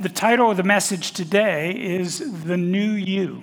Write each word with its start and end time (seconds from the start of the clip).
The 0.00 0.08
title 0.08 0.48
of 0.48 0.56
the 0.56 0.62
message 0.62 1.10
today 1.10 1.72
is 1.72 2.44
The 2.44 2.56
New 2.56 2.92
You. 2.92 3.42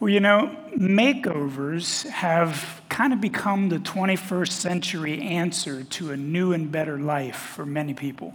Well, 0.00 0.08
you 0.08 0.18
know, 0.18 0.56
makeovers 0.78 2.08
have 2.08 2.80
kind 2.88 3.12
of 3.12 3.20
become 3.20 3.68
the 3.68 3.80
21st 3.80 4.52
century 4.52 5.20
answer 5.20 5.84
to 5.84 6.12
a 6.12 6.16
new 6.16 6.54
and 6.54 6.72
better 6.72 6.98
life 6.98 7.36
for 7.36 7.66
many 7.66 7.92
people. 7.92 8.32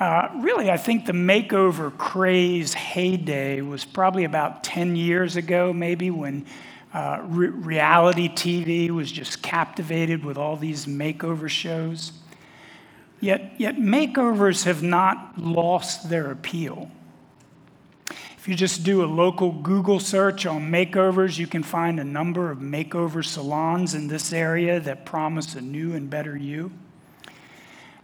Uh, 0.00 0.30
really, 0.38 0.68
I 0.68 0.76
think 0.76 1.06
the 1.06 1.12
makeover 1.12 1.96
craze 1.96 2.74
heyday 2.74 3.60
was 3.60 3.84
probably 3.84 4.24
about 4.24 4.64
10 4.64 4.96
years 4.96 5.36
ago, 5.36 5.72
maybe, 5.72 6.10
when 6.10 6.44
uh, 6.92 7.20
re- 7.22 7.46
reality 7.46 8.28
TV 8.28 8.90
was 8.90 9.12
just 9.12 9.42
captivated 9.42 10.24
with 10.24 10.36
all 10.36 10.56
these 10.56 10.86
makeover 10.86 11.48
shows. 11.48 12.19
Yet, 13.20 13.52
yet 13.58 13.76
makeovers 13.76 14.64
have 14.64 14.82
not 14.82 15.38
lost 15.38 16.08
their 16.08 16.30
appeal. 16.30 16.90
If 18.38 18.48
you 18.48 18.54
just 18.54 18.84
do 18.84 19.04
a 19.04 19.06
local 19.06 19.52
Google 19.52 20.00
search 20.00 20.46
on 20.46 20.70
makeovers, 20.70 21.38
you 21.38 21.46
can 21.46 21.62
find 21.62 22.00
a 22.00 22.04
number 22.04 22.50
of 22.50 22.58
makeover 22.58 23.22
salons 23.22 23.94
in 23.94 24.08
this 24.08 24.32
area 24.32 24.80
that 24.80 25.04
promise 25.04 25.54
a 25.54 25.60
new 25.60 25.92
and 25.92 26.08
better 26.08 26.34
you. 26.34 26.72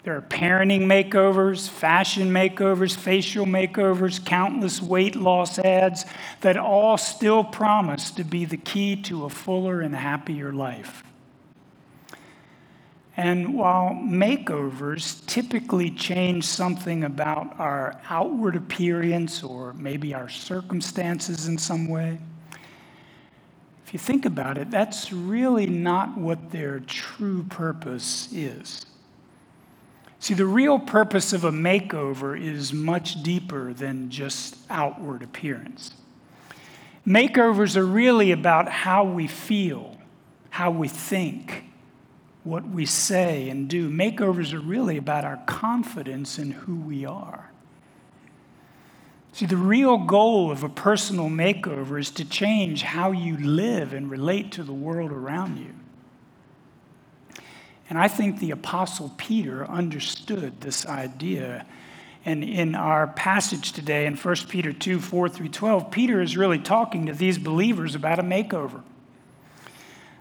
There 0.02 0.15
are 0.15 0.20
parenting 0.20 0.83
makeovers, 0.83 1.69
fashion 1.69 2.30
makeovers, 2.30 2.95
facial 2.95 3.47
makeovers, 3.47 4.23
countless 4.23 4.83
weight 4.83 5.17
loss 5.17 5.59
ads 5.59 6.05
that 6.42 6.59
all 6.59 6.98
still 6.98 7.42
promise 7.42 8.11
to 8.12 8.23
be 8.23 8.45
the 8.45 8.59
key 8.59 8.95
to 9.05 9.25
a 9.25 9.30
fuller 9.30 9.80
and 9.80 9.97
happier 9.97 10.53
life. 10.53 11.03
And 13.16 13.55
while 13.55 13.93
makeovers 13.95 15.25
typically 15.27 15.91
change 15.91 16.45
something 16.45 17.05
about 17.05 17.59
our 17.59 17.98
outward 18.11 18.56
appearance 18.56 19.42
or 19.42 19.72
maybe 19.72 20.12
our 20.12 20.28
circumstances 20.28 21.48
in 21.48 21.56
some 21.56 21.89
way, 21.89 22.19
if 23.87 23.92
you 23.94 23.98
think 23.98 24.27
about 24.27 24.59
it, 24.59 24.70
that's 24.70 25.12
really 25.12 25.67
not 25.67 26.19
what 26.19 26.50
their 26.50 26.81
true 26.81 27.44
purpose 27.44 28.28
is. 28.33 28.84
See, 30.19 30.34
the 30.34 30.44
real 30.44 30.78
purpose 30.78 31.33
of 31.33 31.44
a 31.44 31.53
makeover 31.53 32.39
is 32.39 32.72
much 32.72 33.22
deeper 33.22 33.72
than 33.72 34.11
just 34.11 34.56
outward 34.69 35.22
appearance. 35.22 35.92
Makeovers 37.06 37.77
are 37.77 37.87
really 37.87 38.33
about 38.33 38.69
how 38.69 39.05
we 39.05 39.28
feel, 39.28 39.97
how 40.50 40.72
we 40.72 40.89
think, 40.89 41.66
what 42.47 42.66
we 42.69 42.86
say 42.86 43.48
and 43.48 43.69
do. 43.69 43.91
Makeovers 43.91 44.52
are 44.52 44.61
really 44.61 44.97
about 44.97 45.25
our 45.25 45.39
confidence 45.47 46.39
in 46.39 46.53
who 46.53 46.77
we 46.77 47.05
are. 47.05 47.50
See, 49.33 49.47
the 49.47 49.56
real 49.56 49.98
goal 49.98 50.50
of 50.50 50.62
a 50.62 50.69
personal 50.69 51.28
makeover 51.28 52.00
is 52.00 52.11
to 52.12 52.25
change 52.25 52.83
how 52.83 53.12
you 53.12 53.36
live 53.36 53.92
and 53.92 54.11
relate 54.11 54.53
to 54.53 54.62
the 54.62 54.72
world 54.72 55.12
around 55.12 55.58
you. 55.58 55.75
And 57.91 57.98
I 57.98 58.08
think 58.08 58.38
the 58.38 58.53
Apostle 58.53 59.12
Peter 59.19 59.69
understood 59.69 60.60
this 60.60 60.86
idea. 60.86 61.66
And 62.25 62.42
in 62.42 62.75
our 62.75 63.08
passage 63.08 63.72
today 63.72 64.06
in 64.06 64.16
1 64.16 64.36
Peter 64.48 64.72
2 64.72 65.00
4 65.00 65.28
through 65.28 65.48
12, 65.50 65.91
Peter 65.91 66.20
is 66.20 66.36
really 66.36 66.58
talking 66.58 67.06
to 67.06 67.12
these 67.12 67.38
believers 67.38 67.94
about 67.94 68.19
a 68.19 68.22
makeover. 68.22 68.83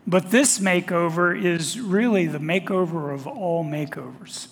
But 0.08 0.30
this 0.30 0.60
makeover 0.60 1.40
is 1.40 1.80
really 1.80 2.28
the 2.28 2.40
makeover 2.40 3.14
of 3.14 3.26
all 3.26 3.66
makeovers. 3.66 4.48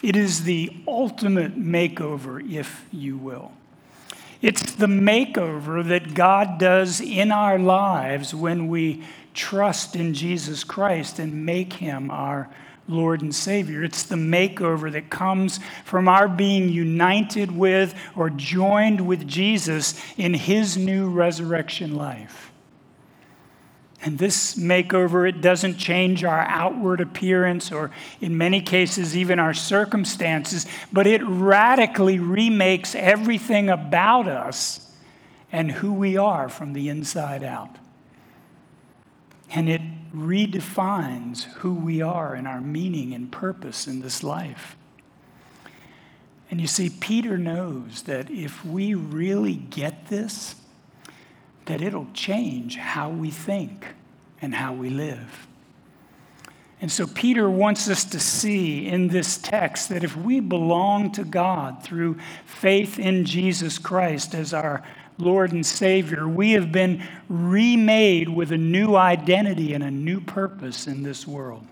It 0.00 0.16
is 0.16 0.44
the 0.44 0.76
ultimate 0.86 1.58
makeover, 1.58 2.52
if 2.52 2.86
you 2.92 3.16
will. 3.16 3.52
It's 4.40 4.72
the 4.72 4.86
makeover 4.86 5.86
that 5.88 6.14
God 6.14 6.58
does 6.58 7.00
in 7.00 7.30
our 7.30 7.58
lives 7.58 8.34
when 8.34 8.68
we 8.68 9.02
trust 9.34 9.96
in 9.96 10.14
Jesus 10.14 10.64
Christ 10.64 11.18
and 11.18 11.46
make 11.46 11.74
him 11.74 12.10
our 12.10 12.48
Lord 12.88 13.22
and 13.22 13.34
Savior. 13.34 13.84
It's 13.84 14.02
the 14.02 14.16
makeover 14.16 14.90
that 14.92 15.10
comes 15.10 15.60
from 15.84 16.08
our 16.08 16.28
being 16.28 16.68
united 16.68 17.52
with 17.52 17.94
or 18.16 18.30
joined 18.30 19.06
with 19.06 19.26
Jesus 19.26 20.00
in 20.16 20.34
his 20.34 20.76
new 20.76 21.08
resurrection 21.08 21.94
life. 21.94 22.51
And 24.04 24.18
this 24.18 24.56
makeover, 24.56 25.28
it 25.28 25.40
doesn't 25.40 25.76
change 25.76 26.24
our 26.24 26.40
outward 26.40 27.00
appearance 27.00 27.70
or, 27.70 27.92
in 28.20 28.36
many 28.36 28.60
cases, 28.60 29.16
even 29.16 29.38
our 29.38 29.54
circumstances, 29.54 30.66
but 30.92 31.06
it 31.06 31.22
radically 31.24 32.18
remakes 32.18 32.96
everything 32.96 33.68
about 33.68 34.26
us 34.26 34.90
and 35.52 35.70
who 35.70 35.92
we 35.92 36.16
are 36.16 36.48
from 36.48 36.72
the 36.72 36.88
inside 36.88 37.44
out. 37.44 37.76
And 39.54 39.68
it 39.68 39.82
redefines 40.12 41.44
who 41.44 41.72
we 41.72 42.02
are 42.02 42.34
and 42.34 42.48
our 42.48 42.60
meaning 42.60 43.14
and 43.14 43.30
purpose 43.30 43.86
in 43.86 44.00
this 44.00 44.24
life. 44.24 44.76
And 46.50 46.60
you 46.60 46.66
see, 46.66 46.90
Peter 46.90 47.38
knows 47.38 48.02
that 48.02 48.30
if 48.30 48.64
we 48.64 48.94
really 48.94 49.54
get 49.54 50.08
this, 50.08 50.56
that 51.66 51.80
it'll 51.80 52.08
change 52.12 52.76
how 52.76 53.10
we 53.10 53.30
think 53.30 53.86
and 54.40 54.54
how 54.54 54.72
we 54.72 54.90
live. 54.90 55.46
And 56.80 56.90
so 56.90 57.06
Peter 57.06 57.48
wants 57.48 57.88
us 57.88 58.04
to 58.06 58.18
see 58.18 58.88
in 58.88 59.06
this 59.06 59.38
text 59.38 59.88
that 59.90 60.02
if 60.02 60.16
we 60.16 60.40
belong 60.40 61.12
to 61.12 61.24
God 61.24 61.84
through 61.84 62.18
faith 62.44 62.98
in 62.98 63.24
Jesus 63.24 63.78
Christ 63.78 64.34
as 64.34 64.52
our 64.52 64.82
Lord 65.16 65.52
and 65.52 65.64
Savior, 65.64 66.26
we 66.26 66.52
have 66.52 66.72
been 66.72 67.06
remade 67.28 68.28
with 68.28 68.50
a 68.50 68.58
new 68.58 68.96
identity 68.96 69.74
and 69.74 69.84
a 69.84 69.90
new 69.92 70.20
purpose 70.20 70.88
in 70.88 71.04
this 71.04 71.24
world. 71.24 71.64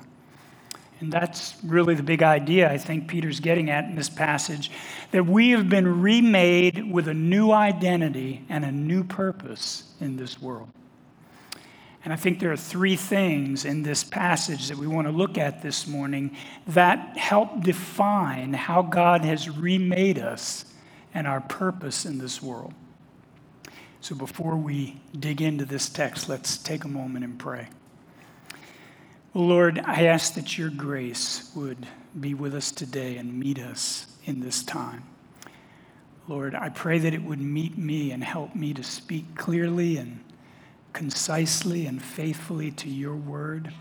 And 1.00 1.10
that's 1.10 1.54
really 1.64 1.94
the 1.94 2.02
big 2.02 2.22
idea 2.22 2.70
I 2.70 2.76
think 2.76 3.08
Peter's 3.08 3.40
getting 3.40 3.70
at 3.70 3.84
in 3.84 3.96
this 3.96 4.10
passage 4.10 4.70
that 5.12 5.24
we 5.24 5.50
have 5.50 5.68
been 5.68 6.02
remade 6.02 6.92
with 6.92 7.08
a 7.08 7.14
new 7.14 7.52
identity 7.52 8.44
and 8.50 8.64
a 8.64 8.70
new 8.70 9.02
purpose 9.02 9.84
in 9.98 10.16
this 10.16 10.40
world. 10.40 10.68
And 12.04 12.12
I 12.12 12.16
think 12.16 12.38
there 12.38 12.52
are 12.52 12.56
three 12.56 12.96
things 12.96 13.64
in 13.64 13.82
this 13.82 14.04
passage 14.04 14.68
that 14.68 14.76
we 14.76 14.86
want 14.86 15.06
to 15.06 15.12
look 15.12 15.36
at 15.36 15.62
this 15.62 15.86
morning 15.86 16.36
that 16.68 17.16
help 17.16 17.62
define 17.62 18.52
how 18.52 18.82
God 18.82 19.24
has 19.24 19.50
remade 19.50 20.18
us 20.18 20.64
and 21.12 21.26
our 21.26 21.40
purpose 21.40 22.06
in 22.06 22.18
this 22.18 22.42
world. 22.42 22.72
So 24.00 24.14
before 24.14 24.56
we 24.56 25.00
dig 25.18 25.42
into 25.42 25.64
this 25.66 25.88
text, 25.88 26.28
let's 26.28 26.56
take 26.56 26.84
a 26.84 26.88
moment 26.88 27.24
and 27.24 27.38
pray. 27.38 27.68
Lord, 29.32 29.78
I 29.84 30.06
ask 30.06 30.34
that 30.34 30.58
your 30.58 30.70
grace 30.70 31.52
would 31.54 31.86
be 32.18 32.34
with 32.34 32.52
us 32.52 32.72
today 32.72 33.16
and 33.16 33.38
meet 33.38 33.60
us 33.60 34.06
in 34.24 34.40
this 34.40 34.64
time. 34.64 35.04
Lord, 36.26 36.56
I 36.56 36.68
pray 36.68 36.98
that 36.98 37.14
it 37.14 37.22
would 37.22 37.40
meet 37.40 37.78
me 37.78 38.10
and 38.10 38.24
help 38.24 38.56
me 38.56 38.74
to 38.74 38.82
speak 38.82 39.36
clearly 39.36 39.98
and 39.98 40.18
concisely 40.92 41.86
and 41.86 42.02
faithfully 42.02 42.72
to 42.72 42.88
your 42.88 43.14
word. 43.14 43.72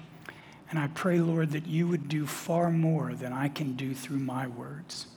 And 0.70 0.78
I 0.78 0.88
pray, 0.88 1.20
Lord, 1.20 1.50
that 1.52 1.66
you 1.66 1.88
would 1.88 2.08
do 2.08 2.28
far 2.28 2.70
more 2.70 3.16
than 3.16 3.34
I 3.34 3.50
can 3.50 3.74
do 3.74 3.96
through 3.96 4.20
my 4.20 4.46
words. 4.46 5.08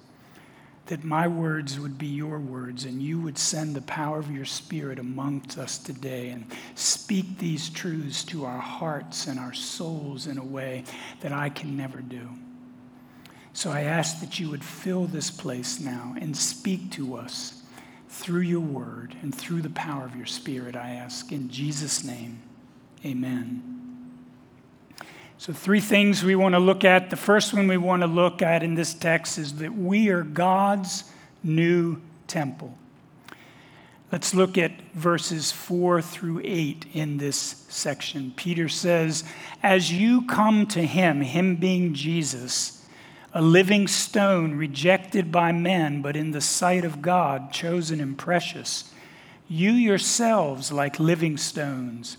That 0.92 1.04
my 1.04 1.26
words 1.26 1.80
would 1.80 1.96
be 1.96 2.06
your 2.06 2.38
words, 2.38 2.84
and 2.84 3.02
you 3.02 3.18
would 3.18 3.38
send 3.38 3.74
the 3.74 3.80
power 3.80 4.18
of 4.18 4.30
your 4.30 4.44
Spirit 4.44 4.98
amongst 4.98 5.56
us 5.56 5.78
today 5.78 6.28
and 6.28 6.44
speak 6.74 7.38
these 7.38 7.70
truths 7.70 8.22
to 8.24 8.44
our 8.44 8.58
hearts 8.58 9.26
and 9.26 9.40
our 9.40 9.54
souls 9.54 10.26
in 10.26 10.36
a 10.36 10.44
way 10.44 10.84
that 11.20 11.32
I 11.32 11.48
can 11.48 11.78
never 11.78 12.02
do. 12.02 12.28
So 13.54 13.70
I 13.70 13.84
ask 13.84 14.20
that 14.20 14.38
you 14.38 14.50
would 14.50 14.62
fill 14.62 15.06
this 15.06 15.30
place 15.30 15.80
now 15.80 16.14
and 16.20 16.36
speak 16.36 16.90
to 16.90 17.16
us 17.16 17.62
through 18.10 18.42
your 18.42 18.60
word 18.60 19.16
and 19.22 19.34
through 19.34 19.62
the 19.62 19.70
power 19.70 20.04
of 20.04 20.14
your 20.14 20.26
Spirit, 20.26 20.76
I 20.76 20.90
ask. 20.90 21.32
In 21.32 21.48
Jesus' 21.48 22.04
name, 22.04 22.42
amen. 23.02 23.71
So, 25.42 25.52
three 25.52 25.80
things 25.80 26.22
we 26.22 26.36
want 26.36 26.54
to 26.54 26.60
look 26.60 26.84
at. 26.84 27.10
The 27.10 27.16
first 27.16 27.52
one 27.52 27.66
we 27.66 27.76
want 27.76 28.02
to 28.02 28.06
look 28.06 28.42
at 28.42 28.62
in 28.62 28.76
this 28.76 28.94
text 28.94 29.38
is 29.38 29.56
that 29.56 29.74
we 29.74 30.08
are 30.08 30.22
God's 30.22 31.02
new 31.42 32.00
temple. 32.28 32.78
Let's 34.12 34.34
look 34.34 34.56
at 34.56 34.70
verses 34.94 35.50
4 35.50 36.00
through 36.00 36.42
8 36.44 36.86
in 36.92 37.18
this 37.18 37.66
section. 37.68 38.32
Peter 38.36 38.68
says, 38.68 39.24
As 39.64 39.92
you 39.92 40.24
come 40.26 40.64
to 40.68 40.82
him, 40.86 41.22
him 41.22 41.56
being 41.56 41.92
Jesus, 41.92 42.86
a 43.34 43.42
living 43.42 43.88
stone 43.88 44.54
rejected 44.54 45.32
by 45.32 45.50
men, 45.50 46.02
but 46.02 46.14
in 46.14 46.30
the 46.30 46.40
sight 46.40 46.84
of 46.84 47.02
God, 47.02 47.52
chosen 47.52 48.00
and 48.00 48.16
precious, 48.16 48.94
you 49.48 49.72
yourselves, 49.72 50.70
like 50.70 51.00
living 51.00 51.36
stones, 51.36 52.18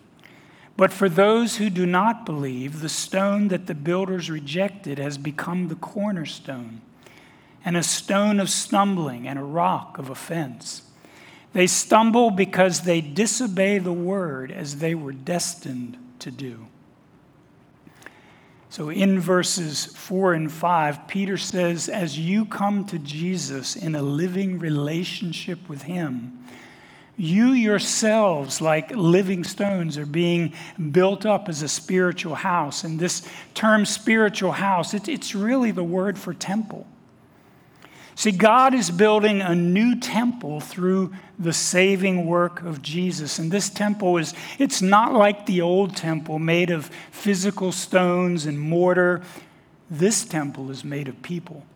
But 0.81 0.91
for 0.91 1.09
those 1.09 1.57
who 1.57 1.69
do 1.69 1.85
not 1.85 2.25
believe, 2.25 2.79
the 2.79 2.89
stone 2.89 3.49
that 3.49 3.67
the 3.67 3.75
builders 3.75 4.31
rejected 4.31 4.97
has 4.97 5.15
become 5.19 5.67
the 5.67 5.75
cornerstone, 5.75 6.81
and 7.63 7.77
a 7.77 7.83
stone 7.83 8.39
of 8.39 8.49
stumbling 8.49 9.27
and 9.27 9.37
a 9.37 9.43
rock 9.43 9.99
of 9.99 10.09
offense. 10.09 10.81
They 11.53 11.67
stumble 11.67 12.31
because 12.31 12.81
they 12.81 12.99
disobey 12.99 13.77
the 13.77 13.93
word 13.93 14.51
as 14.51 14.77
they 14.77 14.95
were 14.95 15.11
destined 15.11 15.99
to 16.17 16.31
do. 16.31 16.65
So, 18.71 18.89
in 18.89 19.19
verses 19.19 19.85
4 19.85 20.33
and 20.33 20.51
5, 20.51 21.07
Peter 21.07 21.37
says, 21.37 21.89
As 21.89 22.17
you 22.17 22.43
come 22.43 22.85
to 22.85 22.97
Jesus 22.97 23.75
in 23.75 23.93
a 23.93 24.01
living 24.01 24.57
relationship 24.57 25.69
with 25.69 25.83
Him, 25.83 26.40
you 27.21 27.51
yourselves, 27.51 28.61
like 28.61 28.89
living 28.95 29.43
stones, 29.43 29.95
are 29.95 30.07
being 30.07 30.53
built 30.91 31.23
up 31.23 31.49
as 31.49 31.61
a 31.61 31.67
spiritual 31.67 32.33
house. 32.33 32.83
And 32.83 32.99
this 32.99 33.21
term, 33.53 33.85
spiritual 33.85 34.53
house, 34.53 34.95
it, 34.95 35.07
it's 35.07 35.35
really 35.35 35.69
the 35.69 35.83
word 35.83 36.17
for 36.17 36.33
temple. 36.33 36.87
See, 38.15 38.31
God 38.31 38.73
is 38.73 38.89
building 38.89 39.39
a 39.41 39.53
new 39.53 39.99
temple 39.99 40.61
through 40.61 41.13
the 41.37 41.53
saving 41.53 42.25
work 42.25 42.63
of 42.63 42.81
Jesus. 42.81 43.37
And 43.37 43.51
this 43.51 43.69
temple 43.69 44.17
is, 44.17 44.33
it's 44.57 44.81
not 44.81 45.13
like 45.13 45.45
the 45.45 45.61
old 45.61 45.95
temple 45.95 46.39
made 46.39 46.71
of 46.71 46.87
physical 47.11 47.71
stones 47.71 48.47
and 48.47 48.59
mortar. 48.59 49.21
This 49.91 50.25
temple 50.25 50.71
is 50.71 50.83
made 50.83 51.07
of 51.07 51.21
people. 51.21 51.67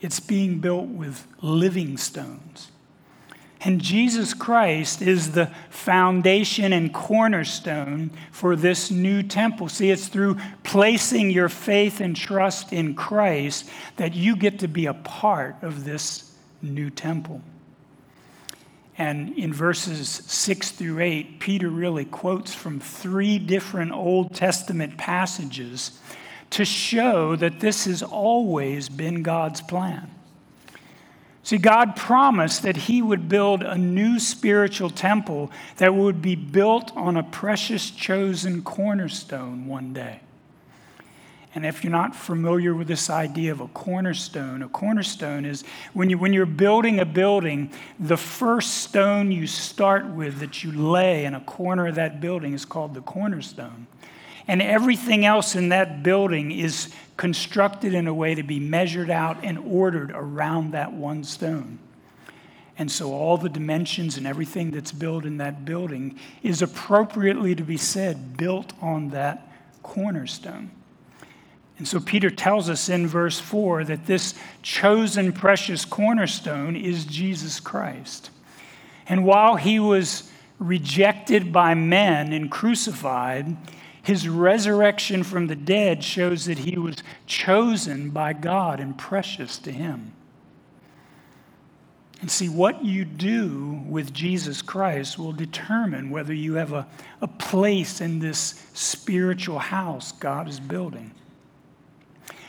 It's 0.00 0.18
being 0.18 0.58
built 0.58 0.88
with 0.88 1.28
living 1.40 1.96
stones. 1.96 2.71
And 3.64 3.80
Jesus 3.80 4.34
Christ 4.34 5.02
is 5.02 5.32
the 5.32 5.50
foundation 5.70 6.72
and 6.72 6.92
cornerstone 6.92 8.10
for 8.32 8.56
this 8.56 8.90
new 8.90 9.22
temple. 9.22 9.68
See, 9.68 9.90
it's 9.90 10.08
through 10.08 10.38
placing 10.64 11.30
your 11.30 11.48
faith 11.48 12.00
and 12.00 12.16
trust 12.16 12.72
in 12.72 12.94
Christ 12.94 13.68
that 13.96 14.14
you 14.14 14.34
get 14.34 14.58
to 14.60 14.68
be 14.68 14.86
a 14.86 14.94
part 14.94 15.56
of 15.62 15.84
this 15.84 16.34
new 16.60 16.90
temple. 16.90 17.40
And 18.98 19.38
in 19.38 19.52
verses 19.52 20.08
6 20.08 20.72
through 20.72 21.00
8, 21.00 21.38
Peter 21.38 21.68
really 21.68 22.04
quotes 22.04 22.52
from 22.52 22.80
three 22.80 23.38
different 23.38 23.92
Old 23.92 24.34
Testament 24.34 24.98
passages 24.98 25.98
to 26.50 26.64
show 26.64 27.36
that 27.36 27.60
this 27.60 27.84
has 27.84 28.02
always 28.02 28.88
been 28.88 29.22
God's 29.22 29.60
plan. 29.60 30.10
See, 31.44 31.58
God 31.58 31.96
promised 31.96 32.62
that 32.62 32.76
He 32.76 33.02
would 33.02 33.28
build 33.28 33.62
a 33.62 33.76
new 33.76 34.20
spiritual 34.20 34.90
temple 34.90 35.50
that 35.78 35.94
would 35.94 36.22
be 36.22 36.36
built 36.36 36.96
on 36.96 37.16
a 37.16 37.22
precious 37.22 37.90
chosen 37.90 38.62
cornerstone 38.62 39.66
one 39.66 39.92
day. 39.92 40.20
And 41.54 41.66
if 41.66 41.84
you're 41.84 41.90
not 41.90 42.16
familiar 42.16 42.74
with 42.74 42.88
this 42.88 43.10
idea 43.10 43.52
of 43.52 43.60
a 43.60 43.68
cornerstone, 43.68 44.62
a 44.62 44.68
cornerstone 44.68 45.44
is 45.44 45.64
when, 45.92 46.08
you, 46.08 46.16
when 46.16 46.32
you're 46.32 46.46
building 46.46 46.98
a 46.98 47.04
building, 47.04 47.70
the 47.98 48.16
first 48.16 48.78
stone 48.78 49.30
you 49.30 49.46
start 49.46 50.06
with 50.06 50.38
that 50.38 50.64
you 50.64 50.72
lay 50.72 51.26
in 51.26 51.34
a 51.34 51.40
corner 51.40 51.88
of 51.88 51.96
that 51.96 52.22
building 52.22 52.54
is 52.54 52.64
called 52.64 52.94
the 52.94 53.02
cornerstone. 53.02 53.86
And 54.48 54.62
everything 54.62 55.26
else 55.26 55.54
in 55.54 55.68
that 55.68 56.02
building 56.02 56.52
is 56.52 56.92
constructed 57.16 57.94
in 57.94 58.06
a 58.06 58.14
way 58.14 58.34
to 58.34 58.42
be 58.42 58.58
measured 58.58 59.10
out 59.10 59.44
and 59.44 59.58
ordered 59.58 60.10
around 60.14 60.72
that 60.72 60.92
one 60.92 61.24
stone. 61.24 61.78
And 62.78 62.90
so 62.90 63.12
all 63.12 63.36
the 63.36 63.48
dimensions 63.48 64.16
and 64.16 64.26
everything 64.26 64.70
that's 64.70 64.92
built 64.92 65.24
in 65.24 65.36
that 65.36 65.64
building 65.64 66.18
is 66.42 66.62
appropriately 66.62 67.54
to 67.54 67.62
be 67.62 67.76
said 67.76 68.36
built 68.36 68.72
on 68.80 69.10
that 69.10 69.52
cornerstone. 69.82 70.70
And 71.78 71.86
so 71.86 72.00
Peter 72.00 72.30
tells 72.30 72.70
us 72.70 72.88
in 72.88 73.06
verse 73.06 73.40
4 73.40 73.84
that 73.84 74.06
this 74.06 74.34
chosen 74.62 75.32
precious 75.32 75.84
cornerstone 75.84 76.76
is 76.76 77.04
Jesus 77.04 77.60
Christ. 77.60 78.30
And 79.06 79.24
while 79.24 79.56
he 79.56 79.78
was 79.78 80.30
rejected 80.58 81.52
by 81.52 81.74
men 81.74 82.32
and 82.32 82.50
crucified, 82.50 83.56
his 84.02 84.28
resurrection 84.28 85.22
from 85.22 85.46
the 85.46 85.56
dead 85.56 86.02
shows 86.02 86.46
that 86.46 86.58
he 86.58 86.76
was 86.76 86.96
chosen 87.26 88.10
by 88.10 88.32
God 88.32 88.80
and 88.80 88.98
precious 88.98 89.58
to 89.58 89.70
him. 89.70 90.12
And 92.20 92.30
see, 92.30 92.48
what 92.48 92.84
you 92.84 93.04
do 93.04 93.82
with 93.88 94.12
Jesus 94.12 94.62
Christ 94.62 95.18
will 95.18 95.32
determine 95.32 96.10
whether 96.10 96.32
you 96.32 96.54
have 96.54 96.72
a, 96.72 96.86
a 97.20 97.26
place 97.26 98.00
in 98.00 98.20
this 98.20 98.64
spiritual 98.74 99.58
house 99.58 100.12
God 100.12 100.48
is 100.48 100.60
building. 100.60 101.10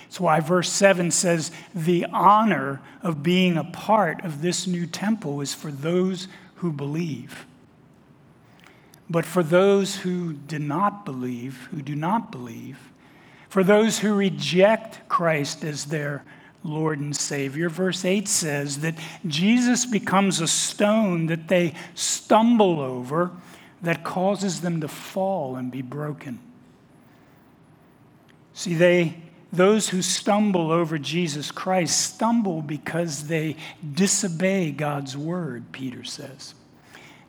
That's 0.03 0.19
why 0.19 0.41
verse 0.41 0.71
7 0.71 1.09
says, 1.09 1.51
The 1.73 2.05
honor 2.13 2.81
of 3.01 3.23
being 3.23 3.57
a 3.57 3.63
part 3.63 4.23
of 4.23 4.43
this 4.43 4.67
new 4.67 4.85
temple 4.85 5.41
is 5.41 5.55
for 5.55 5.71
those 5.71 6.27
who 6.57 6.71
believe. 6.71 7.47
But 9.09 9.25
for 9.25 9.43
those 9.43 9.97
who 9.97 10.33
do 10.33 10.59
not 10.59 11.05
believe, 11.05 11.67
who 11.71 11.81
do 11.81 11.95
not 11.95 12.31
believe, 12.31 12.79
for 13.49 13.63
those 13.63 13.99
who 13.99 14.13
reject 14.13 15.07
Christ 15.07 15.63
as 15.63 15.85
their 15.85 16.23
Lord 16.63 16.99
and 16.99 17.15
Savior, 17.15 17.69
verse 17.69 18.05
8 18.05 18.27
says 18.27 18.79
that 18.79 18.97
Jesus 19.27 19.85
becomes 19.85 20.39
a 20.39 20.47
stone 20.47 21.27
that 21.27 21.49
they 21.49 21.73
stumble 21.93 22.79
over 22.79 23.31
that 23.81 24.03
causes 24.03 24.61
them 24.61 24.81
to 24.81 24.87
fall 24.87 25.57
and 25.57 25.69
be 25.69 25.81
broken. 25.81 26.39
See, 28.53 28.73
they, 28.73 29.15
those 29.51 29.89
who 29.89 30.01
stumble 30.01 30.71
over 30.71 30.97
Jesus 30.97 31.51
Christ 31.51 32.15
stumble 32.15 32.61
because 32.61 33.27
they 33.27 33.57
disobey 33.93 34.71
God's 34.71 35.17
word, 35.17 35.71
Peter 35.73 36.03
says. 36.03 36.55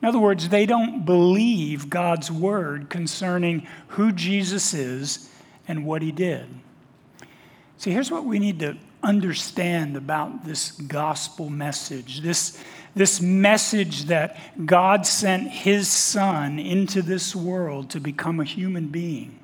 In 0.05 0.09
other 0.09 0.19
words, 0.19 0.49
they 0.49 0.67
don't 0.67 1.03
believe 1.03 1.89
God's 1.89 2.29
word 2.29 2.91
concerning 2.91 3.65
who 3.87 4.11
Jesus 4.11 4.71
is 4.71 5.31
and 5.67 5.83
what 5.83 6.03
he 6.03 6.11
did. 6.11 6.45
See, 7.77 7.89
here's 7.89 8.11
what 8.11 8.23
we 8.23 8.37
need 8.37 8.59
to 8.59 8.77
understand 9.01 9.97
about 9.97 10.45
this 10.45 10.73
gospel 10.73 11.49
message 11.49 12.21
this, 12.21 12.55
this 12.93 13.19
message 13.19 14.03
that 14.03 14.37
God 14.63 15.07
sent 15.07 15.49
his 15.49 15.87
son 15.87 16.59
into 16.59 17.01
this 17.01 17.35
world 17.35 17.89
to 17.89 17.99
become 17.99 18.39
a 18.39 18.45
human 18.45 18.89
being 18.89 19.39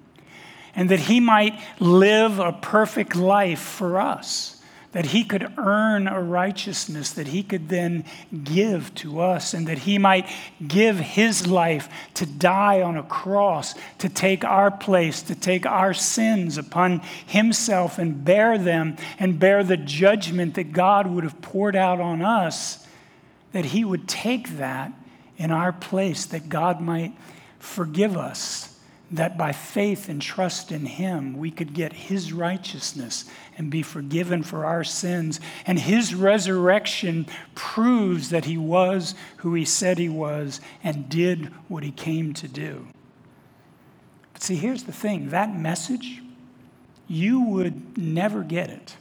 and 0.76 0.90
that 0.90 1.00
he 1.00 1.20
might 1.20 1.60
live 1.80 2.38
a 2.38 2.52
perfect 2.52 3.16
life 3.16 3.62
for 3.62 4.00
us 4.00 4.61
that 4.92 5.06
he 5.08 5.24
could 5.24 5.54
earn 5.58 6.08
a 6.08 6.22
righteousness 6.22 7.12
that 7.12 7.28
he 7.28 7.44
could 7.44 7.70
then 7.70 8.04
give 8.44 8.94
to 8.96 9.22
us, 9.22 9.54
and 9.54 9.68
that 9.68 9.80
he 9.80 9.98
might 9.98 10.28
give 10.66 11.00
his 11.00 11.48
life 11.48 11.90
to 12.14 12.26
die 12.26 12.82
on 12.82 12.98
a 12.98 13.04
cross, 13.04 13.74
to 13.98 14.10
take 14.10 14.44
our 14.44 14.70
place, 14.70 15.22
to 15.22 15.36
take 15.36 15.66
our 15.66 15.94
sins 15.94 16.58
upon 16.58 17.00
himself 17.26 17.98
and 17.98 18.26
bear 18.26 18.58
them, 18.58 18.98
and 19.18 19.40
bear 19.40 19.64
the 19.64 19.78
judgment 19.78 20.56
that 20.56 20.74
God 20.74 21.08
would 21.08 21.24
have 21.24 21.42
poured 21.42 21.76
out 21.76 22.00
on 22.00 22.22
us, 22.22 22.86
that 23.54 23.66
he 23.66 23.86
would 23.86 24.08
take 24.08 24.58
that 24.58 24.92
in 25.38 25.52
our 25.52 25.72
place, 25.72 26.26
that 26.26 26.50
God 26.50 26.82
might 26.82 27.14
forgive 27.60 28.18
us 28.18 28.71
that 29.12 29.38
by 29.38 29.52
faith 29.52 30.08
and 30.08 30.22
trust 30.22 30.72
in 30.72 30.86
Him, 30.86 31.38
we 31.38 31.52
could 31.52 31.74
get 31.74 31.94
His 31.94 32.32
righteousness 32.32 33.26
and 33.58 33.70
be 33.70 33.84
forgiven 33.84 34.42
for 34.42 34.66
our 34.66 34.84
sins. 34.84 35.40
And 35.66 35.78
His 35.78 36.16
resurrection 36.16 37.28
proves 37.54 38.30
that 38.30 38.46
He 38.46 38.58
was 38.58 39.14
who 39.38 39.54
He 39.54 39.66
said 39.66 39.98
He 39.98 40.10
was 40.10 40.62
and 40.84 41.10
did 41.10 41.48
what 41.68 41.84
He 41.84 41.92
came 41.92 42.34
to 42.36 42.48
do. 42.48 42.88
But 44.34 44.44
see, 44.44 44.56
here's 44.56 44.84
the 44.84 44.94
thing 44.94 45.30
that 45.30 45.56
message, 45.56 46.22
you 47.08 47.42
would 47.42 47.98
never 47.98 48.44
get 48.44 48.70
it 48.70 48.96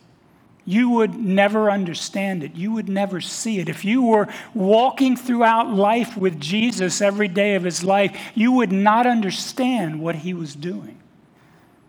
you 0.71 0.89
would 0.91 1.17
never 1.17 1.69
understand 1.69 2.45
it. 2.45 2.55
You 2.55 2.71
would 2.73 2.89
never 2.89 3.21
see 3.21 3.59
it. 3.59 3.69
If 3.69 3.85
you 3.85 4.03
were 4.03 4.29
walking 4.55 5.17
throughout 5.17 5.75
life 5.75 6.17
with 6.17 6.39
Jesus 6.39 7.01
every 7.01 7.27
day 7.27 7.57
of 7.57 7.65
his 7.65 7.83
life, 7.83 8.17
you 8.37 8.53
would 8.53 8.71
not 8.71 9.05
understand 9.05 10.01
what 10.01 10.15
he 10.15 10.33
was 10.33 10.55
doing. 10.55 10.97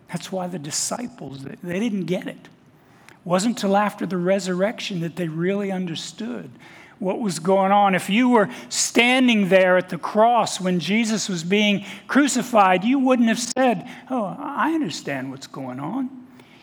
That's 0.08 0.32
why 0.32 0.48
the 0.48 0.58
disciples, 0.58 1.44
they 1.44 1.78
didn't 1.78 2.06
get 2.06 2.26
it. 2.26 2.48
wasn't 3.24 3.56
till 3.56 3.76
after 3.76 4.04
the 4.04 4.16
resurrection 4.16 4.98
that 5.00 5.14
they 5.14 5.28
really 5.28 5.70
understood 5.70 6.50
what 6.98 7.20
was 7.20 7.38
going 7.38 7.70
on. 7.70 7.94
If 7.94 8.10
you 8.10 8.30
were 8.30 8.48
standing 8.68 9.48
there 9.48 9.76
at 9.76 9.90
the 9.90 9.98
cross 9.98 10.60
when 10.60 10.80
Jesus 10.80 11.28
was 11.28 11.44
being 11.44 11.84
crucified, 12.08 12.82
you 12.82 12.98
wouldn't 12.98 13.28
have 13.28 13.38
said, 13.38 13.88
Oh, 14.10 14.36
I 14.38 14.72
understand 14.72 15.30
what's 15.30 15.46
going 15.46 15.78
on. 15.78 16.21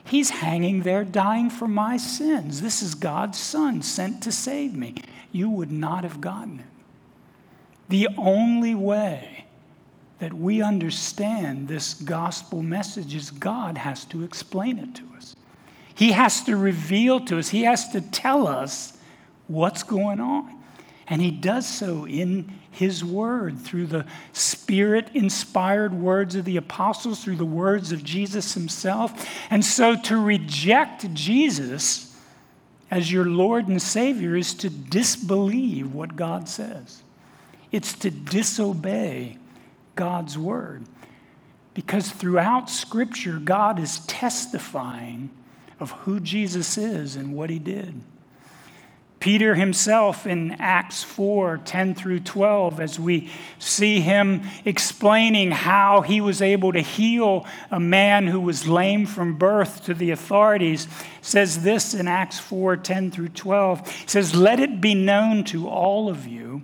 He's 0.10 0.32
hanging 0.32 0.82
there 0.82 1.04
dying 1.04 1.50
for 1.50 1.68
my 1.68 1.98
sins. 1.98 2.62
This 2.62 2.82
is 2.82 2.96
God's 2.96 3.38
Son 3.38 3.82
sent 3.82 4.24
to 4.24 4.32
save 4.32 4.74
me. 4.74 4.96
You 5.32 5.50
would 5.50 5.72
not 5.72 6.04
have 6.04 6.20
gotten 6.20 6.60
it. 6.60 6.66
The 7.90 8.08
only 8.18 8.74
way 8.74 9.46
that 10.18 10.34
we 10.34 10.62
understand 10.62 11.68
this 11.68 11.94
gospel 11.94 12.64
message 12.64 13.14
is 13.14 13.32
God 13.32 13.78
has 13.78 14.04
to 14.06 14.24
explain 14.24 14.80
it 14.80 14.96
to 14.96 15.04
us. 15.16 15.36
He 15.94 16.12
has 16.12 16.44
to 16.46 16.56
reveal 16.56 17.20
to 17.26 17.38
us, 17.38 17.50
He 17.50 17.64
has 17.64 17.90
to 17.90 18.02
tell 18.02 18.48
us 18.48 18.98
what's 19.48 19.84
going 19.84 20.20
on. 20.20 20.60
And 21.10 21.22
he 21.22 21.32
does 21.32 21.68
so 21.68 22.06
in 22.06 22.54
his 22.72 23.04
word 23.04 23.60
through 23.60 23.88
the 23.88 24.06
spirit 24.32 25.10
inspired 25.14 25.94
words 25.94 26.36
of 26.36 26.46
the 26.46 26.58
apostles, 26.58 27.24
through 27.24 27.36
the 27.36 27.46
words 27.46 27.92
of 27.92 28.04
Jesus 28.04 28.54
himself. 28.54 29.28
And 29.50 29.66
so 29.66 30.00
to 30.04 30.18
reject 30.18 31.14
Jesus 31.14 32.16
as 32.92 33.12
your 33.12 33.26
Lord 33.26 33.68
and 33.68 33.82
Savior 33.82 34.36
is 34.36 34.54
to 34.56 34.70
disbelieve 34.70 35.94
what 35.94 36.16
God 36.16 36.50
says, 36.50 37.04
it's 37.72 37.94
to 38.00 38.10
disobey 38.10 39.38
God's 39.96 40.38
word. 40.38 40.84
Because 41.74 42.10
throughout 42.12 42.70
Scripture, 42.70 43.40
God 43.40 43.80
is 43.80 44.00
testifying 44.06 45.30
of 45.80 45.92
who 45.92 46.20
Jesus 46.20 46.78
is 46.78 47.16
and 47.16 47.34
what 47.34 47.50
he 47.50 47.60
did. 47.60 48.02
Peter 49.20 49.56
himself 49.56 50.26
in 50.26 50.52
Acts 50.60 51.04
4 51.04 51.58
10 51.66 51.96
through 51.96 52.22
12, 52.22 52.80
as 52.80 53.00
we 53.00 53.30
see 53.58 54.00
him 54.00 54.44
explaining 54.64 55.52
how 55.52 56.02
he 56.02 56.22
was 56.22 56.42
able 56.42 56.72
to 56.72 56.80
heal 56.80 57.46
a 57.70 57.80
man 57.80 58.28
who 58.28 58.40
was 58.40 58.68
lame 58.68 59.06
from 59.06 59.38
birth 59.38 59.84
to 59.86 59.94
the 59.94 60.12
authorities, 60.12 60.88
says 61.22 61.64
this 61.64 61.94
in 61.94 62.08
Acts 62.08 62.40
4 62.40 62.78
10 62.78 63.12
through 63.12 63.30
12. 63.30 64.06
says, 64.08 64.36
Let 64.36 64.60
it 64.60 64.80
be 64.80 64.96
known 64.96 65.44
to 65.46 65.68
all 65.68 66.10
of 66.10 66.26
you 66.26 66.64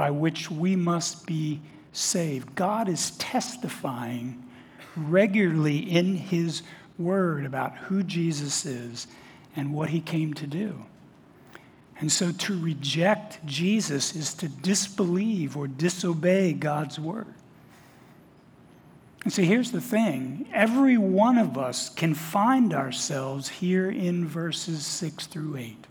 by 0.00 0.10
which 0.10 0.50
we 0.50 0.74
must 0.74 1.26
be 1.26 1.60
saved. 1.92 2.54
God 2.54 2.88
is 2.88 3.10
testifying 3.18 4.42
regularly 4.96 5.76
in 5.76 6.16
His 6.16 6.62
Word 6.96 7.44
about 7.44 7.76
who 7.76 8.02
Jesus 8.02 8.64
is 8.64 9.06
and 9.54 9.74
what 9.74 9.90
He 9.90 10.00
came 10.00 10.32
to 10.32 10.46
do. 10.46 10.86
And 11.98 12.10
so 12.10 12.32
to 12.32 12.58
reject 12.58 13.44
Jesus 13.44 14.16
is 14.16 14.32
to 14.36 14.48
disbelieve 14.48 15.54
or 15.54 15.68
disobey 15.68 16.54
God's 16.54 16.98
word. 16.98 17.34
And 19.24 19.30
so 19.34 19.42
here's 19.42 19.70
the 19.70 19.82
thing 19.82 20.48
every 20.50 20.96
one 20.96 21.36
of 21.36 21.58
us 21.58 21.90
can 21.90 22.14
find 22.14 22.72
ourselves 22.72 23.50
here 23.50 23.90
in 23.90 24.26
verses 24.26 24.86
6 24.86 25.26
through 25.26 25.58
8. 25.58 25.86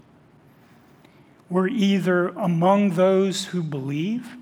We're 1.49 1.67
either 1.67 2.29
among 2.29 2.91
those 2.91 3.45
who 3.45 3.63
believe 3.63 4.37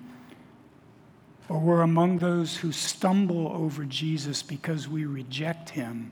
or 1.49 1.59
we're 1.59 1.81
among 1.81 2.17
those 2.17 2.57
who 2.57 2.71
stumble 2.71 3.47
over 3.53 3.85
Jesus 3.85 4.43
because 4.43 4.89
we 4.89 5.05
reject 5.05 5.69
him 5.69 6.11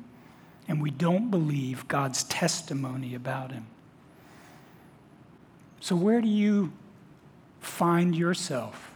and 0.67 0.81
we 0.81 0.89
don't 0.89 1.29
believe 1.29 1.87
God's 1.87 2.23
testimony 2.23 3.13
about 3.13 3.51
him. 3.51 3.67
So, 5.81 5.95
where 5.95 6.21
do 6.21 6.27
you 6.27 6.71
find 7.59 8.15
yourself 8.15 8.91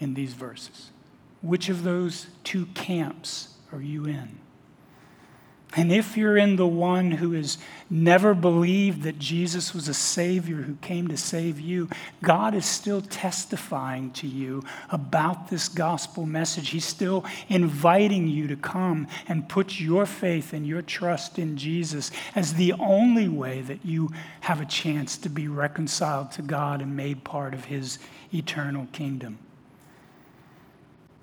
in 0.00 0.14
these 0.14 0.32
verses? 0.32 0.90
Which 1.42 1.68
of 1.68 1.84
those 1.84 2.28
two 2.42 2.66
camps 2.66 3.54
are 3.70 3.82
you 3.82 4.06
in? 4.06 4.38
And 5.76 5.90
if 5.90 6.16
you're 6.16 6.36
in 6.36 6.54
the 6.54 6.66
one 6.66 7.10
who 7.10 7.32
has 7.32 7.58
never 7.90 8.32
believed 8.32 9.02
that 9.02 9.18
Jesus 9.18 9.74
was 9.74 9.88
a 9.88 9.94
Savior 9.94 10.56
who 10.56 10.76
came 10.76 11.08
to 11.08 11.16
save 11.16 11.58
you, 11.58 11.88
God 12.22 12.54
is 12.54 12.64
still 12.64 13.00
testifying 13.02 14.12
to 14.12 14.28
you 14.28 14.62
about 14.90 15.50
this 15.50 15.68
gospel 15.68 16.26
message. 16.26 16.70
He's 16.70 16.84
still 16.84 17.24
inviting 17.48 18.28
you 18.28 18.46
to 18.46 18.56
come 18.56 19.08
and 19.26 19.48
put 19.48 19.80
your 19.80 20.06
faith 20.06 20.52
and 20.52 20.64
your 20.64 20.82
trust 20.82 21.40
in 21.40 21.56
Jesus 21.56 22.12
as 22.36 22.54
the 22.54 22.72
only 22.74 23.28
way 23.28 23.60
that 23.62 23.84
you 23.84 24.10
have 24.42 24.60
a 24.60 24.66
chance 24.66 25.16
to 25.18 25.28
be 25.28 25.48
reconciled 25.48 26.30
to 26.32 26.42
God 26.42 26.82
and 26.82 26.96
made 26.96 27.24
part 27.24 27.52
of 27.52 27.64
His 27.64 27.98
eternal 28.32 28.86
kingdom. 28.92 29.38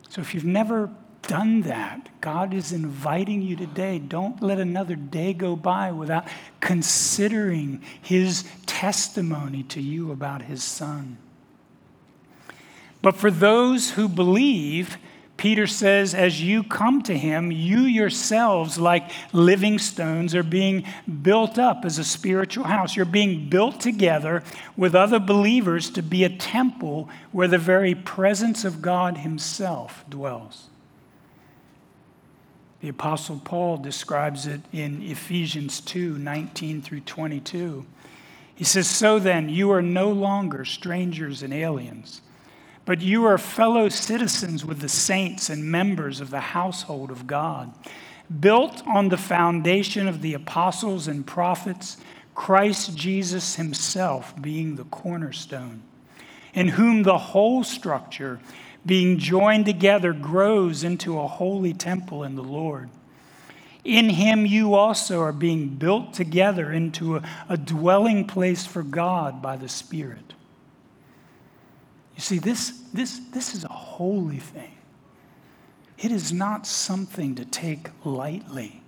So 0.09 0.19
if 0.19 0.33
you've 0.33 0.43
never 0.43 0.89
done 1.23 1.61
that. 1.61 2.09
God 2.21 2.53
is 2.53 2.71
inviting 2.71 3.41
you 3.41 3.55
today. 3.55 3.99
Don't 3.99 4.41
let 4.41 4.59
another 4.59 4.95
day 4.95 5.33
go 5.33 5.55
by 5.55 5.91
without 5.91 6.27
considering 6.59 7.81
his 8.01 8.43
testimony 8.65 9.63
to 9.63 9.81
you 9.81 10.11
about 10.11 10.43
his 10.43 10.63
son. 10.63 11.17
But 13.01 13.15
for 13.15 13.31
those 13.31 13.91
who 13.91 14.07
believe, 14.07 14.97
Peter 15.37 15.65
says, 15.65 16.13
as 16.13 16.39
you 16.39 16.63
come 16.63 17.01
to 17.01 17.17
him, 17.17 17.51
you 17.51 17.79
yourselves, 17.79 18.77
like 18.77 19.09
living 19.33 19.79
stones, 19.79 20.35
are 20.35 20.43
being 20.43 20.85
built 21.23 21.57
up 21.57 21.83
as 21.83 21.97
a 21.97 22.03
spiritual 22.03 22.65
house. 22.65 22.95
You're 22.95 23.05
being 23.05 23.49
built 23.49 23.79
together 23.79 24.43
with 24.77 24.93
other 24.93 25.19
believers 25.19 25.89
to 25.91 26.03
be 26.03 26.23
a 26.23 26.29
temple 26.29 27.09
where 27.31 27.47
the 27.47 27.57
very 27.57 27.95
presence 27.95 28.63
of 28.63 28.83
God 28.83 29.17
himself 29.17 30.05
dwells. 30.07 30.67
The 32.81 32.89
Apostle 32.89 33.39
Paul 33.43 33.77
describes 33.77 34.47
it 34.47 34.61
in 34.73 35.03
Ephesians 35.03 35.81
2 35.81 36.17
19 36.17 36.81
through 36.81 37.01
22. 37.01 37.85
He 38.55 38.63
says, 38.63 38.87
So 38.87 39.19
then, 39.19 39.49
you 39.49 39.71
are 39.71 39.83
no 39.83 40.09
longer 40.09 40.65
strangers 40.65 41.43
and 41.43 41.53
aliens, 41.53 42.21
but 42.85 42.99
you 42.99 43.25
are 43.25 43.37
fellow 43.37 43.87
citizens 43.87 44.65
with 44.65 44.79
the 44.79 44.89
saints 44.89 45.49
and 45.49 45.63
members 45.63 46.19
of 46.19 46.31
the 46.31 46.39
household 46.39 47.11
of 47.11 47.27
God, 47.27 47.71
built 48.39 48.81
on 48.87 49.09
the 49.09 49.17
foundation 49.17 50.07
of 50.07 50.23
the 50.23 50.33
apostles 50.33 51.07
and 51.07 51.25
prophets, 51.25 51.97
Christ 52.33 52.97
Jesus 52.97 53.57
himself 53.57 54.33
being 54.41 54.75
the 54.75 54.85
cornerstone, 54.85 55.83
in 56.55 56.69
whom 56.69 57.03
the 57.03 57.17
whole 57.17 57.63
structure 57.63 58.39
being 58.85 59.19
joined 59.19 59.65
together, 59.65 60.13
grows 60.13 60.83
into 60.83 61.19
a 61.19 61.27
holy 61.27 61.73
temple 61.73 62.23
in 62.23 62.35
the 62.35 62.43
Lord. 62.43 62.89
In 63.83 64.09
him, 64.09 64.45
you 64.45 64.75
also 64.75 65.21
are 65.21 65.31
being 65.31 65.69
built 65.69 66.13
together 66.13 66.71
into 66.71 67.17
a, 67.17 67.23
a 67.49 67.57
dwelling 67.57 68.27
place 68.27 68.65
for 68.65 68.83
God 68.83 69.41
by 69.41 69.57
the 69.57 69.69
Spirit. 69.69 70.33
You 72.15 72.21
see, 72.21 72.37
this, 72.37 72.81
this, 72.93 73.19
this 73.31 73.55
is 73.55 73.63
a 73.63 73.69
holy 73.69 74.37
thing. 74.37 74.73
It 75.97 76.11
is 76.11 76.31
not 76.31 76.67
something 76.67 77.35
to 77.35 77.45
take 77.45 77.89
lightly. 78.03 78.80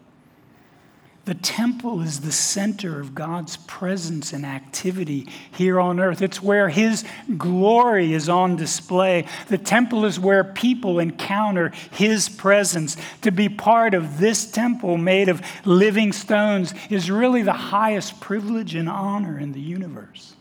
The 1.26 1.36
temple 1.36 2.02
is 2.02 2.20
the 2.20 2.34
center 2.34 3.00
of 3.00 3.16
God's 3.16 3.56
presence 3.56 4.34
and 4.34 4.46
activity 4.46 5.30
here 5.54 5.80
on 5.80 6.02
earth. 6.02 6.22
It's 6.22 6.44
where 6.44 6.68
His 6.68 7.06
glory 7.38 8.14
is 8.14 8.28
on 8.28 8.58
display. 8.58 9.26
The 9.48 9.58
temple 9.58 10.04
is 10.04 10.20
where 10.20 10.44
people 10.44 11.00
encounter 11.00 11.72
His 11.92 12.28
presence. 12.28 12.98
To 13.22 13.32
be 13.32 13.48
part 13.48 13.94
of 13.94 14.18
this 14.18 14.52
temple 14.52 14.98
made 14.98 15.30
of 15.30 15.42
living 15.64 16.12
stones 16.12 16.74
is 16.90 17.10
really 17.10 17.42
the 17.42 17.54
highest 17.54 18.20
privilege 18.20 18.76
and 18.76 18.90
honor 18.90 19.40
in 19.40 19.54
the 19.54 19.62
universe. 19.62 20.36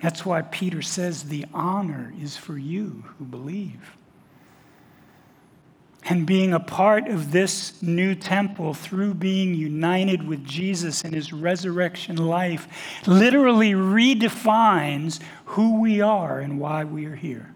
That's 0.00 0.24
why 0.24 0.42
Peter 0.42 0.80
says 0.80 1.24
the 1.24 1.44
honor 1.52 2.14
is 2.18 2.38
for 2.38 2.56
you 2.56 3.04
who 3.18 3.26
believe. 3.26 3.96
And 6.06 6.26
being 6.26 6.52
a 6.52 6.60
part 6.60 7.08
of 7.08 7.32
this 7.32 7.80
new 7.82 8.14
temple 8.14 8.74
through 8.74 9.14
being 9.14 9.54
united 9.54 10.26
with 10.26 10.44
Jesus 10.44 11.02
in 11.02 11.12
his 11.14 11.32
resurrection 11.32 12.16
life 12.16 12.68
literally 13.06 13.72
redefines 13.72 15.20
who 15.46 15.80
we 15.80 16.00
are 16.00 16.40
and 16.40 16.60
why 16.60 16.84
we 16.84 17.06
are 17.06 17.16
here. 17.16 17.54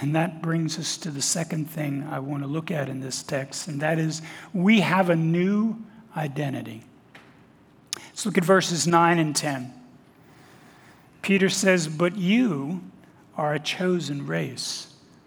And 0.00 0.14
that 0.14 0.42
brings 0.42 0.78
us 0.78 0.96
to 0.98 1.10
the 1.10 1.22
second 1.22 1.70
thing 1.70 2.06
I 2.10 2.20
want 2.20 2.42
to 2.42 2.48
look 2.48 2.70
at 2.70 2.88
in 2.88 3.00
this 3.00 3.22
text, 3.22 3.66
and 3.66 3.80
that 3.80 3.98
is 3.98 4.22
we 4.52 4.80
have 4.80 5.10
a 5.10 5.16
new 5.16 5.76
identity. 6.16 6.84
Let's 7.96 8.26
look 8.26 8.38
at 8.38 8.44
verses 8.44 8.86
9 8.86 9.18
and 9.18 9.34
10. 9.34 9.72
Peter 11.22 11.48
says, 11.48 11.88
But 11.88 12.16
you 12.16 12.82
are 13.36 13.54
a 13.54 13.58
chosen 13.58 14.26
race 14.26 14.94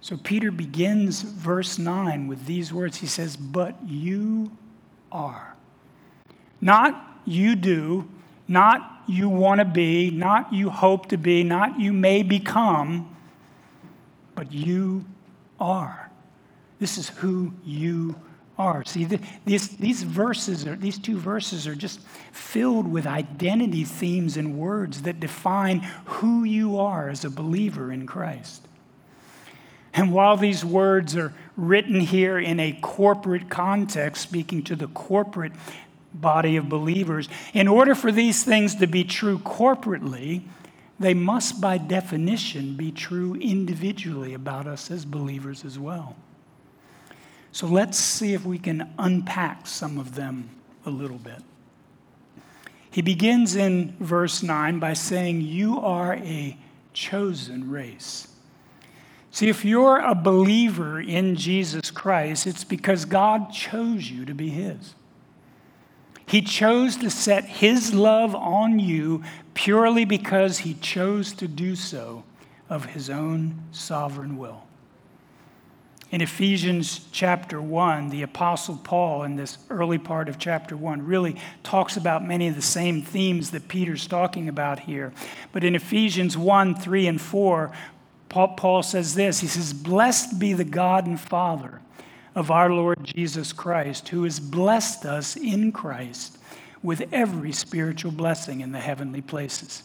So 0.00 0.16
Peter 0.16 0.50
begins 0.50 1.22
verse 1.22 1.78
9 1.78 2.28
with 2.28 2.46
these 2.46 2.72
words. 2.72 2.98
He 2.98 3.06
says, 3.06 3.36
But 3.36 3.76
you 3.86 4.52
are. 5.10 5.56
Not 6.60 7.20
you 7.24 7.56
do, 7.56 8.08
not 8.46 9.02
you 9.06 9.28
want 9.28 9.60
to 9.60 9.64
be, 9.64 10.10
not 10.10 10.52
you 10.52 10.70
hope 10.70 11.08
to 11.08 11.16
be, 11.16 11.42
not 11.42 11.80
you 11.80 11.92
may 11.92 12.22
become, 12.22 13.14
but 14.34 14.52
you 14.52 15.04
are. 15.58 16.10
This 16.78 16.96
is 16.96 17.08
who 17.08 17.52
you 17.64 18.14
are. 18.56 18.84
See, 18.84 19.04
the, 19.04 19.20
these, 19.44 19.76
these 19.76 20.02
verses, 20.02 20.66
are, 20.66 20.76
these 20.76 20.98
two 20.98 21.18
verses 21.18 21.66
are 21.66 21.74
just 21.74 22.00
filled 22.32 22.86
with 22.86 23.06
identity 23.06 23.84
themes 23.84 24.36
and 24.36 24.56
words 24.56 25.02
that 25.02 25.20
define 25.20 25.80
who 26.04 26.44
you 26.44 26.78
are 26.78 27.08
as 27.08 27.24
a 27.24 27.30
believer 27.30 27.92
in 27.92 28.06
Christ. 28.06 28.67
And 29.98 30.12
while 30.12 30.36
these 30.36 30.64
words 30.64 31.16
are 31.16 31.32
written 31.56 31.98
here 31.98 32.38
in 32.38 32.60
a 32.60 32.70
corporate 32.80 33.50
context, 33.50 34.22
speaking 34.22 34.62
to 34.62 34.76
the 34.76 34.86
corporate 34.86 35.50
body 36.14 36.54
of 36.54 36.68
believers, 36.68 37.28
in 37.52 37.66
order 37.66 37.96
for 37.96 38.12
these 38.12 38.44
things 38.44 38.76
to 38.76 38.86
be 38.86 39.02
true 39.02 39.40
corporately, 39.40 40.42
they 41.00 41.14
must, 41.14 41.60
by 41.60 41.78
definition, 41.78 42.76
be 42.76 42.92
true 42.92 43.34
individually 43.40 44.34
about 44.34 44.68
us 44.68 44.88
as 44.88 45.04
believers 45.04 45.64
as 45.64 45.80
well. 45.80 46.14
So 47.50 47.66
let's 47.66 47.98
see 47.98 48.34
if 48.34 48.44
we 48.44 48.60
can 48.60 48.94
unpack 49.00 49.66
some 49.66 49.98
of 49.98 50.14
them 50.14 50.48
a 50.86 50.90
little 50.90 51.18
bit. 51.18 51.42
He 52.92 53.02
begins 53.02 53.56
in 53.56 53.96
verse 53.98 54.44
9 54.44 54.78
by 54.78 54.92
saying, 54.92 55.40
You 55.40 55.80
are 55.80 56.14
a 56.14 56.56
chosen 56.92 57.68
race. 57.68 58.27
See, 59.30 59.48
if 59.48 59.64
you're 59.64 59.98
a 59.98 60.14
believer 60.14 61.00
in 61.00 61.36
Jesus 61.36 61.90
Christ, 61.90 62.46
it's 62.46 62.64
because 62.64 63.04
God 63.04 63.52
chose 63.52 64.10
you 64.10 64.24
to 64.24 64.34
be 64.34 64.48
His. 64.48 64.94
He 66.26 66.42
chose 66.42 66.96
to 66.96 67.10
set 67.10 67.44
His 67.44 67.94
love 67.94 68.34
on 68.34 68.78
you 68.78 69.22
purely 69.54 70.04
because 70.04 70.58
He 70.58 70.74
chose 70.74 71.32
to 71.34 71.48
do 71.48 71.76
so 71.76 72.24
of 72.68 72.86
His 72.86 73.10
own 73.10 73.62
sovereign 73.70 74.38
will. 74.38 74.64
In 76.10 76.22
Ephesians 76.22 77.06
chapter 77.12 77.60
1, 77.60 78.08
the 78.08 78.22
Apostle 78.22 78.80
Paul, 78.82 79.24
in 79.24 79.36
this 79.36 79.58
early 79.68 79.98
part 79.98 80.30
of 80.30 80.38
chapter 80.38 80.74
1, 80.74 81.04
really 81.04 81.36
talks 81.62 81.98
about 81.98 82.26
many 82.26 82.48
of 82.48 82.56
the 82.56 82.62
same 82.62 83.02
themes 83.02 83.50
that 83.50 83.68
Peter's 83.68 84.06
talking 84.06 84.48
about 84.48 84.80
here. 84.80 85.12
But 85.52 85.64
in 85.64 85.74
Ephesians 85.74 86.36
1 86.36 86.76
3 86.76 87.06
and 87.08 87.20
4, 87.20 87.72
Paul 88.28 88.82
says 88.82 89.14
this 89.14 89.40
He 89.40 89.46
says, 89.46 89.72
Blessed 89.72 90.38
be 90.38 90.52
the 90.52 90.64
God 90.64 91.06
and 91.06 91.20
Father 91.20 91.80
of 92.34 92.50
our 92.50 92.70
Lord 92.70 93.02
Jesus 93.02 93.52
Christ, 93.52 94.08
who 94.08 94.24
has 94.24 94.38
blessed 94.38 95.04
us 95.04 95.36
in 95.36 95.72
Christ 95.72 96.38
with 96.82 97.12
every 97.12 97.52
spiritual 97.52 98.12
blessing 98.12 98.60
in 98.60 98.72
the 98.72 98.78
heavenly 98.78 99.20
places, 99.22 99.82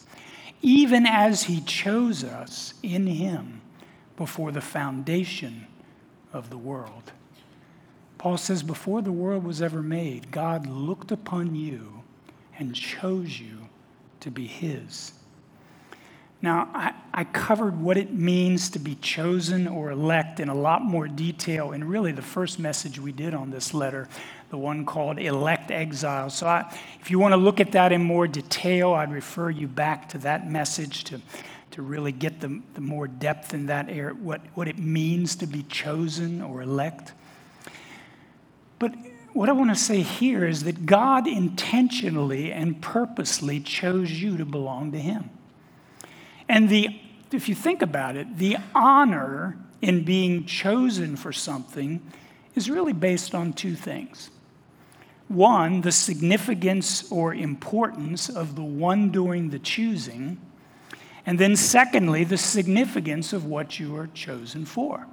even 0.62 1.06
as 1.06 1.44
he 1.44 1.60
chose 1.62 2.22
us 2.22 2.74
in 2.82 3.06
him 3.06 3.60
before 4.16 4.52
the 4.52 4.60
foundation 4.60 5.66
of 6.32 6.50
the 6.50 6.58
world. 6.58 7.12
Paul 8.18 8.36
says, 8.36 8.62
Before 8.62 9.02
the 9.02 9.12
world 9.12 9.44
was 9.44 9.60
ever 9.60 9.82
made, 9.82 10.30
God 10.30 10.66
looked 10.66 11.10
upon 11.10 11.54
you 11.54 12.02
and 12.58 12.74
chose 12.74 13.40
you 13.40 13.68
to 14.20 14.30
be 14.30 14.46
his. 14.46 15.12
Now, 16.44 16.68
I, 16.74 16.92
I, 17.14 17.24
covered 17.24 17.80
what 17.80 17.96
it 17.96 18.12
means 18.12 18.68
to 18.72 18.78
be 18.78 18.96
chosen 18.96 19.66
or 19.66 19.90
elect 19.90 20.40
in 20.40 20.50
a 20.50 20.54
lot 20.54 20.82
more 20.82 21.08
detail 21.08 21.72
in 21.72 21.88
really 21.88 22.12
the 22.12 22.20
first 22.20 22.58
message 22.58 22.98
we 22.98 23.12
did 23.12 23.32
on 23.32 23.50
this 23.50 23.72
letter, 23.72 24.10
the 24.50 24.58
one 24.58 24.84
called 24.84 25.18
Elect 25.18 25.70
Exile. 25.70 26.28
So, 26.28 26.46
I, 26.46 26.70
if 27.00 27.10
you 27.10 27.18
want 27.18 27.32
to 27.32 27.38
look 27.38 27.60
at 27.60 27.72
that 27.72 27.92
in 27.92 28.04
more 28.04 28.28
detail, 28.28 28.92
I'd 28.92 29.10
refer 29.10 29.48
you 29.48 29.66
back 29.66 30.10
to 30.10 30.18
that 30.18 30.50
message 30.50 31.04
to, 31.04 31.22
to 31.70 31.80
really 31.80 32.12
get 32.12 32.42
the, 32.42 32.60
the 32.74 32.82
more 32.82 33.08
depth 33.08 33.54
in 33.54 33.64
that 33.66 33.88
area, 33.88 34.12
what, 34.12 34.42
what 34.52 34.68
it 34.68 34.76
means 34.76 35.36
to 35.36 35.46
be 35.46 35.62
chosen 35.62 36.42
or 36.42 36.60
elect. 36.60 37.14
But 38.78 38.92
what 39.32 39.48
I 39.48 39.52
want 39.52 39.70
to 39.70 39.82
say 39.82 40.02
here 40.02 40.46
is 40.46 40.64
that 40.64 40.84
God 40.84 41.26
intentionally 41.26 42.52
and 42.52 42.82
purposely 42.82 43.60
chose 43.60 44.10
you 44.10 44.36
to 44.36 44.44
belong 44.44 44.92
to 44.92 44.98
Him. 44.98 45.30
And 46.48 46.68
the, 46.68 47.00
if 47.32 47.48
you 47.48 47.54
think 47.54 47.82
about 47.82 48.16
it, 48.16 48.38
the 48.38 48.56
honor 48.74 49.56
in 49.80 50.04
being 50.04 50.44
chosen 50.44 51.16
for 51.16 51.32
something 51.32 52.00
is 52.54 52.70
really 52.70 52.92
based 52.92 53.34
on 53.34 53.52
two 53.52 53.74
things. 53.74 54.30
One, 55.28 55.80
the 55.80 55.92
significance 55.92 57.10
or 57.10 57.34
importance 57.34 58.28
of 58.28 58.56
the 58.56 58.62
one 58.62 59.10
doing 59.10 59.50
the 59.50 59.58
choosing. 59.58 60.38
And 61.26 61.38
then, 61.38 61.56
secondly, 61.56 62.24
the 62.24 62.36
significance 62.36 63.32
of 63.32 63.46
what 63.46 63.80
you 63.80 63.96
are 63.96 64.08
chosen 64.08 64.66
for. 64.66 65.06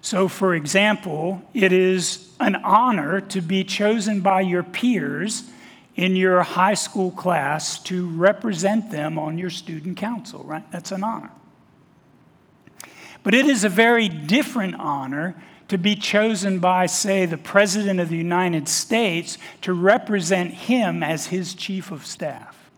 So, 0.00 0.28
for 0.28 0.54
example, 0.54 1.42
it 1.52 1.72
is 1.72 2.30
an 2.38 2.54
honor 2.56 3.20
to 3.20 3.40
be 3.40 3.64
chosen 3.64 4.20
by 4.20 4.42
your 4.42 4.62
peers 4.62 5.50
in 5.96 6.14
your 6.14 6.42
high 6.42 6.74
school 6.74 7.10
class 7.10 7.78
to 7.84 8.08
represent 8.10 8.90
them 8.90 9.18
on 9.18 9.38
your 9.38 9.50
student 9.50 9.96
council, 9.96 10.44
right? 10.44 10.70
That's 10.70 10.92
an 10.92 11.02
honor. 11.02 11.30
But 13.22 13.34
it 13.34 13.46
is 13.46 13.64
a 13.64 13.68
very 13.68 14.08
different 14.08 14.76
honor 14.78 15.34
to 15.68 15.78
be 15.78 15.96
chosen 15.96 16.60
by, 16.60 16.86
say, 16.86 17.26
the 17.26 17.38
President 17.38 17.98
of 17.98 18.08
the 18.08 18.16
United 18.16 18.68
States 18.68 19.36
to 19.62 19.72
represent 19.72 20.52
him 20.52 21.02
as 21.02 21.26
his 21.26 21.54
chief 21.54 21.90
of 21.90 22.06
staff. 22.06 22.70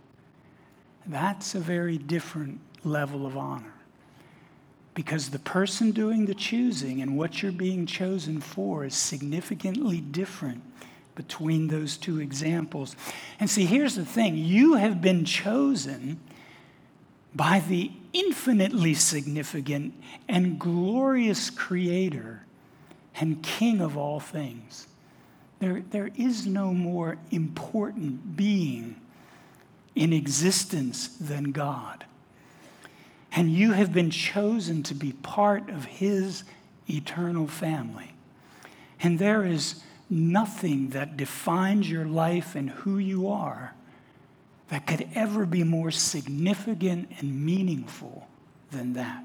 That's 1.05 1.55
a 1.55 1.61
very 1.61 1.99
different 1.99 2.61
level 2.85 3.27
of 3.27 3.37
honor. 3.37 3.75
Because 4.95 5.31
the 5.31 5.39
person 5.39 5.91
doing 5.91 6.27
the 6.27 6.35
choosing 6.35 7.03
and 7.03 7.17
what 7.17 7.43
you're 7.43 7.53
being 7.53 7.85
chosen 7.85 8.41
for 8.41 8.85
is 8.85 8.95
significantly 8.95 10.01
different 10.01 10.63
between 11.19 11.67
those 11.67 11.97
two 11.97 12.21
examples. 12.21 12.95
And 13.41 13.51
see, 13.51 13.67
here's 13.67 13.97
the 13.97 14.05
thing 14.05 14.37
you 14.37 14.75
have 14.75 15.03
been 15.03 15.25
chosen 15.25 16.21
by 17.35 17.59
the 17.59 17.91
infinitely 18.13 18.95
significant 18.95 19.95
and 20.29 20.61
glorious 20.61 21.51
Creator 21.51 22.47
and 23.17 23.43
King 23.43 23.81
of 23.81 23.97
all 23.97 24.21
things. 24.21 24.87
There, 25.59 25.83
there 25.91 26.11
is 26.17 26.47
no 26.47 26.73
more 26.73 27.19
important 27.33 28.37
being 28.37 28.95
in 29.97 30.13
existence 30.13 31.09
than 31.09 31.51
God. 31.51 32.05
And 33.33 33.51
you 33.51 33.73
have 33.73 33.93
been 33.93 34.11
chosen 34.11 34.85
to 34.85 34.95
be 34.95 35.15
part 35.15 35.69
of 35.69 35.85
His 35.85 36.45
eternal 36.89 37.49
family. 37.49 38.13
And 39.01 39.19
there 39.19 39.45
is 39.45 39.83
nothing 40.11 40.91
that 40.91 41.17
defines 41.17 41.91
your 41.91 42.07
life 42.07 42.55
and 42.55 42.71
who 42.71 42.99
you 42.99 43.29
are 43.29 43.75
that 44.69 44.87
could 44.87 45.09
ever 45.15 45.47
be 45.47 45.65
more 45.65 45.91
significant 45.91 47.11
and 47.19 47.45
meaningful 47.45 48.27
than 48.71 48.95
that. 48.95 49.25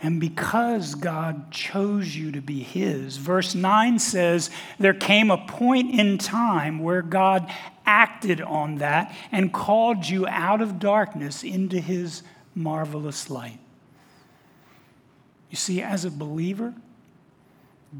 And 0.00 0.20
because 0.20 0.94
God 0.94 1.50
chose 1.50 2.14
you 2.14 2.30
to 2.32 2.40
be 2.40 2.62
His, 2.62 3.16
verse 3.16 3.54
9 3.54 3.98
says, 3.98 4.48
there 4.78 4.94
came 4.94 5.30
a 5.30 5.46
point 5.46 5.98
in 5.98 6.18
time 6.18 6.78
where 6.78 7.02
God 7.02 7.52
acted 7.84 8.40
on 8.40 8.76
that 8.76 9.14
and 9.32 9.52
called 9.52 10.08
you 10.08 10.26
out 10.28 10.60
of 10.60 10.78
darkness 10.78 11.42
into 11.42 11.80
His 11.80 12.22
marvelous 12.54 13.28
light. 13.28 13.58
You 15.50 15.56
see, 15.56 15.82
as 15.82 16.04
a 16.04 16.10
believer, 16.10 16.74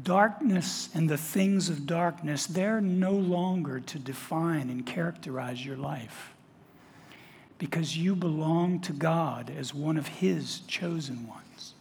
darkness 0.03 0.89
and 0.93 1.09
the 1.09 1.17
things 1.17 1.69
of 1.69 1.85
darkness, 1.85 2.45
they're 2.45 2.81
no 2.81 3.11
longer 3.11 3.79
to 3.79 3.99
define 3.99 4.69
and 4.69 4.85
characterize 4.85 5.65
your 5.65 5.77
life 5.77 6.33
because 7.57 7.97
you 7.97 8.15
belong 8.15 8.79
to 8.79 8.93
God 8.93 9.51
as 9.55 9.73
one 9.73 9.97
of 9.97 10.07
His 10.07 10.59
chosen 10.61 11.27
ones. 11.27 11.73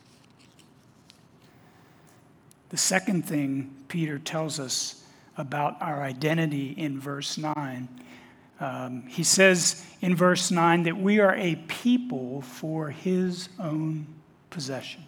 The 2.70 2.76
second 2.76 3.26
thing 3.26 3.74
Peter 3.88 4.18
tells 4.18 4.60
us 4.60 5.04
about 5.36 5.80
our 5.80 6.02
identity 6.02 6.72
in 6.72 7.00
verse 7.00 7.38
9, 7.38 7.88
um, 8.60 9.04
he 9.06 9.22
says 9.22 9.86
in 10.00 10.16
verse 10.16 10.50
9 10.50 10.82
that 10.82 10.96
we 10.96 11.20
are 11.20 11.34
a 11.36 11.54
people 11.68 12.42
for 12.42 12.90
his 12.90 13.48
own 13.58 14.06
possession. 14.50 15.04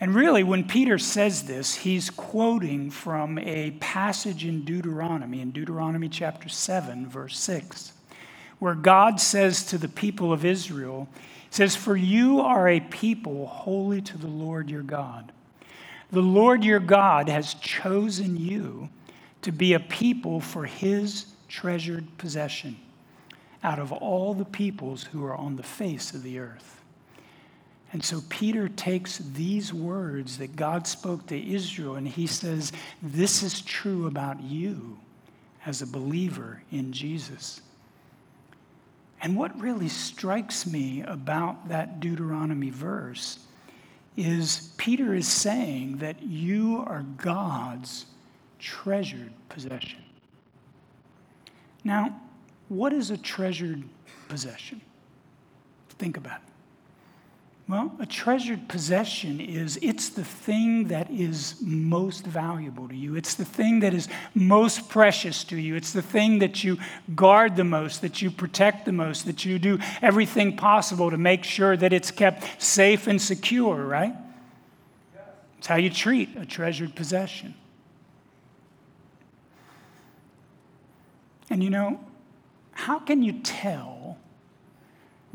And 0.00 0.14
really, 0.14 0.42
when 0.42 0.64
Peter 0.64 0.98
says 0.98 1.42
this, 1.42 1.74
he's 1.74 2.08
quoting 2.08 2.90
from 2.90 3.38
a 3.38 3.72
passage 3.72 4.46
in 4.46 4.64
Deuteronomy, 4.64 5.42
in 5.42 5.50
Deuteronomy 5.50 6.08
chapter 6.08 6.48
7, 6.48 7.06
verse 7.06 7.38
6, 7.38 7.92
where 8.58 8.74
God 8.74 9.20
says 9.20 9.62
to 9.66 9.76
the 9.76 9.88
people 9.88 10.32
of 10.32 10.44
Israel, 10.46 11.06
says, 11.50 11.76
For 11.76 11.96
you 11.96 12.40
are 12.40 12.66
a 12.66 12.80
people 12.80 13.46
holy 13.46 14.00
to 14.00 14.16
the 14.16 14.26
Lord 14.26 14.70
your 14.70 14.82
God. 14.82 15.32
The 16.10 16.22
Lord 16.22 16.64
your 16.64 16.80
God 16.80 17.28
has 17.28 17.52
chosen 17.54 18.38
you 18.38 18.88
to 19.42 19.52
be 19.52 19.74
a 19.74 19.80
people 19.80 20.40
for 20.40 20.64
his 20.64 21.26
treasured 21.46 22.06
possession 22.16 22.76
out 23.62 23.78
of 23.78 23.92
all 23.92 24.32
the 24.32 24.44
peoples 24.46 25.04
who 25.04 25.24
are 25.24 25.36
on 25.36 25.56
the 25.56 25.62
face 25.62 26.14
of 26.14 26.22
the 26.22 26.38
earth. 26.38 26.79
And 27.92 28.04
so 28.04 28.22
Peter 28.28 28.68
takes 28.68 29.18
these 29.18 29.74
words 29.74 30.38
that 30.38 30.54
God 30.54 30.86
spoke 30.86 31.26
to 31.26 31.54
Israel 31.54 31.96
and 31.96 32.06
he 32.06 32.26
says, 32.26 32.72
This 33.02 33.42
is 33.42 33.62
true 33.62 34.06
about 34.06 34.40
you 34.40 34.98
as 35.66 35.82
a 35.82 35.86
believer 35.86 36.62
in 36.70 36.92
Jesus. 36.92 37.60
And 39.22 39.36
what 39.36 39.58
really 39.60 39.88
strikes 39.88 40.66
me 40.66 41.02
about 41.02 41.68
that 41.68 42.00
Deuteronomy 42.00 42.70
verse 42.70 43.40
is 44.16 44.72
Peter 44.76 45.14
is 45.14 45.28
saying 45.28 45.98
that 45.98 46.22
you 46.22 46.84
are 46.86 47.04
God's 47.16 48.06
treasured 48.58 49.32
possession. 49.48 50.02
Now, 51.84 52.20
what 52.68 52.92
is 52.92 53.10
a 53.10 53.16
treasured 53.16 53.82
possession? 54.28 54.80
Think 55.98 56.16
about 56.16 56.40
it. 56.40 56.49
Well, 57.70 57.92
a 58.00 58.06
treasured 58.06 58.66
possession 58.66 59.40
is 59.40 59.78
it's 59.80 60.08
the 60.08 60.24
thing 60.24 60.88
that 60.88 61.08
is 61.08 61.54
most 61.60 62.26
valuable 62.26 62.88
to 62.88 62.96
you. 62.96 63.14
It's 63.14 63.34
the 63.34 63.44
thing 63.44 63.78
that 63.80 63.94
is 63.94 64.08
most 64.34 64.88
precious 64.88 65.44
to 65.44 65.56
you. 65.56 65.76
It's 65.76 65.92
the 65.92 66.02
thing 66.02 66.40
that 66.40 66.64
you 66.64 66.78
guard 67.14 67.54
the 67.54 67.62
most, 67.62 68.02
that 68.02 68.20
you 68.20 68.28
protect 68.32 68.86
the 68.86 68.92
most, 68.92 69.24
that 69.26 69.44
you 69.44 69.60
do 69.60 69.78
everything 70.02 70.56
possible 70.56 71.12
to 71.12 71.16
make 71.16 71.44
sure 71.44 71.76
that 71.76 71.92
it's 71.92 72.10
kept 72.10 72.60
safe 72.60 73.06
and 73.06 73.22
secure, 73.22 73.76
right? 73.86 74.16
It's 75.58 75.68
how 75.68 75.76
you 75.76 75.90
treat 75.90 76.36
a 76.36 76.44
treasured 76.44 76.96
possession. 76.96 77.54
And 81.48 81.62
you 81.62 81.70
know, 81.70 82.00
how 82.72 82.98
can 82.98 83.22
you 83.22 83.34
tell 83.44 84.18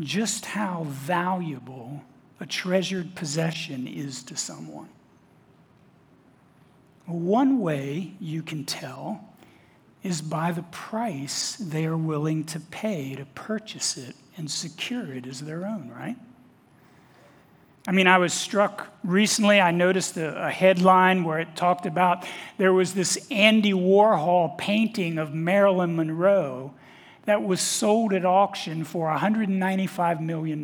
just 0.02 0.48
how 0.48 0.84
valuable 0.90 2.04
a 2.46 2.48
treasured 2.48 3.16
possession 3.16 3.88
is 3.88 4.22
to 4.22 4.38
someone. 4.38 4.88
One 7.08 7.60
way 7.60 8.14
you 8.20 8.44
can 8.44 8.66
tell 8.66 9.34
is 10.04 10.22
by 10.22 10.52
the 10.52 10.62
price 10.62 11.56
they 11.56 11.88
are 11.88 11.98
willing 11.98 12.44
to 12.44 12.60
pay 12.60 13.16
to 13.16 13.26
purchase 13.34 13.98
it 13.98 14.16
and 14.38 14.50
secure 14.50 15.12
it 15.12 15.26
as 15.26 15.40
their 15.40 15.66
own, 15.66 15.90
right? 15.90 16.18
I 17.88 17.92
mean, 17.92 18.06
I 18.06 18.20
was 18.20 18.32
struck 18.32 18.90
recently. 19.04 19.60
I 19.60 19.72
noticed 19.72 20.16
a, 20.18 20.46
a, 20.46 20.52
headline 20.52 21.24
where 21.24 21.40
it 21.40 21.56
talked 21.56 21.88
about 21.88 22.28
there 22.60 22.74
was 22.74 22.94
this 22.94 23.28
Andy 23.32 23.74
Warhol 23.74 24.56
painting 24.60 25.18
of 25.18 25.34
Marilyn 25.34 25.96
Monroe 25.96 26.76
that 27.24 27.42
was 27.42 27.60
sold 27.60 28.14
at 28.14 28.24
auction 28.24 28.84
for 28.84 29.08
$195 29.10 30.20
million. 30.22 30.64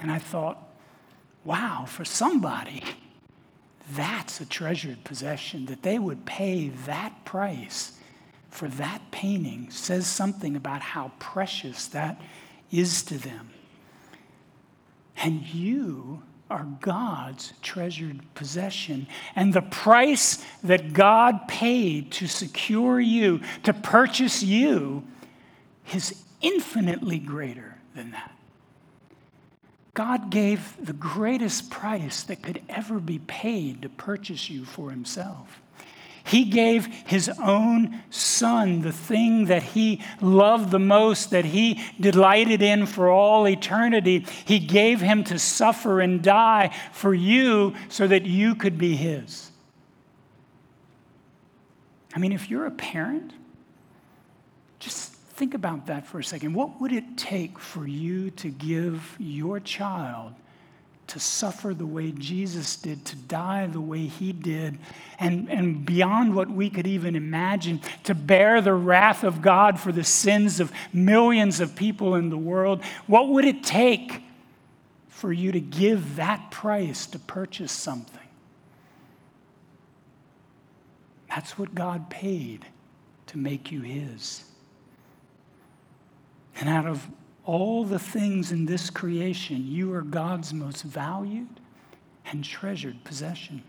And 0.00 0.10
I 0.10 0.18
thought, 0.18 0.62
wow, 1.44 1.84
for 1.86 2.04
somebody, 2.04 2.82
that's 3.92 4.40
a 4.40 4.46
treasured 4.46 5.04
possession. 5.04 5.66
That 5.66 5.82
they 5.82 5.98
would 5.98 6.24
pay 6.24 6.68
that 6.86 7.24
price 7.24 7.98
for 8.50 8.68
that 8.68 9.10
painting 9.10 9.70
says 9.70 10.06
something 10.06 10.56
about 10.56 10.80
how 10.80 11.12
precious 11.18 11.86
that 11.88 12.20
is 12.70 13.02
to 13.04 13.18
them. 13.18 13.50
And 15.16 15.42
you 15.42 16.22
are 16.50 16.66
God's 16.80 17.52
treasured 17.60 18.20
possession. 18.34 19.06
And 19.36 19.52
the 19.52 19.62
price 19.62 20.44
that 20.62 20.92
God 20.92 21.46
paid 21.46 22.10
to 22.12 22.26
secure 22.26 22.98
you, 22.98 23.40
to 23.64 23.72
purchase 23.72 24.42
you, 24.42 25.04
is 25.92 26.24
infinitely 26.40 27.18
greater 27.18 27.76
than 27.94 28.12
that. 28.12 28.32
God 29.98 30.30
gave 30.30 30.76
the 30.80 30.92
greatest 30.92 31.72
price 31.72 32.22
that 32.22 32.40
could 32.40 32.62
ever 32.68 33.00
be 33.00 33.18
paid 33.18 33.82
to 33.82 33.88
purchase 33.88 34.48
you 34.48 34.64
for 34.64 34.90
himself. 34.90 35.60
He 36.22 36.44
gave 36.44 36.86
his 36.86 37.28
own 37.42 38.04
son, 38.08 38.82
the 38.82 38.92
thing 38.92 39.46
that 39.46 39.64
he 39.64 40.00
loved 40.20 40.70
the 40.70 40.78
most, 40.78 41.30
that 41.30 41.46
he 41.46 41.82
delighted 41.98 42.62
in 42.62 42.86
for 42.86 43.10
all 43.10 43.48
eternity. 43.48 44.24
He 44.44 44.60
gave 44.60 45.00
him 45.00 45.24
to 45.24 45.36
suffer 45.36 46.00
and 46.00 46.22
die 46.22 46.72
for 46.92 47.12
you 47.12 47.74
so 47.88 48.06
that 48.06 48.24
you 48.24 48.54
could 48.54 48.78
be 48.78 48.94
his. 48.94 49.50
I 52.14 52.20
mean, 52.20 52.30
if 52.30 52.48
you're 52.48 52.66
a 52.66 52.70
parent, 52.70 53.32
just 54.78 55.17
Think 55.38 55.54
about 55.54 55.86
that 55.86 56.04
for 56.04 56.18
a 56.18 56.24
second. 56.24 56.52
What 56.52 56.80
would 56.80 56.90
it 56.90 57.16
take 57.16 57.60
for 57.60 57.86
you 57.86 58.32
to 58.32 58.50
give 58.50 59.14
your 59.20 59.60
child 59.60 60.34
to 61.06 61.20
suffer 61.20 61.72
the 61.72 61.86
way 61.86 62.10
Jesus 62.10 62.74
did, 62.74 63.04
to 63.04 63.14
die 63.14 63.68
the 63.68 63.80
way 63.80 64.06
he 64.06 64.32
did, 64.32 64.80
and, 65.20 65.48
and 65.48 65.86
beyond 65.86 66.34
what 66.34 66.50
we 66.50 66.68
could 66.68 66.88
even 66.88 67.14
imagine, 67.14 67.80
to 68.02 68.16
bear 68.16 68.60
the 68.60 68.74
wrath 68.74 69.22
of 69.22 69.40
God 69.40 69.78
for 69.78 69.92
the 69.92 70.02
sins 70.02 70.58
of 70.58 70.72
millions 70.92 71.60
of 71.60 71.76
people 71.76 72.16
in 72.16 72.30
the 72.30 72.36
world? 72.36 72.82
What 73.06 73.28
would 73.28 73.44
it 73.44 73.62
take 73.62 74.24
for 75.06 75.32
you 75.32 75.52
to 75.52 75.60
give 75.60 76.16
that 76.16 76.50
price 76.50 77.06
to 77.06 77.18
purchase 77.20 77.70
something? 77.70 78.18
That's 81.28 81.56
what 81.56 81.76
God 81.76 82.10
paid 82.10 82.66
to 83.28 83.38
make 83.38 83.70
you 83.70 83.82
his. 83.82 84.42
And 86.58 86.68
out 86.68 86.86
of 86.86 87.08
all 87.44 87.84
the 87.84 87.98
things 87.98 88.52
in 88.52 88.66
this 88.66 88.90
creation, 88.90 89.64
you 89.66 89.92
are 89.94 90.02
God's 90.02 90.52
most 90.52 90.82
valued 90.82 91.48
and 92.26 92.44
treasured 92.44 93.04
possession. 93.04 93.62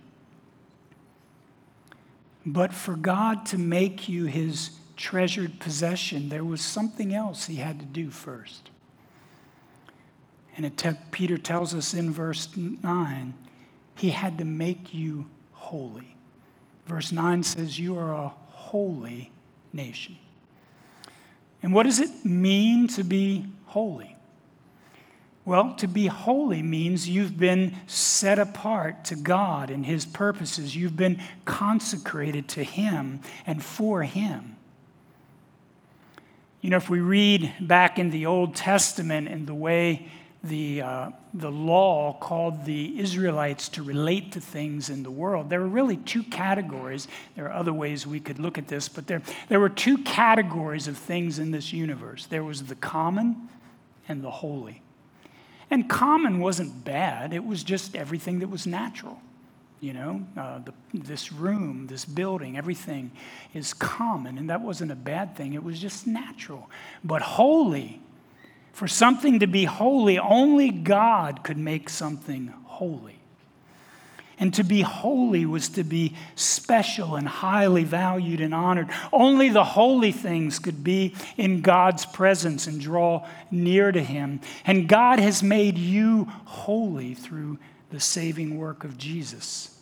But 2.45 2.73
for 2.73 2.95
God 2.95 3.45
to 3.47 3.57
make 3.57 4.09
you 4.09 4.25
his 4.25 4.71
treasured 4.97 5.59
possession, 5.59 6.29
there 6.29 6.43
was 6.43 6.61
something 6.61 7.13
else 7.13 7.45
he 7.45 7.55
had 7.57 7.79
to 7.79 7.85
do 7.85 8.09
first. 8.09 8.69
And 10.57 10.75
te- 10.77 10.91
Peter 11.11 11.37
tells 11.37 11.73
us 11.73 11.93
in 11.93 12.11
verse 12.11 12.49
9, 12.57 13.33
he 13.95 14.09
had 14.09 14.37
to 14.39 14.45
make 14.45 14.93
you 14.93 15.27
holy. 15.53 16.15
Verse 16.85 17.11
9 17.11 17.43
says, 17.43 17.79
You 17.79 17.97
are 17.97 18.13
a 18.13 18.33
holy 18.49 19.31
nation. 19.71 20.17
And 21.61 21.73
what 21.73 21.83
does 21.83 21.99
it 21.99 22.25
mean 22.25 22.87
to 22.89 23.03
be 23.03 23.45
holy? 23.65 24.15
Well, 25.45 25.73
to 25.75 25.87
be 25.87 26.07
holy 26.07 26.61
means 26.61 27.09
you've 27.09 27.37
been 27.37 27.75
set 27.87 28.37
apart 28.37 29.05
to 29.05 29.15
God 29.15 29.69
and 29.69 29.85
His 29.85 30.05
purposes. 30.05 30.75
You've 30.75 30.95
been 30.95 31.19
consecrated 31.45 32.47
to 32.49 32.63
Him 32.63 33.21
and 33.47 33.63
for 33.63 34.03
Him. 34.03 34.57
You 36.61 36.69
know, 36.69 36.77
if 36.77 36.89
we 36.89 36.99
read 36.99 37.53
back 37.59 37.97
in 37.97 38.09
the 38.09 38.25
Old 38.25 38.53
Testament 38.55 39.27
and 39.27 39.47
the 39.47 39.53
way 39.53 40.09
the, 40.43 40.81
uh, 40.81 41.09
the 41.33 41.51
law 41.51 42.13
called 42.13 42.63
the 42.63 42.99
Israelites 42.99 43.67
to 43.69 43.83
relate 43.83 44.31
to 44.33 44.41
things 44.41 44.89
in 44.89 45.03
the 45.03 45.11
world, 45.11 45.49
there 45.49 45.59
were 45.59 45.67
really 45.67 45.97
two 45.97 46.23
categories. 46.23 47.07
There 47.35 47.45
are 47.45 47.51
other 47.51 47.73
ways 47.73 48.07
we 48.07 48.21
could 48.21 48.39
look 48.39 48.57
at 48.57 48.67
this, 48.67 48.87
but 48.87 49.07
there, 49.07 49.21
there 49.49 49.59
were 49.59 49.69
two 49.69 49.97
categories 49.99 50.87
of 50.87 50.97
things 50.97 51.39
in 51.39 51.51
this 51.51 51.73
universe 51.73 52.25
there 52.25 52.43
was 52.43 52.63
the 52.63 52.75
common 52.75 53.49
and 54.07 54.23
the 54.23 54.31
holy. 54.31 54.81
And 55.71 55.89
common 55.89 56.39
wasn't 56.39 56.83
bad, 56.83 57.33
it 57.33 57.45
was 57.45 57.63
just 57.63 57.95
everything 57.95 58.39
that 58.39 58.49
was 58.49 58.65
natural. 58.65 59.19
You 59.81 59.93
know, 59.93 60.25
uh, 60.35 60.59
the, 60.59 60.73
this 60.93 61.31
room, 61.31 61.87
this 61.87 62.03
building, 62.03 62.57
everything 62.57 63.11
is 63.53 63.73
common, 63.73 64.37
and 64.37 64.49
that 64.49 64.61
wasn't 64.61 64.91
a 64.91 64.95
bad 64.95 65.37
thing. 65.37 65.53
It 65.53 65.63
was 65.63 65.79
just 65.79 66.05
natural. 66.05 66.69
But 67.01 67.21
holy, 67.21 68.01
for 68.73 68.87
something 68.87 69.39
to 69.39 69.47
be 69.47 69.65
holy, 69.65 70.17
only 70.17 70.71
God 70.71 71.43
could 71.43 71.57
make 71.57 71.89
something 71.89 72.53
holy. 72.65 73.19
And 74.39 74.53
to 74.53 74.63
be 74.63 74.81
holy 74.81 75.45
was 75.45 75.67
to 75.69 75.83
be 75.83 76.15
special 76.35 77.17
and 77.17 77.27
highly 77.27 77.83
valued 77.83 78.39
and 78.39 78.53
honored. 78.53 78.87
Only 79.11 79.49
the 79.49 79.65
holy 79.65 80.13
things 80.13 80.59
could 80.59 80.81
be 80.81 81.13
in 81.35 81.61
God's 81.61 82.05
presence 82.05 82.65
and 82.65 82.79
draw 82.79 83.27
near 83.51 83.91
to 83.91 84.01
Him. 84.01 84.39
And 84.65 84.87
God 84.87 85.19
has 85.19 85.43
made 85.43 85.77
you 85.77 86.25
holy 86.45 87.15
through 87.15 87.59
the 87.89 87.99
saving 87.99 88.57
work 88.57 88.85
of 88.85 88.97
Jesus. 88.97 89.77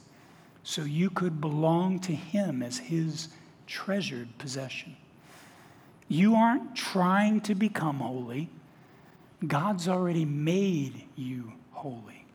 So 0.63 0.81
you 0.81 1.11
could 1.11 1.39
belong 1.39 1.99
to 1.99 2.15
Him 2.15 2.63
as 2.63 2.79
His 2.79 3.29
treasured 3.67 4.39
possession. 4.39 4.95
You 6.07 6.33
aren't 6.33 6.75
trying 6.75 7.41
to 7.41 7.53
become 7.53 7.97
holy. 7.97 8.49
God's 9.45 9.87
already 9.87 10.25
made 10.25 11.03
you 11.15 11.53
holy. 11.71 12.25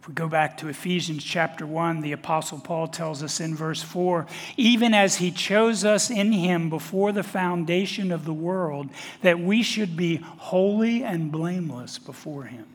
If 0.00 0.08
we 0.08 0.14
go 0.14 0.26
back 0.26 0.56
to 0.58 0.68
Ephesians 0.68 1.22
chapter 1.22 1.64
1, 1.64 2.00
the 2.00 2.10
Apostle 2.12 2.58
Paul 2.58 2.88
tells 2.88 3.22
us 3.22 3.40
in 3.40 3.54
verse 3.54 3.82
4 3.82 4.26
even 4.56 4.94
as 4.94 5.16
he 5.16 5.30
chose 5.30 5.84
us 5.84 6.10
in 6.10 6.32
him 6.32 6.70
before 6.70 7.12
the 7.12 7.22
foundation 7.22 8.10
of 8.10 8.24
the 8.24 8.32
world, 8.32 8.88
that 9.20 9.38
we 9.38 9.62
should 9.62 9.96
be 9.96 10.16
holy 10.16 11.04
and 11.04 11.30
blameless 11.30 11.98
before 11.98 12.44
him. 12.44 12.66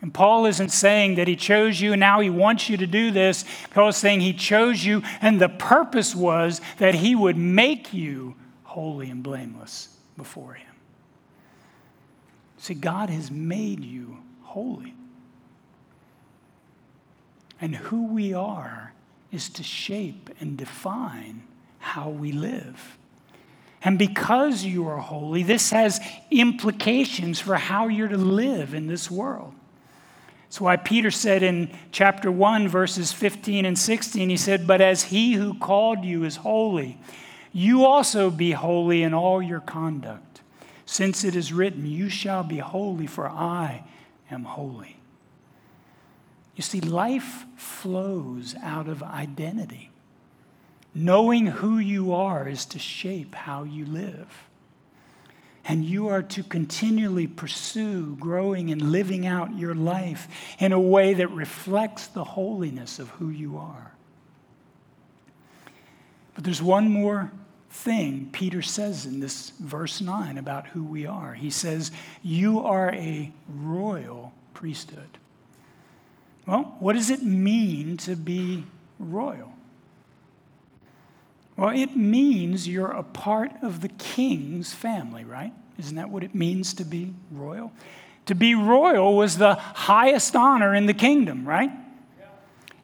And 0.00 0.14
Paul 0.14 0.46
isn't 0.46 0.70
saying 0.70 1.16
that 1.16 1.28
he 1.28 1.36
chose 1.36 1.80
you 1.80 1.92
and 1.92 2.00
now 2.00 2.20
he 2.20 2.30
wants 2.30 2.70
you 2.70 2.76
to 2.76 2.86
do 2.86 3.10
this. 3.10 3.44
Paul 3.70 3.88
is 3.88 3.96
saying 3.96 4.20
he 4.20 4.32
chose 4.32 4.84
you, 4.84 5.02
and 5.20 5.40
the 5.40 5.48
purpose 5.48 6.14
was 6.14 6.60
that 6.78 6.94
he 6.94 7.14
would 7.14 7.36
make 7.36 7.92
you 7.92 8.36
holy 8.62 9.10
and 9.10 9.22
blameless 9.22 9.95
before 10.16 10.54
Him. 10.54 10.74
See, 12.58 12.74
God 12.74 13.10
has 13.10 13.30
made 13.30 13.84
you 13.84 14.18
holy. 14.42 14.94
And 17.60 17.74
who 17.74 18.06
we 18.06 18.34
are 18.34 18.92
is 19.32 19.48
to 19.50 19.62
shape 19.62 20.30
and 20.40 20.56
define 20.56 21.42
how 21.78 22.10
we 22.10 22.32
live. 22.32 22.98
And 23.82 23.98
because 23.98 24.64
you 24.64 24.88
are 24.88 24.98
holy, 24.98 25.42
this 25.42 25.70
has 25.70 26.00
implications 26.30 27.38
for 27.38 27.56
how 27.56 27.88
you're 27.88 28.08
to 28.08 28.16
live 28.16 28.74
in 28.74 28.86
this 28.86 29.10
world. 29.10 29.54
That's 30.44 30.60
why 30.60 30.76
Peter 30.76 31.10
said 31.10 31.42
in 31.42 31.70
chapter 31.92 32.30
1, 32.30 32.68
verses 32.68 33.12
15 33.12 33.64
and 33.64 33.78
16, 33.78 34.28
he 34.28 34.36
said, 34.36 34.66
But 34.66 34.80
as 34.80 35.04
he 35.04 35.34
who 35.34 35.54
called 35.58 36.04
you 36.04 36.24
is 36.24 36.36
holy, 36.36 36.98
you 37.56 37.86
also 37.86 38.30
be 38.30 38.50
holy 38.50 39.02
in 39.02 39.14
all 39.14 39.40
your 39.40 39.60
conduct, 39.60 40.42
since 40.84 41.24
it 41.24 41.34
is 41.34 41.54
written, 41.54 41.86
You 41.86 42.10
shall 42.10 42.42
be 42.42 42.58
holy, 42.58 43.06
for 43.06 43.26
I 43.26 43.82
am 44.30 44.44
holy. 44.44 44.98
You 46.54 46.62
see, 46.62 46.82
life 46.82 47.46
flows 47.56 48.54
out 48.62 48.88
of 48.88 49.02
identity. 49.02 49.88
Knowing 50.94 51.46
who 51.46 51.78
you 51.78 52.12
are 52.12 52.46
is 52.46 52.66
to 52.66 52.78
shape 52.78 53.34
how 53.34 53.62
you 53.62 53.86
live. 53.86 54.44
And 55.64 55.82
you 55.82 56.08
are 56.08 56.22
to 56.24 56.42
continually 56.42 57.26
pursue 57.26 58.16
growing 58.16 58.70
and 58.70 58.92
living 58.92 59.26
out 59.26 59.56
your 59.56 59.74
life 59.74 60.28
in 60.58 60.72
a 60.72 60.80
way 60.80 61.14
that 61.14 61.30
reflects 61.30 62.06
the 62.06 62.24
holiness 62.24 62.98
of 62.98 63.08
who 63.08 63.30
you 63.30 63.56
are. 63.56 63.92
But 66.34 66.44
there's 66.44 66.60
one 66.60 66.90
more 66.90 67.32
thing 67.76 68.30
Peter 68.32 68.62
says 68.62 69.06
in 69.06 69.20
this 69.20 69.50
verse 69.60 70.00
9 70.00 70.38
about 70.38 70.68
who 70.68 70.82
we 70.82 71.06
are. 71.06 71.34
He 71.34 71.50
says, 71.50 71.92
You 72.22 72.60
are 72.60 72.92
a 72.92 73.32
royal 73.48 74.32
priesthood. 74.54 75.18
Well, 76.46 76.76
what 76.80 76.94
does 76.94 77.10
it 77.10 77.22
mean 77.22 77.96
to 77.98 78.16
be 78.16 78.64
royal? 78.98 79.52
Well, 81.56 81.70
it 81.70 81.96
means 81.96 82.66
you're 82.68 82.90
a 82.90 83.02
part 83.02 83.52
of 83.62 83.80
the 83.80 83.88
king's 83.88 84.72
family, 84.72 85.24
right? 85.24 85.52
Isn't 85.78 85.96
that 85.96 86.10
what 86.10 86.22
it 86.22 86.34
means 86.34 86.74
to 86.74 86.84
be 86.84 87.14
royal? 87.30 87.72
To 88.26 88.34
be 88.34 88.54
royal 88.54 89.16
was 89.16 89.38
the 89.38 89.54
highest 89.54 90.34
honor 90.34 90.74
in 90.74 90.86
the 90.86 90.94
kingdom, 90.94 91.46
right? 91.46 91.70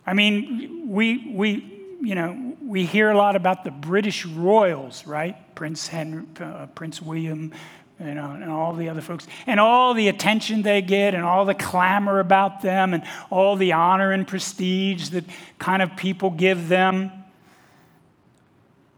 I 0.06 0.14
mean, 0.14 0.88
we, 0.88 1.32
we, 1.32 1.96
you 2.00 2.14
know, 2.14 2.51
we 2.72 2.86
hear 2.86 3.10
a 3.10 3.16
lot 3.16 3.36
about 3.36 3.64
the 3.64 3.70
British 3.70 4.24
royals, 4.24 5.06
right? 5.06 5.36
Prince 5.54 5.88
Henry, 5.88 6.24
uh, 6.40 6.64
Prince 6.74 7.02
William, 7.02 7.52
you 8.00 8.14
know, 8.14 8.30
and 8.30 8.50
all 8.50 8.72
the 8.72 8.88
other 8.88 9.02
folks, 9.02 9.26
and 9.46 9.60
all 9.60 9.92
the 9.92 10.08
attention 10.08 10.62
they 10.62 10.80
get, 10.80 11.14
and 11.14 11.22
all 11.22 11.44
the 11.44 11.54
clamor 11.54 12.18
about 12.18 12.62
them, 12.62 12.94
and 12.94 13.04
all 13.28 13.56
the 13.56 13.72
honor 13.72 14.10
and 14.10 14.26
prestige 14.26 15.10
that 15.10 15.26
kind 15.58 15.82
of 15.82 15.96
people 15.96 16.30
give 16.30 16.68
them. 16.68 17.12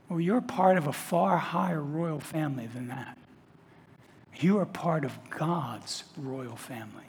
Well, 0.08 0.20
you're 0.20 0.40
part 0.40 0.78
of 0.78 0.86
a 0.86 0.92
far 0.92 1.36
higher 1.36 1.82
royal 1.82 2.20
family 2.20 2.68
than 2.68 2.86
that. 2.86 3.18
You 4.36 4.60
are 4.60 4.66
part 4.66 5.04
of 5.04 5.18
God's 5.30 6.04
royal 6.16 6.54
family. 6.54 7.06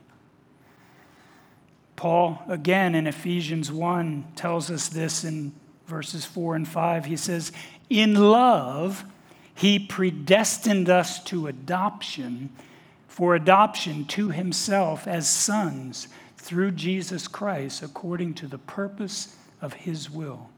Paul, 1.96 2.42
again 2.48 2.96
in 2.96 3.06
Ephesians 3.06 3.72
1, 3.72 4.32
tells 4.36 4.72
us 4.72 4.88
this 4.88 5.24
in 5.24 5.54
verses 5.88 6.26
4 6.26 6.56
and 6.56 6.68
5, 6.68 7.06
he 7.06 7.18
says, 7.18 7.52
In 7.90 8.16
love, 8.16 9.06
he 9.54 9.80
predestined 9.80 10.90
us 10.90 11.24
to 11.26 11.48
adoption, 11.48 12.50
for 13.08 13.36
adoption 13.36 14.06
to 14.06 14.30
himself 14.30 15.08
as 15.08 15.30
sons 15.30 16.08
through 16.38 16.72
Jesus 16.72 17.28
Christ, 17.28 17.82
according 17.82 18.34
to 18.36 18.48
the 18.48 18.58
purpose 18.58 19.36
of 19.62 19.74
his 19.74 20.10
will. 20.10 20.50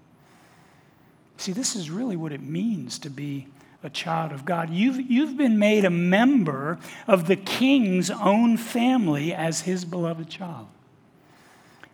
See, 1.38 1.52
this 1.52 1.76
is 1.76 1.92
really 1.92 2.16
what 2.16 2.32
it 2.32 2.42
means 2.42 2.98
to 3.00 3.10
be 3.10 3.48
a 3.84 3.90
child 3.90 4.32
of 4.32 4.44
God. 4.44 4.72
You've, 4.72 5.00
you've 5.00 5.38
been 5.38 5.60
made 5.60 5.86
a 5.86 5.90
member 5.90 6.80
of 7.08 7.28
the 7.28 7.36
king's 7.36 8.10
own 8.10 8.58
family 8.58 9.34
as 9.34 9.62
his 9.62 9.86
beloved 9.86 10.30
child. 10.30 10.68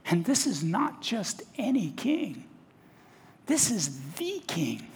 And 0.05 0.25
this 0.25 0.47
is 0.47 0.63
not 0.63 1.01
just 1.01 1.43
any 1.57 1.91
king. 1.91 2.45
This 3.45 3.71
is 3.71 3.99
the 4.13 4.41
king. 4.47 4.87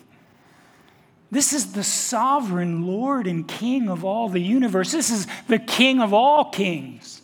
This 1.30 1.52
is 1.52 1.74
the 1.74 1.84
sovereign 1.84 2.88
Lord 2.88 3.28
and 3.28 3.48
King 3.48 3.90
of 3.90 4.06
all 4.06 4.30
the 4.30 4.40
universe. 4.40 4.92
This 4.92 5.10
is 5.10 5.28
the 5.48 5.60
King 5.60 6.00
of 6.00 6.14
all 6.14 6.46
kings. 6.52 7.22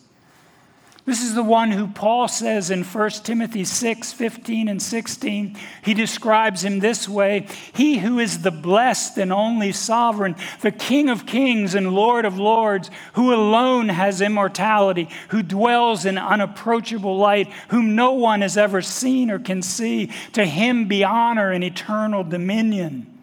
This 1.06 1.22
is 1.22 1.34
the 1.34 1.42
one 1.42 1.70
who 1.70 1.88
Paul 1.88 2.28
says 2.28 2.70
in 2.70 2.82
1 2.82 3.10
Timothy 3.10 3.64
6 3.64 4.12
15 4.14 4.68
and 4.68 4.80
16. 4.80 5.56
He 5.84 5.92
describes 5.92 6.64
him 6.64 6.78
this 6.78 7.06
way 7.06 7.46
He 7.74 7.98
who 7.98 8.18
is 8.18 8.40
the 8.40 8.50
blessed 8.50 9.18
and 9.18 9.30
only 9.30 9.70
sovereign, 9.70 10.34
the 10.62 10.72
King 10.72 11.10
of 11.10 11.26
kings 11.26 11.74
and 11.74 11.94
Lord 11.94 12.24
of 12.24 12.38
lords, 12.38 12.90
who 13.14 13.34
alone 13.34 13.90
has 13.90 14.22
immortality, 14.22 15.10
who 15.28 15.42
dwells 15.42 16.06
in 16.06 16.16
unapproachable 16.16 17.18
light, 17.18 17.52
whom 17.68 17.94
no 17.94 18.12
one 18.12 18.40
has 18.40 18.56
ever 18.56 18.80
seen 18.80 19.30
or 19.30 19.38
can 19.38 19.60
see. 19.60 20.10
To 20.32 20.46
him 20.46 20.88
be 20.88 21.04
honor 21.04 21.52
and 21.52 21.62
eternal 21.62 22.24
dominion. 22.24 23.22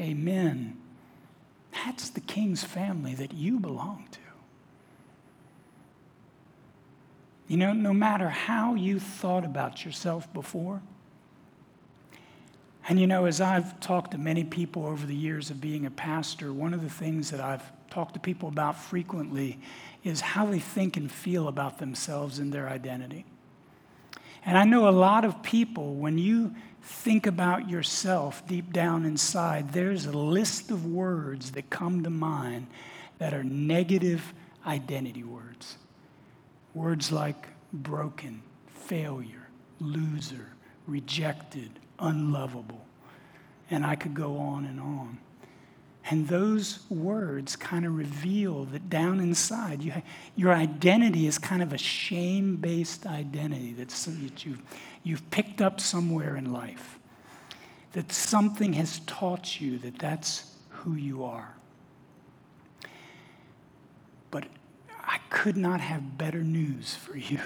Amen. 0.00 0.78
That's 1.84 2.08
the 2.08 2.20
king's 2.20 2.64
family 2.64 3.14
that 3.16 3.34
you 3.34 3.58
belong 3.60 4.06
to. 4.12 4.25
You 7.48 7.56
know, 7.56 7.72
no 7.72 7.92
matter 7.92 8.28
how 8.28 8.74
you 8.74 8.98
thought 8.98 9.44
about 9.44 9.84
yourself 9.84 10.32
before, 10.32 10.82
and 12.88 13.00
you 13.00 13.06
know, 13.06 13.24
as 13.24 13.40
I've 13.40 13.78
talked 13.80 14.12
to 14.12 14.18
many 14.18 14.44
people 14.44 14.86
over 14.86 15.06
the 15.06 15.14
years 15.14 15.50
of 15.50 15.60
being 15.60 15.86
a 15.86 15.90
pastor, 15.90 16.52
one 16.52 16.72
of 16.72 16.82
the 16.82 16.90
things 16.90 17.30
that 17.30 17.40
I've 17.40 17.62
talked 17.90 18.14
to 18.14 18.20
people 18.20 18.48
about 18.48 18.78
frequently 18.78 19.58
is 20.04 20.20
how 20.20 20.46
they 20.46 20.60
think 20.60 20.96
and 20.96 21.10
feel 21.10 21.48
about 21.48 21.78
themselves 21.78 22.38
and 22.38 22.52
their 22.52 22.68
identity. 22.68 23.24
And 24.44 24.56
I 24.56 24.64
know 24.64 24.88
a 24.88 24.90
lot 24.90 25.24
of 25.24 25.42
people, 25.42 25.94
when 25.94 26.18
you 26.18 26.54
think 26.80 27.26
about 27.26 27.68
yourself 27.68 28.46
deep 28.46 28.72
down 28.72 29.04
inside, 29.04 29.72
there's 29.72 30.06
a 30.06 30.16
list 30.16 30.70
of 30.70 30.86
words 30.86 31.52
that 31.52 31.68
come 31.68 32.04
to 32.04 32.10
mind 32.10 32.68
that 33.18 33.34
are 33.34 33.42
negative 33.42 34.32
identity 34.64 35.24
words. 35.24 35.78
Words 36.76 37.10
like 37.10 37.48
broken, 37.72 38.42
failure, 38.66 39.48
loser, 39.80 40.52
rejected, 40.86 41.70
unlovable. 41.98 42.84
And 43.70 43.82
I 43.82 43.96
could 43.96 44.12
go 44.12 44.36
on 44.36 44.66
and 44.66 44.78
on. 44.78 45.16
And 46.10 46.28
those 46.28 46.80
words 46.90 47.56
kind 47.56 47.86
of 47.86 47.96
reveal 47.96 48.66
that 48.66 48.90
down 48.90 49.20
inside, 49.20 49.82
you, 49.82 49.94
your 50.34 50.52
identity 50.52 51.26
is 51.26 51.38
kind 51.38 51.62
of 51.62 51.72
a 51.72 51.78
shame 51.78 52.56
based 52.56 53.06
identity 53.06 53.72
that's, 53.72 54.04
that 54.04 54.44
you've, 54.44 54.60
you've 55.02 55.30
picked 55.30 55.62
up 55.62 55.80
somewhere 55.80 56.36
in 56.36 56.52
life. 56.52 56.98
That 57.92 58.12
something 58.12 58.74
has 58.74 58.98
taught 59.06 59.62
you 59.62 59.78
that 59.78 59.98
that's 59.98 60.54
who 60.68 60.92
you 60.92 61.24
are. 61.24 61.54
But 64.30 64.44
I 65.06 65.18
could 65.30 65.56
not 65.56 65.80
have 65.80 66.18
better 66.18 66.42
news 66.42 66.94
for 66.94 67.16
you 67.16 67.40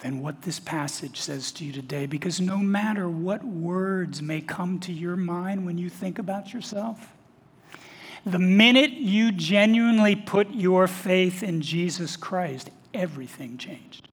than 0.00 0.20
what 0.20 0.42
this 0.42 0.60
passage 0.60 1.20
says 1.20 1.50
to 1.52 1.64
you 1.64 1.72
today, 1.72 2.06
because 2.06 2.40
no 2.40 2.58
matter 2.58 3.08
what 3.08 3.42
words 3.42 4.20
may 4.20 4.40
come 4.42 4.78
to 4.80 4.92
your 4.92 5.16
mind 5.16 5.64
when 5.64 5.78
you 5.78 5.88
think 5.88 6.18
about 6.18 6.52
yourself, 6.52 7.14
the 8.26 8.38
minute 8.38 8.90
you 8.90 9.32
genuinely 9.32 10.16
put 10.16 10.50
your 10.50 10.86
faith 10.86 11.42
in 11.42 11.62
Jesus 11.62 12.16
Christ, 12.16 12.70
everything 12.92 13.56
changed. 13.56 14.08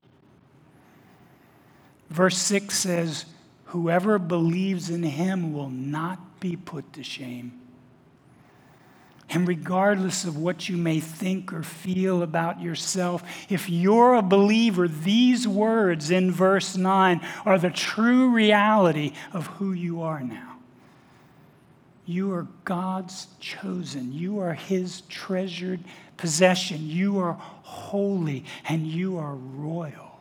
Verse 2.10 2.38
6 2.38 2.78
says, 2.78 3.26
Whoever 3.66 4.20
believes 4.20 4.92
in 4.92 5.02
him 5.02 5.52
will 5.52 5.72
not 5.72 6.40
be 6.40 6.56
put 6.56 6.94
to 6.94 7.04
shame. 7.04 7.60
And 9.30 9.48
regardless 9.48 10.26
of 10.26 10.38
what 10.38 10.70
you 10.70 10.78
may 10.78 11.00
think 11.00 11.54
or 11.54 11.64
feel 11.64 12.22
about 12.24 12.62
yourself, 12.62 13.24
if 13.50 13.70
you're 13.70 14.16
a 14.16 14.22
believer, 14.22 14.88
these 14.88 15.48
words 15.48 16.12
in 16.12 16.32
verse 16.32 16.76
9 16.76 17.22
are 17.46 17.58
the 17.58 17.70
true 17.70 18.30
reality 18.30 19.14
of 19.32 19.48
who 19.48 19.72
you 19.72 20.02
are 20.02 20.22
now. 20.22 20.58
You 22.06 22.34
are 22.34 22.48
God's 22.66 23.28
chosen. 23.40 24.12
You 24.12 24.40
are 24.40 24.54
His 24.54 25.02
treasured 25.02 25.80
possession. 26.18 26.80
You 26.82 27.20
are 27.20 27.34
holy 27.34 28.44
and 28.68 28.86
you 28.86 29.18
are 29.18 29.36
royal. 29.36 30.20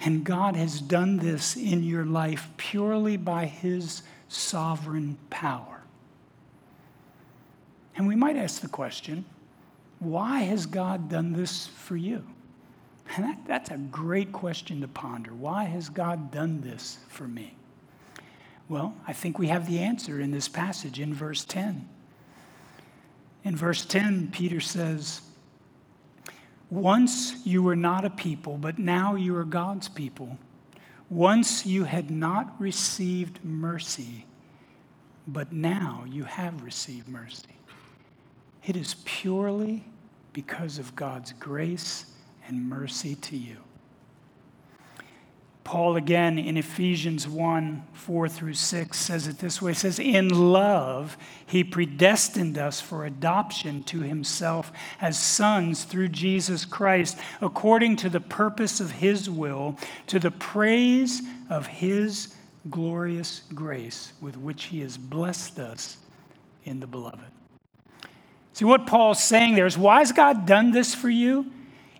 And 0.00 0.22
God 0.22 0.54
has 0.54 0.80
done 0.80 1.18
this 1.18 1.56
in 1.56 1.82
your 1.82 2.04
life 2.04 2.48
purely 2.56 3.16
by 3.16 3.46
His 3.46 4.02
sovereign 4.28 5.18
power. 5.28 5.77
And 7.98 8.06
we 8.06 8.14
might 8.14 8.36
ask 8.36 8.62
the 8.62 8.68
question 8.68 9.24
why 9.98 10.42
has 10.42 10.66
God 10.66 11.08
done 11.08 11.32
this 11.32 11.66
for 11.66 11.96
you? 11.96 12.24
And 13.16 13.24
that, 13.24 13.38
that's 13.46 13.70
a 13.70 13.76
great 13.76 14.32
question 14.32 14.80
to 14.82 14.88
ponder. 14.88 15.34
Why 15.34 15.64
has 15.64 15.88
God 15.88 16.30
done 16.30 16.60
this 16.60 16.98
for 17.08 17.26
me? 17.26 17.56
Well, 18.68 18.94
I 19.08 19.12
think 19.12 19.38
we 19.38 19.48
have 19.48 19.66
the 19.66 19.80
answer 19.80 20.20
in 20.20 20.30
this 20.30 20.46
passage 20.46 21.00
in 21.00 21.12
verse 21.12 21.44
10. 21.44 21.88
In 23.44 23.56
verse 23.56 23.84
10, 23.84 24.28
Peter 24.30 24.60
says, 24.60 25.22
Once 26.70 27.44
you 27.44 27.62
were 27.62 27.76
not 27.76 28.04
a 28.04 28.10
people, 28.10 28.58
but 28.58 28.78
now 28.78 29.16
you 29.16 29.34
are 29.36 29.44
God's 29.44 29.88
people. 29.88 30.38
Once 31.08 31.66
you 31.66 31.84
had 31.84 32.10
not 32.10 32.54
received 32.60 33.42
mercy, 33.42 34.26
but 35.26 35.50
now 35.52 36.04
you 36.06 36.24
have 36.24 36.62
received 36.62 37.08
mercy. 37.08 37.57
It 38.68 38.76
is 38.76 38.96
purely 39.06 39.82
because 40.34 40.78
of 40.78 40.94
God's 40.94 41.32
grace 41.32 42.04
and 42.46 42.68
mercy 42.68 43.14
to 43.14 43.34
you. 43.36 43.56
Paul, 45.64 45.96
again 45.96 46.38
in 46.38 46.58
Ephesians 46.58 47.26
1 47.26 47.82
4 47.94 48.28
through 48.28 48.54
6, 48.54 48.98
says 48.98 49.26
it 49.26 49.38
this 49.38 49.62
way 49.62 49.72
says, 49.72 49.98
In 49.98 50.52
love, 50.52 51.16
he 51.46 51.64
predestined 51.64 52.58
us 52.58 52.78
for 52.78 53.06
adoption 53.06 53.84
to 53.84 54.00
himself 54.00 54.70
as 55.00 55.18
sons 55.18 55.84
through 55.84 56.08
Jesus 56.08 56.66
Christ, 56.66 57.16
according 57.40 57.96
to 57.96 58.10
the 58.10 58.20
purpose 58.20 58.80
of 58.80 58.90
his 58.90 59.30
will, 59.30 59.78
to 60.08 60.18
the 60.18 60.30
praise 60.30 61.22
of 61.48 61.66
his 61.66 62.34
glorious 62.68 63.40
grace 63.54 64.12
with 64.20 64.36
which 64.36 64.64
he 64.64 64.80
has 64.80 64.98
blessed 64.98 65.58
us 65.58 65.96
in 66.64 66.80
the 66.80 66.86
beloved. 66.86 67.32
See, 68.58 68.64
what 68.64 68.88
Paul's 68.88 69.22
saying 69.22 69.54
there 69.54 69.66
is 69.66 69.78
why 69.78 70.00
has 70.00 70.10
God 70.10 70.44
done 70.44 70.72
this 70.72 70.92
for 70.92 71.08
you? 71.08 71.46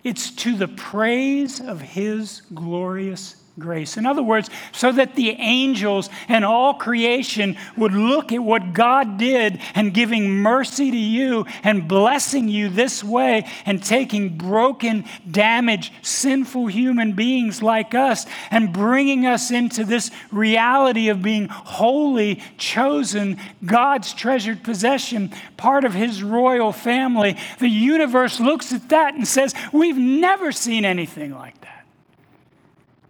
It's 0.03 0.33
to 0.33 0.57
the 0.57 0.67
praise 0.67 1.61
of 1.61 1.81
his 1.81 2.43
glorious 2.53 3.37
grace. 3.59 3.97
In 3.97 4.07
other 4.07 4.23
words, 4.23 4.51
so 4.73 4.93
that 4.93 5.15
the 5.15 5.31
angels 5.31 6.09
and 6.29 6.45
all 6.45 6.75
creation 6.75 7.57
would 7.77 7.93
look 7.93 8.33
at 8.33 8.43
what 8.43 8.73
God 8.73 9.19
did 9.19 9.61
and 9.75 9.93
giving 9.95 10.31
mercy 10.31 10.91
to 10.91 10.97
you 10.97 11.47
and 11.63 11.89
blessing 11.89 12.49
you 12.49 12.69
this 12.69 13.03
way 13.03 13.49
and 13.67 13.83
taking 13.83 14.37
broken, 14.37 15.05
damaged, 15.31 15.93
sinful 16.03 16.67
human 16.67 17.13
beings 17.13 17.63
like 17.63 17.95
us 17.95 18.27
and 18.51 18.73
bringing 18.73 19.27
us 19.27 19.51
into 19.51 19.85
this 19.85 20.11
reality 20.31 21.09
of 21.09 21.23
being 21.23 21.49
holy, 21.49 22.43
chosen, 22.57 23.39
God's 23.65 24.15
treasured 24.15 24.63
possession, 24.63 25.33
part 25.57 25.85
of 25.85 25.95
His 25.95 26.23
royal 26.23 26.73
family. 26.73 27.37
The 27.59 27.69
universe 27.69 28.41
looks 28.41 28.73
at 28.73 28.89
that 28.91 29.15
and 29.15 29.27
says, 29.27 29.55
We've 29.73 29.99
never 29.99 30.53
seen 30.53 30.85
anything 30.85 31.35
like 31.35 31.61
that. 31.63 31.78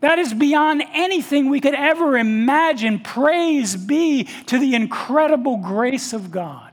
That 0.01 0.19
is 0.19 0.33
beyond 0.33 0.83
anything 0.93 1.51
we 1.51 1.61
could 1.61 1.75
ever 1.75 2.17
imagine. 2.17 3.01
Praise 3.01 3.75
be 3.77 4.25
to 4.47 4.59
the 4.59 4.75
incredible 4.75 5.57
grace 5.57 6.13
of 6.13 6.31
God 6.31 6.73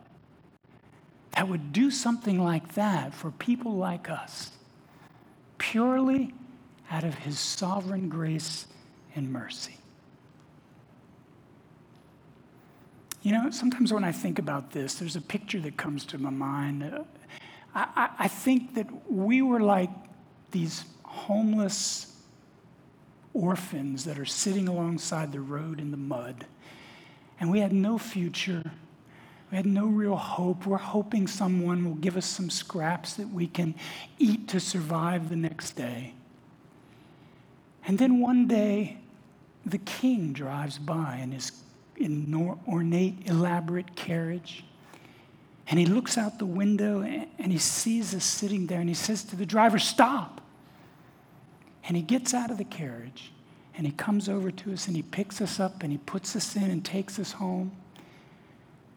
that 1.35 1.49
would 1.49 1.73
do 1.73 1.91
something 1.91 2.41
like 2.41 2.75
that 2.75 3.13
for 3.13 3.31
people 3.31 3.75
like 3.75 4.09
us, 4.09 4.51
purely 5.57 6.33
out 6.89 7.03
of 7.03 7.15
His 7.15 7.39
sovereign 7.39 8.09
grace 8.09 8.67
and 9.15 9.31
mercy. 9.31 9.77
You 13.21 13.31
know, 13.31 13.49
sometimes 13.49 13.91
when 13.91 14.03
I 14.03 14.11
think 14.11 14.37
about 14.37 14.71
this, 14.71 14.95
there's 14.95 15.15
a 15.15 15.21
picture 15.21 15.59
that 15.61 15.77
comes 15.77 16.05
to 16.05 16.19
my 16.19 16.29
mind. 16.29 16.83
I, 17.73 17.87
I, 17.95 18.09
I 18.19 18.27
think 18.27 18.75
that 18.75 18.87
we 19.11 19.41
were 19.41 19.61
like 19.61 19.89
these 20.51 20.85
homeless 21.03 22.14
orphans 23.35 24.05
that 24.05 24.17
are 24.17 24.25
sitting 24.25 24.67
alongside 24.67 25.31
the 25.31 25.41
road 25.41 25.79
in 25.79 25.91
the 25.91 25.97
mud. 25.97 26.45
And 27.39 27.51
we 27.51 27.59
had 27.59 27.73
no 27.73 27.97
future. 27.97 28.63
We 29.51 29.57
had 29.57 29.65
no 29.65 29.85
real 29.85 30.15
hope. 30.15 30.65
We're 30.65 30.77
hoping 30.77 31.27
someone 31.27 31.85
will 31.85 31.95
give 31.95 32.17
us 32.17 32.25
some 32.25 32.49
scraps 32.49 33.13
that 33.15 33.29
we 33.29 33.47
can 33.47 33.75
eat 34.17 34.47
to 34.49 34.59
survive 34.59 35.29
the 35.29 35.35
next 35.35 35.73
day. 35.73 36.13
And 37.85 37.99
then 37.99 38.19
one 38.19 38.47
day, 38.47 38.97
the 39.65 39.77
king 39.79 40.33
drives 40.33 40.77
by 40.77 41.19
in 41.21 41.31
his 41.31 41.51
ornate, 42.67 43.27
elaborate 43.27 43.95
carriage. 43.95 44.63
And 45.67 45.79
he 45.79 45.85
looks 45.85 46.17
out 46.17 46.39
the 46.39 46.45
window 46.45 47.01
and 47.01 47.51
he 47.51 47.57
sees 47.57 48.13
us 48.15 48.23
sitting 48.23 48.67
there 48.67 48.79
and 48.79 48.89
he 48.89 48.95
says 48.95 49.23
to 49.25 49.35
the 49.35 49.45
driver, 49.45 49.77
Stop. 49.77 50.41
And 51.87 51.95
he 51.95 52.03
gets 52.03 52.33
out 52.33 52.51
of 52.51 52.57
the 52.57 52.63
carriage 52.63 53.31
and 53.77 53.85
he 53.85 53.91
comes 53.91 54.27
over 54.29 54.51
to 54.51 54.73
us 54.73 54.87
and 54.87 54.95
he 54.95 55.03
picks 55.03 55.41
us 55.41 55.59
up 55.59 55.83
and 55.83 55.91
he 55.91 55.97
puts 55.97 56.35
us 56.35 56.55
in 56.55 56.71
and 56.71 56.83
takes 56.83 57.19
us 57.19 57.33
home. 57.33 57.71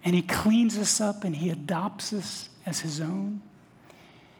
And 0.04 0.14
he 0.14 0.22
cleans 0.22 0.78
us 0.78 1.00
up 1.00 1.24
and 1.24 1.36
he 1.36 1.50
adopts 1.50 2.12
us 2.12 2.48
as 2.64 2.80
his 2.80 3.00
own. 3.00 3.42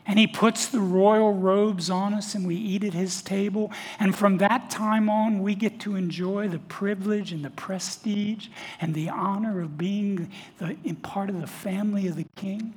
And 0.07 0.19
he 0.19 0.27
puts 0.27 0.69
the 0.69 0.81
royal 0.81 1.35
robes 1.35 1.91
on 1.91 2.15
us 2.15 2.35
and 2.35 2.47
we 2.47 2.55
eat 2.55 2.83
at 2.83 2.95
his 2.95 3.21
table. 3.21 3.71
And 4.01 4.17
from 4.17 4.39
that 4.39 4.71
time 4.71 5.11
on, 5.11 5.43
we 5.43 5.55
get 5.55 5.81
to 5.81 5.97
enjoy 5.97 6.49
the 6.49 6.61
privilege 6.61 7.31
and 7.31 7.45
the 7.45 7.51
prestige 7.51 8.49
and 8.81 8.95
the 8.95 9.11
honor 9.11 9.61
of 9.61 9.77
being 9.77 10.31
the, 10.57 10.77
part 11.03 11.29
of 11.29 11.43
the 11.43 11.47
family 11.47 12.07
of 12.07 12.17
the 12.17 12.25
king. 12.37 12.73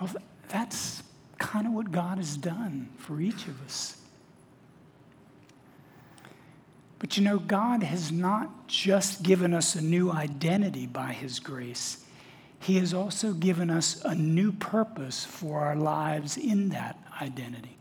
Well, 0.00 0.10
that's 0.48 1.04
kind 1.38 1.66
of 1.66 1.72
what 1.72 1.90
God 1.90 2.18
has 2.18 2.36
done 2.36 2.88
for 2.96 3.20
each 3.20 3.46
of 3.46 3.62
us. 3.64 3.98
But 6.98 7.16
you 7.16 7.22
know, 7.22 7.38
God 7.38 7.82
has 7.82 8.10
not 8.10 8.66
just 8.66 9.22
given 9.22 9.52
us 9.52 9.74
a 9.74 9.80
new 9.82 10.10
identity 10.10 10.86
by 10.86 11.12
His 11.12 11.38
grace, 11.38 12.04
He 12.60 12.76
has 12.78 12.94
also 12.94 13.32
given 13.32 13.70
us 13.70 14.02
a 14.04 14.14
new 14.14 14.52
purpose 14.52 15.24
for 15.24 15.60
our 15.60 15.76
lives 15.76 16.36
in 16.36 16.70
that 16.70 16.98
identity. 17.20 17.76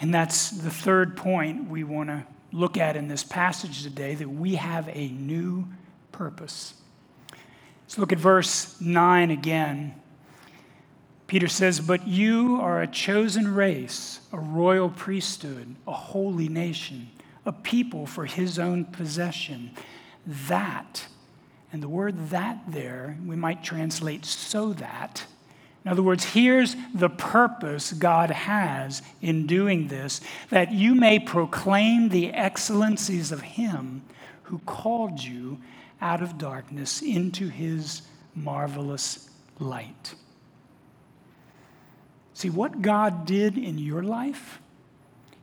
And 0.00 0.12
that's 0.12 0.50
the 0.50 0.70
third 0.70 1.16
point 1.16 1.68
we 1.68 1.84
want 1.84 2.08
to 2.08 2.24
look 2.52 2.76
at 2.76 2.96
in 2.96 3.08
this 3.08 3.24
passage 3.24 3.82
today 3.82 4.14
that 4.14 4.28
we 4.28 4.56
have 4.56 4.88
a 4.92 5.08
new 5.08 5.66
purpose. 6.12 6.74
Let's 7.82 7.98
look 7.98 8.12
at 8.12 8.18
verse 8.18 8.80
9 8.80 9.30
again. 9.30 9.94
Peter 11.26 11.48
says, 11.48 11.80
But 11.80 12.06
you 12.06 12.58
are 12.60 12.82
a 12.82 12.86
chosen 12.86 13.54
race, 13.54 14.20
a 14.32 14.38
royal 14.38 14.90
priesthood, 14.90 15.74
a 15.86 15.92
holy 15.92 16.48
nation, 16.48 17.10
a 17.46 17.52
people 17.52 18.06
for 18.06 18.26
his 18.26 18.58
own 18.58 18.84
possession. 18.84 19.70
That, 20.26 21.06
and 21.72 21.82
the 21.82 21.88
word 21.88 22.30
that 22.30 22.58
there, 22.68 23.16
we 23.24 23.36
might 23.36 23.62
translate 23.62 24.24
so 24.24 24.72
that. 24.74 25.24
In 25.84 25.90
other 25.90 26.02
words, 26.02 26.24
here's 26.24 26.76
the 26.94 27.10
purpose 27.10 27.92
God 27.92 28.30
has 28.30 29.02
in 29.20 29.46
doing 29.46 29.88
this 29.88 30.22
that 30.48 30.72
you 30.72 30.94
may 30.94 31.18
proclaim 31.18 32.08
the 32.08 32.32
excellencies 32.32 33.32
of 33.32 33.42
Him 33.42 34.02
who 34.44 34.58
called 34.60 35.22
you 35.22 35.60
out 36.00 36.22
of 36.22 36.38
darkness 36.38 37.02
into 37.02 37.48
His 37.48 38.02
marvelous 38.34 39.28
light. 39.58 40.14
See, 42.34 42.50
what 42.50 42.82
God 42.82 43.26
did 43.26 43.56
in 43.56 43.78
your 43.78 44.02
life, 44.02 44.60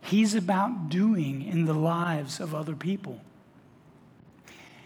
He's 0.01 0.35
about 0.35 0.89
doing 0.89 1.41
in 1.41 1.65
the 1.65 1.73
lives 1.73 2.39
of 2.39 2.53
other 2.53 2.75
people. 2.75 3.21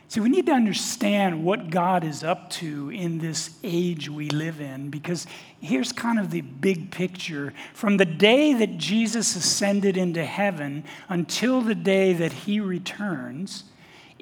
See, 0.08 0.20
we 0.20 0.30
need 0.30 0.46
to 0.46 0.52
understand 0.52 1.44
what 1.44 1.72
God 1.72 2.04
is 2.04 2.24
up 2.24 2.50
to 2.52 2.92
in 2.92 3.18
this 3.18 3.58
age 3.64 4.08
we 4.08 4.30
live 4.30 4.62
in 4.62 4.90
because 4.90 5.26
here's 5.60 5.92
kind 5.92 6.20
of 6.20 6.30
the 6.30 6.42
big 6.42 6.92
picture. 6.92 7.54
From 7.74 7.98
the 7.98 8.06
day 8.06 8.54
that 8.54 8.78
Jesus 8.78 9.36
ascended 9.36 9.98
into 9.98 10.24
heaven 10.24 10.84
until 11.10 11.60
the 11.60 11.76
day 11.76 12.14
that 12.14 12.32
he 12.32 12.60
returns, 12.60 13.66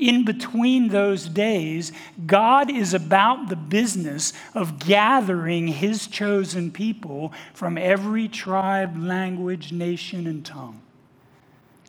in 0.08 0.26
between 0.26 0.90
those 0.90 1.28
days, 1.28 1.92
God 2.26 2.70
is 2.70 2.94
about 2.94 3.50
the 3.50 3.56
business 3.56 4.34
of 4.54 4.80
gathering 4.80 5.68
his 5.68 6.08
chosen 6.08 6.72
people 6.72 7.34
from 7.54 7.78
every 7.78 8.28
tribe, 8.28 8.98
language, 8.98 9.72
nation, 9.72 10.28
and 10.28 10.46
tongue. 10.46 10.82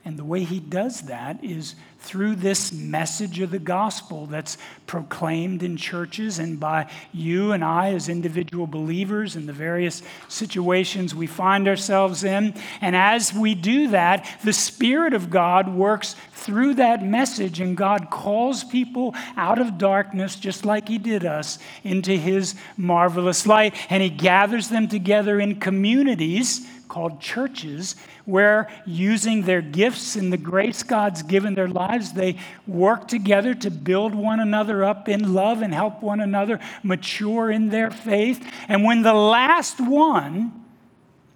And 0.04 0.18
the 0.18 0.24
way 0.24 0.44
he 0.44 0.60
does 0.60 1.02
that 1.02 1.42
is 1.42 1.74
through 2.04 2.36
this 2.36 2.72
message 2.72 3.40
of 3.40 3.50
the 3.50 3.58
gospel 3.58 4.26
that's 4.26 4.58
proclaimed 4.86 5.62
in 5.62 5.76
churches 5.76 6.38
and 6.38 6.60
by 6.60 6.90
you 7.12 7.52
and 7.52 7.64
I 7.64 7.94
as 7.94 8.08
individual 8.08 8.66
believers 8.66 9.36
in 9.36 9.46
the 9.46 9.52
various 9.52 10.02
situations 10.28 11.14
we 11.14 11.26
find 11.26 11.66
ourselves 11.66 12.22
in. 12.22 12.54
And 12.80 12.94
as 12.94 13.32
we 13.32 13.54
do 13.54 13.88
that, 13.88 14.38
the 14.44 14.52
Spirit 14.52 15.14
of 15.14 15.30
God 15.30 15.74
works 15.74 16.14
through 16.32 16.74
that 16.74 17.02
message, 17.02 17.60
and 17.60 17.76
God 17.76 18.10
calls 18.10 18.64
people 18.64 19.14
out 19.36 19.58
of 19.58 19.78
darkness, 19.78 20.36
just 20.36 20.64
like 20.64 20.88
He 20.88 20.98
did 20.98 21.24
us, 21.24 21.58
into 21.82 22.16
His 22.16 22.54
marvelous 22.76 23.46
light. 23.46 23.74
And 23.88 24.02
He 24.02 24.10
gathers 24.10 24.68
them 24.68 24.88
together 24.88 25.40
in 25.40 25.58
communities 25.58 26.66
called 26.94 27.20
churches, 27.20 27.96
where 28.24 28.68
using 28.86 29.42
their 29.42 29.60
gifts 29.60 30.14
and 30.14 30.32
the 30.32 30.36
grace 30.36 30.84
God's 30.84 31.24
given 31.24 31.56
their 31.56 31.66
lives, 31.66 32.12
they 32.12 32.36
work 32.68 33.08
together 33.08 33.52
to 33.52 33.68
build 33.68 34.14
one 34.14 34.38
another 34.38 34.84
up 34.84 35.08
in 35.08 35.34
love 35.34 35.60
and 35.60 35.74
help 35.74 36.04
one 36.04 36.20
another 36.20 36.60
mature 36.84 37.50
in 37.50 37.70
their 37.70 37.90
faith. 37.90 38.48
And 38.68 38.84
when 38.84 39.02
the 39.02 39.12
last 39.12 39.80
one 39.80 40.64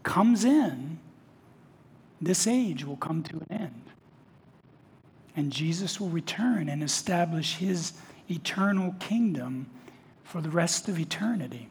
comes 0.04 0.44
in, 0.44 1.00
this 2.20 2.46
age 2.46 2.84
will 2.84 2.96
come 2.96 3.24
to 3.24 3.38
an 3.38 3.46
end. 3.50 3.82
And 5.34 5.52
Jesus 5.52 5.98
will 5.98 6.10
return 6.10 6.68
and 6.68 6.84
establish 6.84 7.56
his 7.56 7.94
eternal 8.30 8.94
kingdom 9.00 9.68
for 10.22 10.40
the 10.40 10.50
rest 10.50 10.88
of 10.88 11.00
eternity. 11.00 11.68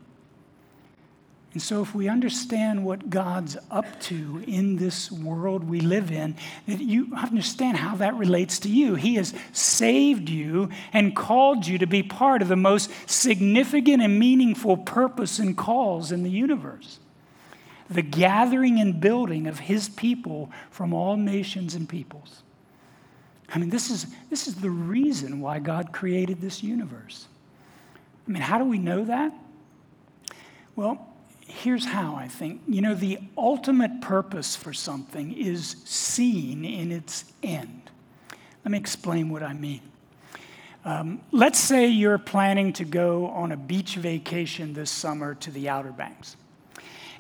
And 1.58 1.62
so, 1.64 1.82
if 1.82 1.96
we 1.96 2.08
understand 2.08 2.86
what 2.86 3.10
God's 3.10 3.58
up 3.72 4.00
to 4.02 4.44
in 4.46 4.76
this 4.76 5.12
world 5.12 5.64
we 5.64 5.80
live 5.80 6.12
in, 6.12 6.36
that 6.68 6.80
you 6.80 7.08
understand 7.18 7.78
how 7.78 7.96
that 7.96 8.14
relates 8.14 8.60
to 8.60 8.70
you. 8.70 8.94
He 8.94 9.16
has 9.16 9.34
saved 9.54 10.30
you 10.30 10.70
and 10.94 11.16
called 11.16 11.66
you 11.66 11.80
to 11.80 11.88
be 11.88 12.04
part 12.04 12.44
of 12.44 12.48
the 12.48 12.56
most 12.56 12.92
significant 13.10 14.04
and 14.04 14.20
meaningful 14.20 14.78
purpose 14.78 15.40
and 15.40 15.58
calls 15.58 16.12
in 16.12 16.22
the 16.22 16.30
universe 16.30 17.00
the 17.90 18.04
gathering 18.04 18.80
and 18.80 19.02
building 19.02 19.48
of 19.48 19.58
His 19.58 19.90
people 19.90 20.52
from 20.70 20.94
all 20.94 21.18
nations 21.18 21.74
and 21.74 21.90
peoples. 21.90 22.44
I 23.50 23.58
mean, 23.58 23.72
this 23.72 23.90
is, 23.90 24.06
this 24.30 24.48
is 24.48 24.54
the 24.54 24.70
reason 24.70 25.42
why 25.42 25.58
God 25.58 25.92
created 25.92 26.40
this 26.40 26.62
universe. 26.62 27.26
I 28.28 28.32
mean, 28.32 28.44
how 28.44 28.60
do 28.60 28.66
we 28.66 28.78
know 28.78 29.06
that? 29.06 29.34
Well, 30.76 31.07
here's 31.48 31.86
how 31.86 32.16
I 32.16 32.28
think. 32.28 32.62
You 32.68 32.82
know, 32.82 32.94
the 32.94 33.20
ultimate 33.38 34.02
purpose 34.02 34.56
for 34.56 34.74
something 34.74 35.34
is 35.34 35.78
seen 35.86 36.66
in 36.66 36.92
its 36.92 37.26
end. 37.42 37.90
Let 38.64 38.72
me 38.72 38.78
explain 38.78 39.30
what 39.30 39.44
I 39.44 39.54
mean. 39.54 39.82
Um, 40.86 41.22
let's 41.32 41.60
say 41.60 41.88
you're 41.88 42.18
planning 42.18 42.74
to 42.74 42.86
go 42.86 43.28
on 43.28 43.52
a 43.52 43.58
beach 43.58 43.96
vacation 43.96 44.74
this 44.74 44.90
summer 44.90 45.36
to 45.36 45.52
the 45.52 45.68
Outer 45.68 45.92
Banks. 45.92 46.38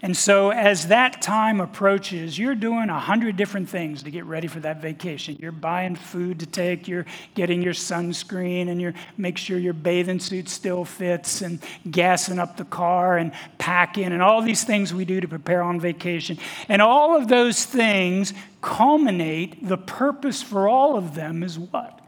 And 0.01 0.15
so, 0.15 0.51
as 0.51 0.87
that 0.87 1.23
time 1.23 1.59
approaches, 1.59 2.37
you're 2.37 2.53
doing 2.53 2.89
a 2.89 2.99
hundred 2.99 3.35
different 3.35 3.67
things 3.67 4.03
to 4.03 4.11
get 4.11 4.25
ready 4.25 4.47
for 4.47 4.59
that 4.59 4.79
vacation. 4.79 5.37
You're 5.39 5.51
buying 5.51 5.95
food 5.95 6.39
to 6.41 6.45
take, 6.45 6.87
you're 6.87 7.07
getting 7.33 7.63
your 7.63 7.73
sunscreen, 7.73 8.69
and 8.69 8.79
you're 8.79 8.93
make 9.17 9.39
sure 9.39 9.57
your 9.57 9.73
bathing 9.73 10.19
suit 10.19 10.49
still 10.49 10.85
fits, 10.85 11.41
and 11.41 11.59
gassing 11.89 12.37
up 12.37 12.57
the 12.57 12.65
car, 12.65 13.17
and 13.17 13.31
packing, 13.57 14.05
and 14.05 14.21
all 14.21 14.41
these 14.41 14.63
things 14.63 14.93
we 14.93 15.03
do 15.03 15.19
to 15.19 15.27
prepare 15.27 15.63
on 15.63 15.79
vacation. 15.79 16.37
And 16.69 16.79
all 16.79 17.17
of 17.17 17.27
those 17.27 17.65
things 17.65 18.33
culminate. 18.61 19.67
The 19.67 19.77
purpose 19.77 20.43
for 20.43 20.67
all 20.67 20.95
of 20.95 21.15
them 21.15 21.41
is 21.41 21.57
what? 21.57 21.99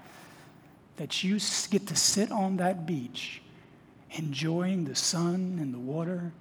That 0.97 1.23
you 1.23 1.39
get 1.71 1.87
to 1.87 1.95
sit 1.95 2.31
on 2.31 2.57
that 2.57 2.85
beach, 2.85 3.41
enjoying 4.11 4.85
the 4.85 4.95
sun 4.95 5.57
and 5.59 5.73
the 5.73 5.79
water 5.79 6.33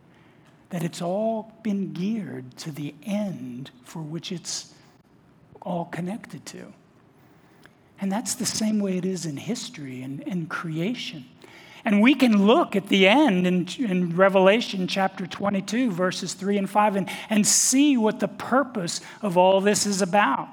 that 0.70 0.82
it's 0.82 1.00
all 1.00 1.52
been 1.62 1.92
geared 1.92 2.56
to 2.58 2.70
the 2.70 2.94
end 3.04 3.70
for 3.84 4.02
which 4.02 4.30
it's 4.30 4.74
all 5.62 5.86
connected 5.86 6.44
to. 6.46 6.72
And 8.00 8.12
that's 8.12 8.34
the 8.34 8.46
same 8.46 8.78
way 8.78 8.96
it 8.96 9.04
is 9.04 9.26
in 9.26 9.36
history 9.36 10.02
and, 10.02 10.22
and 10.26 10.48
creation. 10.48 11.24
And 11.84 12.02
we 12.02 12.14
can 12.14 12.46
look 12.46 12.76
at 12.76 12.88
the 12.88 13.08
end 13.08 13.46
in, 13.46 13.66
in, 13.78 14.14
Revelation 14.14 14.86
chapter 14.86 15.26
22, 15.26 15.90
verses 15.90 16.34
3 16.34 16.58
and 16.58 16.70
5, 16.70 16.96
and, 16.96 17.08
and 17.30 17.46
see 17.46 17.96
what 17.96 18.20
the 18.20 18.28
purpose 18.28 19.00
of 19.22 19.38
all 19.38 19.60
this 19.60 19.86
is 19.86 20.02
about. 20.02 20.48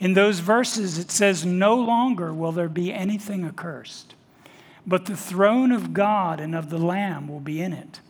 In 0.00 0.14
those 0.14 0.40
verses, 0.40 0.98
it 0.98 1.10
says, 1.10 1.44
No 1.44 1.76
longer 1.76 2.32
will 2.32 2.52
there 2.52 2.68
be 2.68 2.92
anything 2.92 3.44
accursed, 3.44 4.14
but 4.86 5.06
the 5.06 5.16
throne 5.16 5.72
of 5.72 5.94
God 5.94 6.40
and 6.40 6.54
of 6.54 6.68
the 6.68 6.78
Lamb 6.78 7.28
will 7.28 7.40
be 7.40 7.60
in 7.60 7.72
it 7.72 8.00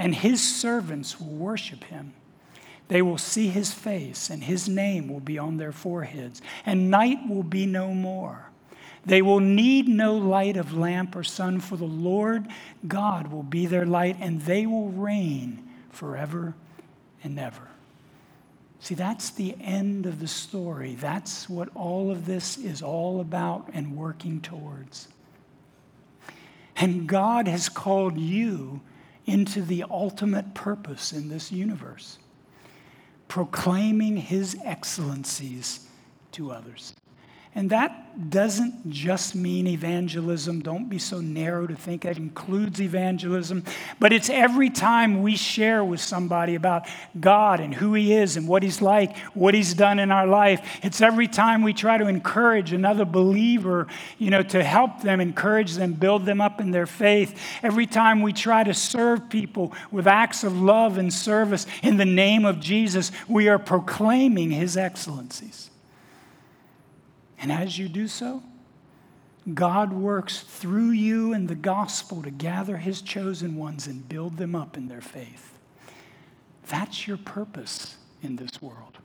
and 0.00 0.14
his 0.14 0.42
servants 0.42 1.20
will 1.20 1.28
worship 1.28 1.84
him. 1.84 2.14
They 2.88 3.02
will 3.02 3.18
see 3.18 3.48
his 3.48 3.70
face, 3.70 4.30
and 4.30 4.42
his 4.42 4.66
name 4.66 5.08
will 5.08 5.20
be 5.20 5.38
on 5.38 5.58
their 5.58 5.72
foreheads, 5.72 6.40
and 6.64 6.90
night 6.90 7.18
will 7.28 7.42
be 7.42 7.66
no 7.66 7.92
more. 7.92 8.48
They 9.04 9.20
will 9.20 9.40
need 9.40 9.88
no 9.88 10.16
light 10.16 10.56
of 10.56 10.72
lamp 10.72 11.14
or 11.14 11.22
sun, 11.22 11.60
for 11.60 11.76
the 11.76 11.84
Lord 11.84 12.48
God 12.88 13.30
will 13.30 13.42
be 13.42 13.66
their 13.66 13.84
light, 13.84 14.16
and 14.20 14.40
they 14.40 14.64
will 14.64 14.88
reign 14.88 15.68
forever 15.90 16.54
and 17.22 17.38
ever. 17.38 17.68
See, 18.80 18.94
that's 18.94 19.28
the 19.28 19.54
end 19.60 20.06
of 20.06 20.18
the 20.18 20.28
story. 20.28 20.94
That's 20.94 21.46
what 21.46 21.68
all 21.74 22.10
of 22.10 22.24
this 22.24 22.56
is 22.56 22.80
all 22.80 23.20
about 23.20 23.68
and 23.74 23.98
working 23.98 24.40
towards. 24.40 25.08
And 26.74 27.06
God 27.06 27.46
has 27.46 27.68
called 27.68 28.16
you 28.16 28.80
into 29.30 29.62
the 29.62 29.84
ultimate 29.88 30.54
purpose 30.54 31.12
in 31.12 31.28
this 31.28 31.52
universe 31.52 32.18
proclaiming 33.28 34.16
his 34.16 34.56
excellencies 34.64 35.86
to 36.32 36.50
others. 36.50 36.94
And 37.52 37.70
that 37.70 38.30
doesn't 38.30 38.90
just 38.90 39.34
mean 39.34 39.66
evangelism. 39.66 40.60
Don't 40.60 40.88
be 40.88 40.98
so 40.98 41.20
narrow 41.20 41.66
to 41.66 41.74
think 41.74 42.02
that 42.02 42.16
includes 42.16 42.80
evangelism. 42.80 43.64
But 43.98 44.12
it's 44.12 44.30
every 44.30 44.70
time 44.70 45.22
we 45.22 45.34
share 45.34 45.84
with 45.84 46.00
somebody 46.00 46.54
about 46.54 46.86
God 47.18 47.58
and 47.58 47.74
who 47.74 47.94
He 47.94 48.12
is 48.12 48.36
and 48.36 48.46
what 48.46 48.62
He's 48.62 48.80
like, 48.80 49.16
what 49.34 49.54
He's 49.54 49.74
done 49.74 49.98
in 49.98 50.12
our 50.12 50.28
life. 50.28 50.78
It's 50.82 51.00
every 51.00 51.26
time 51.26 51.62
we 51.62 51.72
try 51.72 51.98
to 51.98 52.06
encourage 52.06 52.72
another 52.72 53.04
believer, 53.04 53.88
you 54.18 54.30
know, 54.30 54.42
to 54.44 54.62
help 54.62 55.02
them, 55.02 55.20
encourage 55.20 55.74
them, 55.74 55.94
build 55.94 56.26
them 56.26 56.40
up 56.40 56.60
in 56.60 56.70
their 56.70 56.86
faith. 56.86 57.40
Every 57.64 57.86
time 57.86 58.22
we 58.22 58.32
try 58.32 58.62
to 58.62 58.74
serve 58.74 59.28
people 59.28 59.72
with 59.90 60.06
acts 60.06 60.44
of 60.44 60.60
love 60.60 60.98
and 60.98 61.12
service 61.12 61.66
in 61.82 61.96
the 61.96 62.04
name 62.04 62.44
of 62.44 62.60
Jesus, 62.60 63.10
we 63.26 63.48
are 63.48 63.58
proclaiming 63.58 64.50
His 64.52 64.76
excellencies. 64.76 65.69
And 67.40 67.50
as 67.50 67.78
you 67.78 67.88
do 67.88 68.06
so, 68.06 68.42
God 69.54 69.92
works 69.92 70.40
through 70.40 70.90
you 70.90 71.32
and 71.32 71.48
the 71.48 71.54
gospel 71.54 72.22
to 72.22 72.30
gather 72.30 72.76
his 72.76 73.00
chosen 73.00 73.56
ones 73.56 73.86
and 73.86 74.08
build 74.08 74.36
them 74.36 74.54
up 74.54 74.76
in 74.76 74.88
their 74.88 75.00
faith. 75.00 75.58
That's 76.68 77.08
your 77.08 77.16
purpose 77.16 77.96
in 78.22 78.36
this 78.36 78.60
world. 78.60 78.98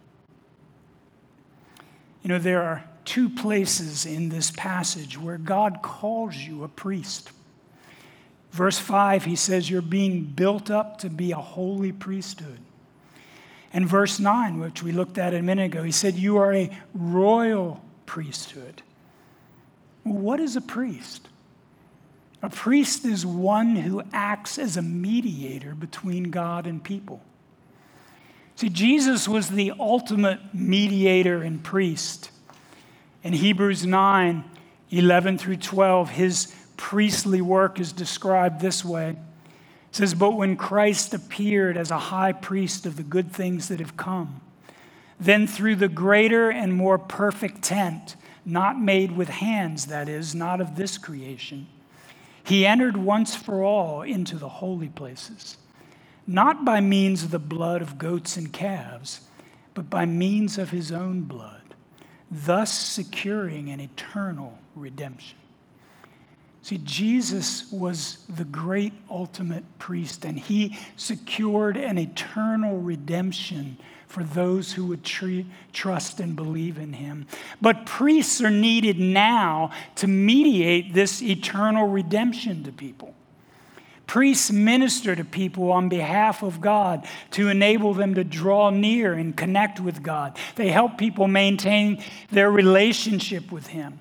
You 2.22 2.30
know, 2.30 2.40
there 2.40 2.64
are 2.64 2.84
two 3.06 3.30
places 3.30 4.06
in 4.06 4.30
this 4.30 4.52
passage 4.52 5.18
where 5.18 5.38
God 5.38 5.80
calls 5.82 6.36
you 6.36 6.64
a 6.64 6.68
priest. 6.68 7.32
Verse 8.52 8.80
5, 8.80 9.26
he 9.26 9.36
says, 9.36 9.70
You're 9.70 9.82
being 9.82 10.24
built 10.24 10.70
up 10.70 10.98
to 11.00 11.10
be 11.10 11.32
a 11.32 11.38
holy 11.38 11.92
priesthood. 11.92 12.60
And 13.72 13.88
verse 13.88 14.20
9, 14.20 14.60
which 14.60 14.84
we 14.84 14.92
looked 14.92 15.18
at 15.18 15.34
a 15.34 15.42
minute 15.42 15.66
ago, 15.66 15.84
he 15.84 15.92
said, 15.92 16.16
You 16.16 16.38
are 16.38 16.54
a 16.54 16.76
royal 16.94 17.85
priesthood. 18.06 18.82
What 20.04 20.40
is 20.40 20.56
a 20.56 20.62
priest? 20.62 21.28
A 22.42 22.50
priest 22.50 23.06
is 23.06 23.26
one 23.26 23.76
who 23.76 24.04
acts 24.14 24.60
as 24.60 24.78
a 24.78 24.82
mediator 24.82 25.74
between 25.74 26.26
God 26.26 26.68
and 26.68 26.84
people. 26.84 27.22
See, 28.56 28.70
Jesus 28.70 29.28
was 29.28 29.50
the 29.50 29.74
ultimate 29.80 30.54
mediator 30.54 31.42
and 31.42 31.64
priest. 31.64 32.30
In 33.24 33.34
Hebrews 33.34 33.86
9 33.86 34.44
11 34.92 35.40
through 35.40 35.58
12, 35.58 36.12
his 36.12 36.56
priestly 36.78 37.42
work 37.42 37.80
is 37.80 37.92
described 37.92 38.62
this 38.62 38.86
way. 38.86 39.10
It 39.10 39.18
says, 39.92 40.14
But 40.14 40.32
when 40.32 40.56
Christ 40.56 41.14
appeared 41.14 41.76
as 41.76 41.90
a 41.90 41.98
high 41.98 42.32
priest 42.32 42.86
of 42.86 42.96
the 42.96 43.04
good 43.04 43.32
things 43.32 43.68
that 43.70 43.80
have 43.80 43.98
come, 43.98 44.42
then 45.20 45.48
through 45.48 45.78
the 45.78 45.88
greater 45.88 46.50
and 46.50 46.74
more 46.74 46.98
perfect 46.98 47.62
tent, 47.62 48.16
not 48.46 48.80
made 48.80 49.12
with 49.12 49.30
hands, 49.30 49.88
that 49.88 50.10
is, 50.10 50.36
not 50.36 50.62
of 50.62 50.76
this 50.76 50.98
creation, 50.98 51.68
he 52.44 52.66
entered 52.66 52.98
once 52.98 53.36
for 53.36 53.64
all 53.64 54.02
into 54.02 54.38
the 54.38 54.50
holy 54.50 54.90
places 54.90 55.58
not 56.28 56.66
by 56.66 56.82
means 56.82 57.24
of 57.24 57.32
the 57.32 57.40
blood 57.40 57.82
of 57.82 57.98
goats 57.98 58.38
and 58.38 58.52
calves, 58.52 59.22
but 59.74 59.90
by 59.90 60.06
means 60.06 60.58
of 60.58 60.72
his 60.72 60.92
own 60.92 61.22
blood, 61.22 61.76
thus 62.32 62.72
securing 62.72 63.70
an 63.70 63.80
eternal 63.80 64.58
redemption. 64.76 65.38
See, 66.62 66.80
Jesus 66.80 67.72
was 67.72 68.26
the 68.28 68.46
great 68.46 68.94
ultimate 69.10 69.64
priest, 69.78 70.26
and 70.26 70.40
he 70.40 70.78
secured 70.96 71.78
an 71.78 72.00
eternal 72.00 72.80
redemption 72.80 73.78
for 74.16 74.24
those 74.24 74.72
who 74.72 74.86
would 74.86 75.04
trust 75.74 76.22
and 76.22 76.38
believe 76.38 76.78
in 76.78 76.94
him. 76.94 77.28
But 77.60 77.86
priests 77.86 78.40
are 78.40 78.50
needed 78.50 78.98
now 78.98 79.72
to 79.96 80.08
mediate 80.08 80.94
this 80.94 81.22
eternal 81.22 81.90
redemption 81.90 82.64
to 82.64 82.72
people. 82.72 83.14
Priests 84.08 84.54
minister 84.54 85.18
to 85.18 85.26
people 85.26 85.70
on 85.70 85.90
behalf 85.90 86.44
of 86.44 86.62
God 86.62 87.06
to 87.32 87.50
enable 87.50 87.94
them 87.94 88.16
to 88.16 88.24
draw 88.24 88.70
near 88.70 89.12
and 89.12 89.36
connect 89.36 89.82
with 89.82 90.02
God. 90.02 90.38
They 90.56 90.70
help 90.70 90.98
people 90.98 91.28
maintain 91.28 92.02
their 92.32 92.50
relationship 92.50 93.52
with 93.52 93.68
Him. 93.68 94.00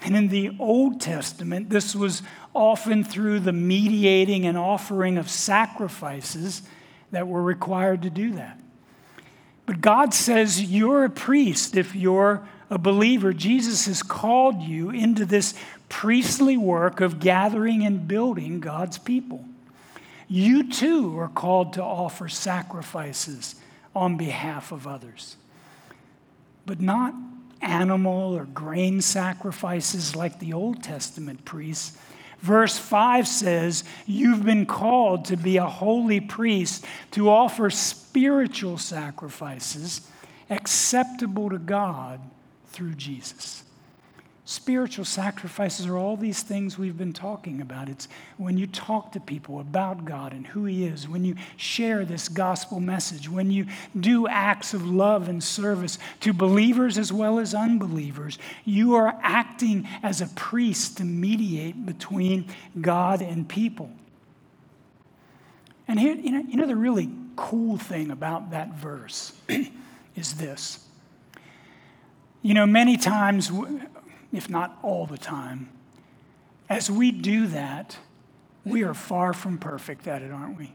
And 0.00 0.16
in 0.16 0.28
the 0.28 0.56
Old 0.58 1.02
Testament, 1.02 1.68
this 1.68 1.94
was 1.94 2.22
often 2.54 3.04
through 3.04 3.40
the 3.40 3.52
mediating 3.52 4.46
and 4.46 4.56
offering 4.56 5.18
of 5.18 5.28
sacrifices 5.28 6.62
that 7.10 7.28
were 7.28 7.42
required 7.42 8.00
to 8.02 8.10
do 8.10 8.30
that. 8.36 8.58
But 9.68 9.82
God 9.82 10.14
says 10.14 10.62
you're 10.62 11.04
a 11.04 11.10
priest 11.10 11.76
if 11.76 11.94
you're 11.94 12.48
a 12.70 12.78
believer. 12.78 13.34
Jesus 13.34 13.84
has 13.84 14.02
called 14.02 14.62
you 14.62 14.88
into 14.88 15.26
this 15.26 15.52
priestly 15.90 16.56
work 16.56 17.02
of 17.02 17.20
gathering 17.20 17.84
and 17.84 18.08
building 18.08 18.60
God's 18.60 18.96
people. 18.96 19.44
You 20.26 20.70
too 20.70 21.18
are 21.18 21.28
called 21.28 21.74
to 21.74 21.82
offer 21.82 22.30
sacrifices 22.30 23.56
on 23.94 24.16
behalf 24.16 24.72
of 24.72 24.86
others, 24.86 25.36
but 26.64 26.80
not 26.80 27.12
animal 27.60 28.34
or 28.34 28.46
grain 28.46 29.02
sacrifices 29.02 30.16
like 30.16 30.38
the 30.38 30.54
Old 30.54 30.82
Testament 30.82 31.44
priests. 31.44 31.98
Verse 32.40 32.78
5 32.78 33.26
says, 33.26 33.84
You've 34.06 34.44
been 34.44 34.66
called 34.66 35.24
to 35.26 35.36
be 35.36 35.56
a 35.56 35.66
holy 35.66 36.20
priest, 36.20 36.84
to 37.12 37.30
offer 37.30 37.70
spiritual 37.70 38.78
sacrifices 38.78 40.08
acceptable 40.50 41.50
to 41.50 41.58
God 41.58 42.20
through 42.66 42.94
Jesus. 42.94 43.64
Spiritual 44.50 45.04
sacrifices 45.04 45.84
are 45.84 45.98
all 45.98 46.16
these 46.16 46.42
things 46.42 46.78
we've 46.78 46.96
been 46.96 47.12
talking 47.12 47.60
about. 47.60 47.86
It's 47.86 48.08
when 48.38 48.56
you 48.56 48.66
talk 48.66 49.12
to 49.12 49.20
people 49.20 49.60
about 49.60 50.06
God 50.06 50.32
and 50.32 50.46
who 50.46 50.64
He 50.64 50.86
is, 50.86 51.06
when 51.06 51.22
you 51.22 51.34
share 51.58 52.06
this 52.06 52.30
gospel 52.30 52.80
message, 52.80 53.28
when 53.28 53.50
you 53.50 53.66
do 54.00 54.26
acts 54.26 54.72
of 54.72 54.86
love 54.86 55.28
and 55.28 55.44
service 55.44 55.98
to 56.20 56.32
believers 56.32 56.96
as 56.96 57.12
well 57.12 57.38
as 57.38 57.52
unbelievers, 57.52 58.38
you 58.64 58.94
are 58.94 59.20
acting 59.22 59.86
as 60.02 60.22
a 60.22 60.28
priest 60.28 60.96
to 60.96 61.04
mediate 61.04 61.84
between 61.84 62.46
God 62.80 63.20
and 63.20 63.46
people. 63.46 63.90
And 65.86 66.00
here, 66.00 66.14
you 66.14 66.30
know, 66.30 66.44
you 66.48 66.56
know 66.56 66.66
the 66.66 66.74
really 66.74 67.10
cool 67.36 67.76
thing 67.76 68.10
about 68.10 68.52
that 68.52 68.72
verse 68.72 69.34
is 70.16 70.36
this. 70.36 70.86
You 72.40 72.54
know, 72.54 72.64
many 72.64 72.96
times 72.96 73.52
if 74.32 74.48
not 74.50 74.78
all 74.82 75.06
the 75.06 75.18
time. 75.18 75.68
As 76.68 76.90
we 76.90 77.10
do 77.10 77.46
that, 77.48 77.96
we 78.64 78.82
are 78.82 78.94
far 78.94 79.32
from 79.32 79.58
perfect 79.58 80.06
at 80.06 80.22
it, 80.22 80.30
aren't 80.30 80.58
we? 80.58 80.72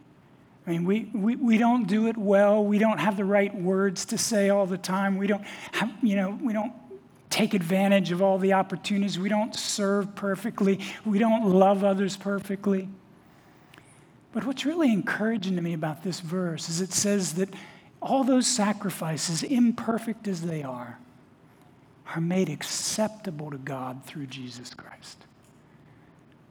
I 0.65 0.71
mean, 0.71 0.85
we, 0.85 1.09
we, 1.13 1.35
we 1.35 1.57
don't 1.57 1.87
do 1.87 2.07
it 2.07 2.17
well. 2.17 2.63
We 2.63 2.77
don't 2.77 2.99
have 2.99 3.17
the 3.17 3.25
right 3.25 3.53
words 3.53 4.05
to 4.05 4.17
say 4.17 4.49
all 4.49 4.65
the 4.65 4.77
time. 4.77 5.17
We 5.17 5.27
don't, 5.27 5.43
have, 5.73 5.91
you 6.01 6.15
know, 6.15 6.39
we 6.41 6.53
don't 6.53 6.73
take 7.29 7.53
advantage 7.53 8.11
of 8.11 8.21
all 8.21 8.37
the 8.37 8.53
opportunities. 8.53 9.19
We 9.19 9.27
don't 9.27 9.53
serve 9.53 10.15
perfectly. 10.15 10.79
We 11.05 11.19
don't 11.19 11.49
love 11.49 11.83
others 11.83 12.15
perfectly. 12.15 12.87
But 14.31 14.45
what's 14.45 14.65
really 14.65 14.91
encouraging 14.91 15.55
to 15.57 15.61
me 15.61 15.73
about 15.73 16.03
this 16.03 16.19
verse 16.21 16.69
is 16.69 16.79
it 16.79 16.93
says 16.93 17.33
that 17.33 17.49
all 18.01 18.23
those 18.23 18.47
sacrifices, 18.47 19.43
imperfect 19.43 20.27
as 20.27 20.41
they 20.41 20.63
are, 20.63 20.97
are 22.13 22.21
made 22.21 22.49
acceptable 22.49 23.51
to 23.51 23.57
God 23.57 24.03
through 24.05 24.27
Jesus 24.27 24.73
Christ. 24.73 25.17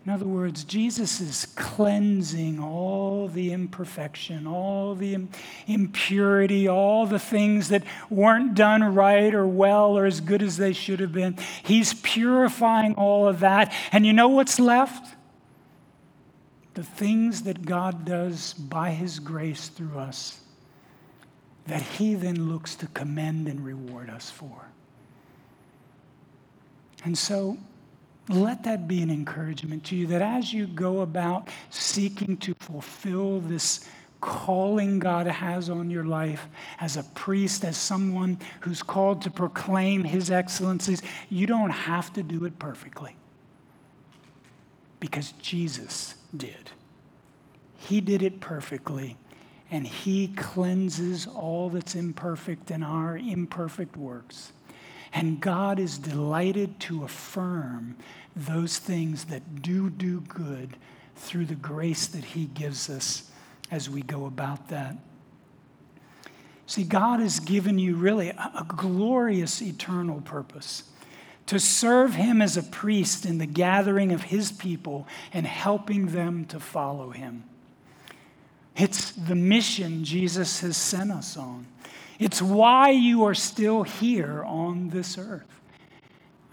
In 0.04 0.10
other 0.10 0.26
words, 0.26 0.64
Jesus 0.64 1.20
is 1.20 1.46
cleansing 1.54 2.58
all 2.58 3.28
the 3.28 3.52
imperfection, 3.52 4.48
all 4.48 4.96
the 4.96 5.16
impurity, 5.68 6.66
all 6.66 7.06
the 7.06 7.20
things 7.20 7.68
that 7.68 7.84
weren't 8.10 8.56
done 8.56 8.82
right 8.82 9.32
or 9.32 9.46
well 9.46 9.96
or 9.96 10.06
as 10.06 10.20
good 10.20 10.42
as 10.42 10.56
they 10.56 10.72
should 10.72 10.98
have 10.98 11.12
been. 11.12 11.38
He's 11.62 11.94
purifying 11.94 12.94
all 12.94 13.28
of 13.28 13.40
that. 13.40 13.72
And 13.92 14.04
you 14.04 14.12
know 14.12 14.28
what's 14.28 14.58
left? 14.58 15.14
The 16.74 16.82
things 16.82 17.42
that 17.42 17.64
God 17.64 18.04
does 18.04 18.54
by 18.54 18.90
His 18.90 19.20
grace 19.20 19.68
through 19.68 19.98
us 19.98 20.40
that 21.66 21.82
He 21.82 22.16
then 22.16 22.48
looks 22.48 22.74
to 22.76 22.88
commend 22.88 23.46
and 23.46 23.64
reward 23.64 24.10
us 24.10 24.30
for. 24.30 24.66
And 27.04 27.16
so 27.16 27.58
let 28.28 28.64
that 28.64 28.86
be 28.86 29.02
an 29.02 29.10
encouragement 29.10 29.84
to 29.84 29.96
you 29.96 30.06
that 30.08 30.22
as 30.22 30.52
you 30.52 30.66
go 30.66 31.00
about 31.00 31.48
seeking 31.70 32.36
to 32.38 32.54
fulfill 32.54 33.40
this 33.40 33.88
calling 34.20 35.00
God 35.00 35.26
has 35.26 35.68
on 35.68 35.90
your 35.90 36.04
life 36.04 36.46
as 36.80 36.96
a 36.96 37.02
priest, 37.02 37.64
as 37.64 37.76
someone 37.76 38.38
who's 38.60 38.82
called 38.82 39.20
to 39.22 39.30
proclaim 39.30 40.04
his 40.04 40.30
excellencies, 40.30 41.02
you 41.28 41.46
don't 41.46 41.70
have 41.70 42.12
to 42.12 42.22
do 42.22 42.44
it 42.44 42.58
perfectly 42.58 43.16
because 45.00 45.32
Jesus 45.42 46.14
did. 46.36 46.70
He 47.76 48.00
did 48.00 48.22
it 48.22 48.40
perfectly, 48.40 49.16
and 49.72 49.84
he 49.84 50.28
cleanses 50.28 51.26
all 51.26 51.68
that's 51.68 51.96
imperfect 51.96 52.70
in 52.70 52.84
our 52.84 53.18
imperfect 53.18 53.96
works. 53.96 54.52
And 55.14 55.40
God 55.40 55.78
is 55.78 55.98
delighted 55.98 56.80
to 56.80 57.04
affirm 57.04 57.96
those 58.34 58.78
things 58.78 59.26
that 59.26 59.62
do 59.62 59.90
do 59.90 60.20
good 60.22 60.76
through 61.16 61.46
the 61.46 61.54
grace 61.54 62.06
that 62.06 62.24
He 62.24 62.46
gives 62.46 62.88
us 62.88 63.30
as 63.70 63.88
we 63.90 64.02
go 64.02 64.26
about 64.26 64.68
that. 64.68 64.96
See, 66.66 66.84
God 66.84 67.20
has 67.20 67.40
given 67.40 67.78
you 67.78 67.96
really 67.96 68.30
a, 68.30 68.64
glorious 68.66 69.60
eternal 69.60 70.20
purpose 70.22 70.84
to 71.46 71.58
serve 71.58 72.14
Him 72.14 72.40
as 72.40 72.56
a 72.56 72.62
priest 72.62 73.26
in 73.26 73.38
the 73.38 73.46
gathering 73.46 74.12
of 74.12 74.22
His 74.22 74.52
people 74.52 75.06
and 75.32 75.46
helping 75.46 76.06
them 76.06 76.46
to 76.46 76.58
follow 76.58 77.10
Him. 77.10 77.44
It's 78.76 79.10
the 79.12 79.34
mission 79.34 80.04
Jesus 80.04 80.60
has 80.60 80.76
sent 80.76 81.10
us 81.10 81.36
on. 81.36 81.66
It's 82.22 82.40
why 82.40 82.90
you 82.90 83.24
are 83.24 83.34
still 83.34 83.82
here 83.82 84.44
on 84.44 84.90
this 84.90 85.18
earth. 85.18 85.42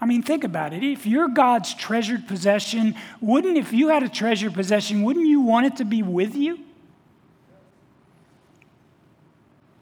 I 0.00 0.06
mean, 0.06 0.20
think 0.20 0.42
about 0.42 0.72
it. 0.72 0.82
If 0.82 1.06
you're 1.06 1.28
God's 1.28 1.74
treasured 1.74 2.26
possession, 2.26 2.96
wouldn't, 3.20 3.56
if 3.56 3.72
you 3.72 3.88
had 3.88 4.02
a 4.02 4.08
treasured 4.08 4.52
possession, 4.52 5.04
wouldn't 5.04 5.28
you 5.28 5.40
want 5.42 5.66
it 5.66 5.76
to 5.76 5.84
be 5.84 6.02
with 6.02 6.34
you? 6.34 6.58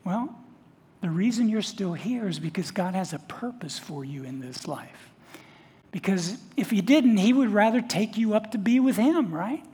Well, 0.05 0.39
the 1.01 1.09
reason 1.09 1.49
you're 1.49 1.63
still 1.63 1.95
here 1.95 2.29
is 2.29 2.39
because 2.39 2.71
God 2.71 2.95
has 2.95 3.15
a 3.15 3.19
purpose 3.21 3.79
for 3.79 4.05
you 4.05 4.25
in 4.25 4.41
this 4.41 4.69
life. 4.69 5.11
Because 5.91 6.37
if 6.55 6.69
He 6.69 6.83
didn't, 6.83 7.17
He 7.17 7.33
would 7.33 7.49
rather 7.51 7.81
take 7.81 8.19
you 8.19 8.35
up 8.35 8.53
to 8.53 8.59
be 8.59 8.79
with 8.79 8.97
Him, 8.97 9.33
right? 9.33 9.65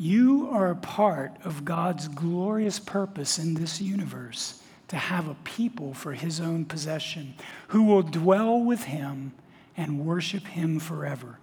You 0.00 0.48
are 0.50 0.70
a 0.70 0.76
part 0.76 1.32
of 1.44 1.66
God's 1.66 2.08
glorious 2.08 2.78
purpose 2.78 3.38
in 3.38 3.52
this 3.52 3.82
universe 3.82 4.62
to 4.88 4.96
have 4.96 5.28
a 5.28 5.34
people 5.44 5.92
for 5.92 6.14
his 6.14 6.40
own 6.40 6.64
possession 6.64 7.34
who 7.68 7.82
will 7.82 8.00
dwell 8.00 8.62
with 8.62 8.84
him 8.84 9.32
and 9.76 10.06
worship 10.06 10.46
him 10.46 10.80
forever. 10.80 11.38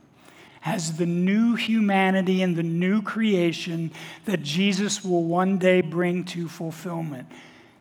As 0.66 0.98
the 0.98 1.06
new 1.06 1.54
humanity 1.54 2.42
and 2.42 2.56
the 2.56 2.64
new 2.64 3.04
creation 3.04 3.92
that 4.26 4.42
Jesus 4.42 5.06
will 5.06 5.26
one 5.26 5.60
day 5.60 5.82
bring 5.82 6.24
to 6.26 6.50
fulfillment. 6.50 7.28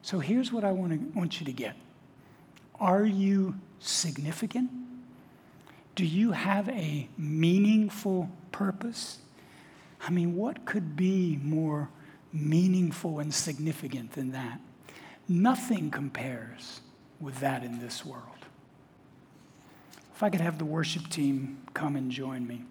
So 0.02 0.18
here's 0.18 0.52
what 0.52 0.62
I 0.62 0.72
want, 0.72 0.92
to, 0.92 1.18
want 1.18 1.40
you 1.40 1.46
to 1.46 1.52
get 1.54 1.74
Are 2.78 3.06
you 3.06 3.54
significant? 3.80 4.70
Do 5.94 6.04
you 6.04 6.32
have 6.32 6.68
a 6.68 7.08
meaningful 7.16 8.28
purpose? 8.52 9.20
I 10.06 10.10
mean, 10.10 10.36
what 10.36 10.64
could 10.64 10.94
be 10.94 11.40
more 11.42 11.90
meaningful 12.32 13.18
and 13.18 13.34
significant 13.34 14.12
than 14.12 14.30
that? 14.32 14.60
Nothing 15.28 15.90
compares 15.90 16.80
with 17.18 17.40
that 17.40 17.64
in 17.64 17.80
this 17.80 18.06
world. 18.06 18.22
If 20.14 20.22
I 20.22 20.30
could 20.30 20.40
have 20.40 20.58
the 20.58 20.64
worship 20.64 21.08
team 21.08 21.58
come 21.74 21.96
and 21.96 22.10
join 22.10 22.46
me. 22.46 22.62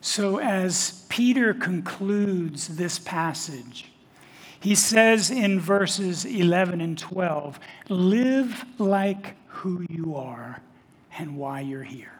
So, 0.00 0.38
as 0.38 1.04
Peter 1.08 1.52
concludes 1.52 2.68
this 2.68 2.98
passage, 2.98 3.90
he 4.60 4.74
says 4.74 5.30
in 5.30 5.58
verses 5.58 6.24
11 6.24 6.80
and 6.80 6.96
12 6.96 7.58
live 7.88 8.64
like 8.78 9.34
who 9.48 9.84
you 9.90 10.14
are 10.16 10.62
and 11.18 11.36
why 11.36 11.60
you're 11.60 11.82
here. 11.82 12.19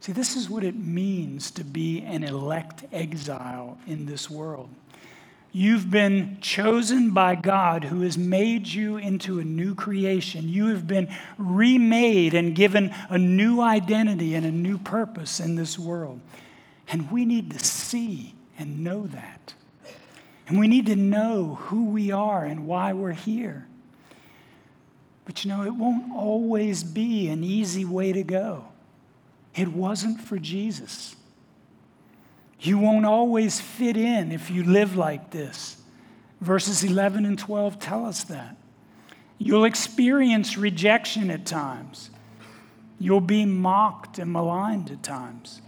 See, 0.00 0.12
this 0.12 0.36
is 0.36 0.48
what 0.48 0.64
it 0.64 0.76
means 0.76 1.50
to 1.52 1.64
be 1.64 2.02
an 2.02 2.22
elect 2.22 2.84
exile 2.92 3.78
in 3.86 4.06
this 4.06 4.30
world. 4.30 4.68
You've 5.50 5.90
been 5.90 6.38
chosen 6.40 7.10
by 7.10 7.34
God 7.34 7.84
who 7.84 8.02
has 8.02 8.18
made 8.18 8.68
you 8.68 8.96
into 8.96 9.38
a 9.38 9.44
new 9.44 9.74
creation. 9.74 10.48
You 10.48 10.68
have 10.68 10.86
been 10.86 11.08
remade 11.38 12.34
and 12.34 12.54
given 12.54 12.94
a 13.08 13.18
new 13.18 13.60
identity 13.60 14.34
and 14.34 14.44
a 14.44 14.52
new 14.52 14.78
purpose 14.78 15.40
in 15.40 15.56
this 15.56 15.78
world. 15.78 16.20
And 16.86 17.10
we 17.10 17.24
need 17.24 17.50
to 17.52 17.58
see 17.58 18.34
and 18.58 18.84
know 18.84 19.06
that. 19.06 19.54
And 20.46 20.58
we 20.58 20.68
need 20.68 20.86
to 20.86 20.96
know 20.96 21.56
who 21.62 21.86
we 21.86 22.10
are 22.10 22.44
and 22.44 22.66
why 22.66 22.92
we're 22.92 23.12
here. 23.12 23.66
But 25.24 25.44
you 25.44 25.50
know, 25.50 25.64
it 25.64 25.74
won't 25.74 26.12
always 26.14 26.82
be 26.82 27.28
an 27.28 27.42
easy 27.42 27.84
way 27.84 28.12
to 28.12 28.22
go. 28.22 28.64
It 29.58 29.68
wasn't 29.68 30.20
for 30.20 30.38
Jesus. 30.38 31.16
You 32.60 32.78
won't 32.78 33.04
always 33.04 33.60
fit 33.60 33.96
in 33.96 34.30
if 34.30 34.52
you 34.52 34.62
live 34.62 34.94
like 34.94 35.30
this. 35.30 35.82
Verses 36.40 36.84
11 36.84 37.24
and 37.24 37.36
12 37.36 37.80
tell 37.80 38.06
us 38.06 38.22
that. 38.24 38.56
You'll 39.36 39.64
experience 39.64 40.56
rejection 40.56 41.28
at 41.28 41.44
times. 41.44 42.10
You'll 43.00 43.20
be 43.20 43.44
mocked 43.44 44.20
and 44.20 44.32
maligned 44.32 44.92
at 44.92 45.02
times. 45.02 45.60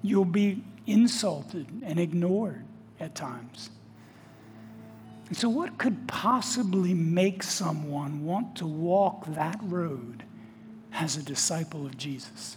You'll 0.00 0.24
be 0.24 0.64
insulted 0.86 1.66
and 1.82 2.00
ignored 2.00 2.64
at 2.98 3.14
times. 3.14 3.68
And 5.28 5.36
so, 5.36 5.50
what 5.50 5.76
could 5.76 6.06
possibly 6.06 6.94
make 6.94 7.42
someone 7.42 8.24
want 8.24 8.56
to 8.56 8.66
walk 8.66 9.26
that 9.34 9.58
road 9.62 10.24
as 10.92 11.18
a 11.18 11.22
disciple 11.22 11.84
of 11.84 11.98
Jesus? 11.98 12.56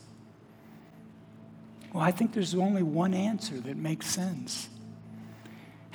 Well, 1.94 2.04
I 2.04 2.12
think 2.12 2.34
there's 2.34 2.54
only 2.54 2.84
one 2.84 3.14
answer 3.14 3.60
that 3.62 3.78
makes 3.78 4.08
sense. 4.08 4.70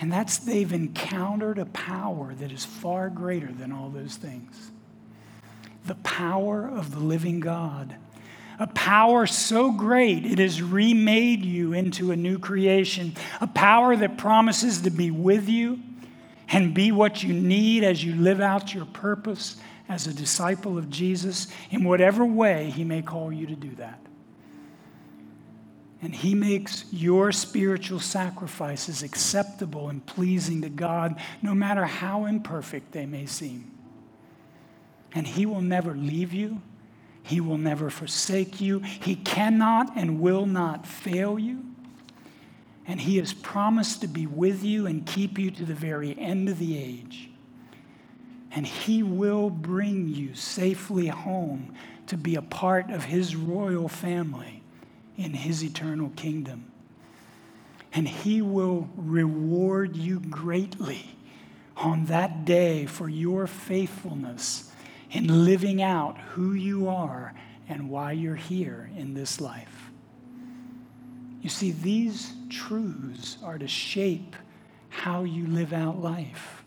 And 0.01 0.11
that's 0.11 0.39
they've 0.39 0.73
encountered 0.73 1.59
a 1.59 1.67
power 1.67 2.35
that 2.35 2.51
is 2.51 2.65
far 2.65 3.09
greater 3.09 3.53
than 3.53 3.73
all 3.73 3.89
those 3.89 4.17
things 4.17 4.71
the 5.85 5.95
power 5.97 6.69
of 6.69 6.93
the 6.93 7.01
living 7.01 7.41
God. 7.41 7.97
A 8.61 8.69
power 8.69 9.27
so 9.27 9.73
great 9.73 10.25
it 10.25 10.39
has 10.39 10.63
remade 10.63 11.45
you 11.45 11.73
into 11.73 12.13
a 12.13 12.17
new 12.17 12.39
creation. 12.39 13.15
A 13.41 13.49
power 13.49 13.97
that 13.97 14.17
promises 14.17 14.83
to 14.83 14.91
be 14.91 15.11
with 15.11 15.49
you 15.49 15.81
and 16.49 16.73
be 16.73 16.93
what 16.93 17.23
you 17.25 17.33
need 17.33 17.83
as 17.83 18.05
you 18.05 18.15
live 18.15 18.41
out 18.41 18.73
your 18.73 18.85
purpose 18.85 19.57
as 19.89 20.07
a 20.07 20.15
disciple 20.15 20.79
of 20.79 20.91
Jesus 20.91 21.49
in 21.71 21.83
whatever 21.83 22.25
way 22.25 22.71
He 22.71 22.85
may 22.85 23.03
call 23.03 23.33
you 23.33 23.47
to 23.47 23.57
do 23.57 23.75
that. 23.77 23.99
And 26.03 26.13
He 26.13 26.35
makes 26.35 26.85
your 26.91 27.31
spiritual 27.31 28.01
sacrifices 28.01 29.05
acceptable 29.05 29.89
and 29.89 30.05
pleasing 30.05 30.63
to 30.63 30.69
God, 30.69 31.19
no 31.41 31.55
matter 31.55 31.85
how 31.87 32.25
imperfect 32.25 32.91
they 32.91 33.07
may 33.07 33.25
seem. 33.25 33.71
And 35.15 35.25
He 35.25 35.47
will 35.47 35.63
never 35.63 35.95
leave 35.95 36.33
you, 36.33 36.61
He 37.23 37.41
will 37.41 37.57
never 37.57 37.89
forsake 37.89 38.61
you, 38.61 38.81
He 38.81 39.15
cannot 39.15 39.97
and 39.97 40.21
will 40.21 40.45
not 40.45 40.87
fail 40.87 41.39
you. 41.39 41.65
And 42.85 43.01
He 43.01 43.19
has 43.19 43.33
promised 43.33 44.01
to 44.01 44.09
be 44.09 44.27
with 44.27 44.65
you 44.65 44.89
and 44.89 45.07
keep 45.07 45.39
you 45.39 45.53
to 45.53 45.65
the 45.65 45.73
very 45.73 46.19
end 46.19 46.49
of 46.49 46.59
the 46.59 46.77
age. 46.77 47.31
And 48.51 48.67
He 48.67 49.05
will 49.05 49.51
bring 49.51 50.09
you 50.09 50.35
safely 50.35 51.07
home 51.07 51.75
to 52.09 52.17
be 52.17 52.35
a 52.35 52.43
part 52.43 52.91
of 52.91 53.05
His 53.05 53.37
royal 53.37 53.89
family 53.89 54.62
in 55.17 55.33
his 55.35 55.63
eternal 55.63 56.11
kingdom. 56.17 56.71
And 57.93 58.09
he 58.09 58.41
will 58.41 58.89
reward 58.97 59.97
you 59.97 60.21
greatly 60.21 61.17
on 61.77 62.07
that 62.07 62.45
day 62.45 62.87
for 62.87 63.09
your 63.09 63.47
faithfulness 63.47 64.71
in 65.11 65.45
living 65.45 65.83
out 65.83 66.19
who 66.19 66.55
you 66.55 66.89
are 66.89 67.35
and 67.69 67.91
why 67.91 68.13
you're 68.13 68.35
here 68.35 68.91
in 68.97 69.15
this 69.15 69.41
life. 69.41 69.91
You 71.43 71.51
see, 71.51 71.73
these 71.73 72.33
truths 72.49 73.37
are 73.43 73.59
to 73.59 73.69
shape 73.69 74.37
how 74.89 75.25
you 75.25 75.47
live 75.47 75.73
out 75.73 76.01
life. 76.01 76.63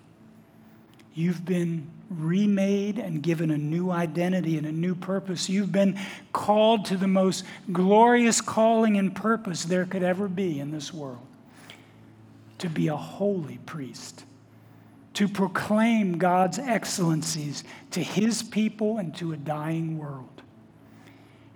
You've 1.13 1.45
been 1.45 1.89
remade 2.09 2.99
and 2.99 3.21
given 3.21 3.51
a 3.51 3.57
new 3.57 3.91
identity 3.91 4.57
and 4.57 4.67
a 4.67 4.71
new 4.71 4.95
purpose. 4.95 5.49
You've 5.49 5.71
been 5.71 5.99
called 6.33 6.85
to 6.85 6.97
the 6.97 7.07
most 7.07 7.45
glorious 7.71 8.41
calling 8.41 8.97
and 8.97 9.15
purpose 9.15 9.65
there 9.65 9.85
could 9.85 10.03
ever 10.03 10.27
be 10.27 10.59
in 10.59 10.71
this 10.71 10.93
world 10.93 11.25
to 12.57 12.69
be 12.69 12.87
a 12.87 12.95
holy 12.95 13.57
priest, 13.65 14.23
to 15.13 15.27
proclaim 15.27 16.17
God's 16.17 16.59
excellencies 16.59 17.63
to 17.91 18.01
his 18.01 18.43
people 18.43 18.97
and 18.97 19.15
to 19.15 19.33
a 19.33 19.37
dying 19.37 19.97
world. 19.97 20.41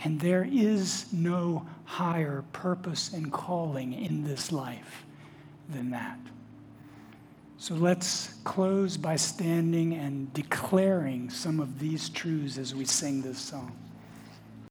And 0.03 0.19
there 0.19 0.47
is 0.49 1.11
no 1.11 1.67
higher 1.85 2.43
purpose 2.53 3.11
and 3.13 3.31
calling 3.31 3.93
in 3.93 4.23
this 4.23 4.51
life 4.51 5.05
than 5.69 5.91
that. 5.91 6.19
So 7.62 7.76
let's 7.76 8.34
close 8.45 8.95
by 8.95 9.18
standing 9.18 9.93
and 9.93 10.34
declaring 10.34 11.30
some 11.30 11.60
of 11.60 11.78
these 11.78 12.07
truths 12.07 12.57
as 12.57 12.74
we 12.74 12.86
sing 12.86 13.22
this 13.22 13.38
song. 13.38 13.78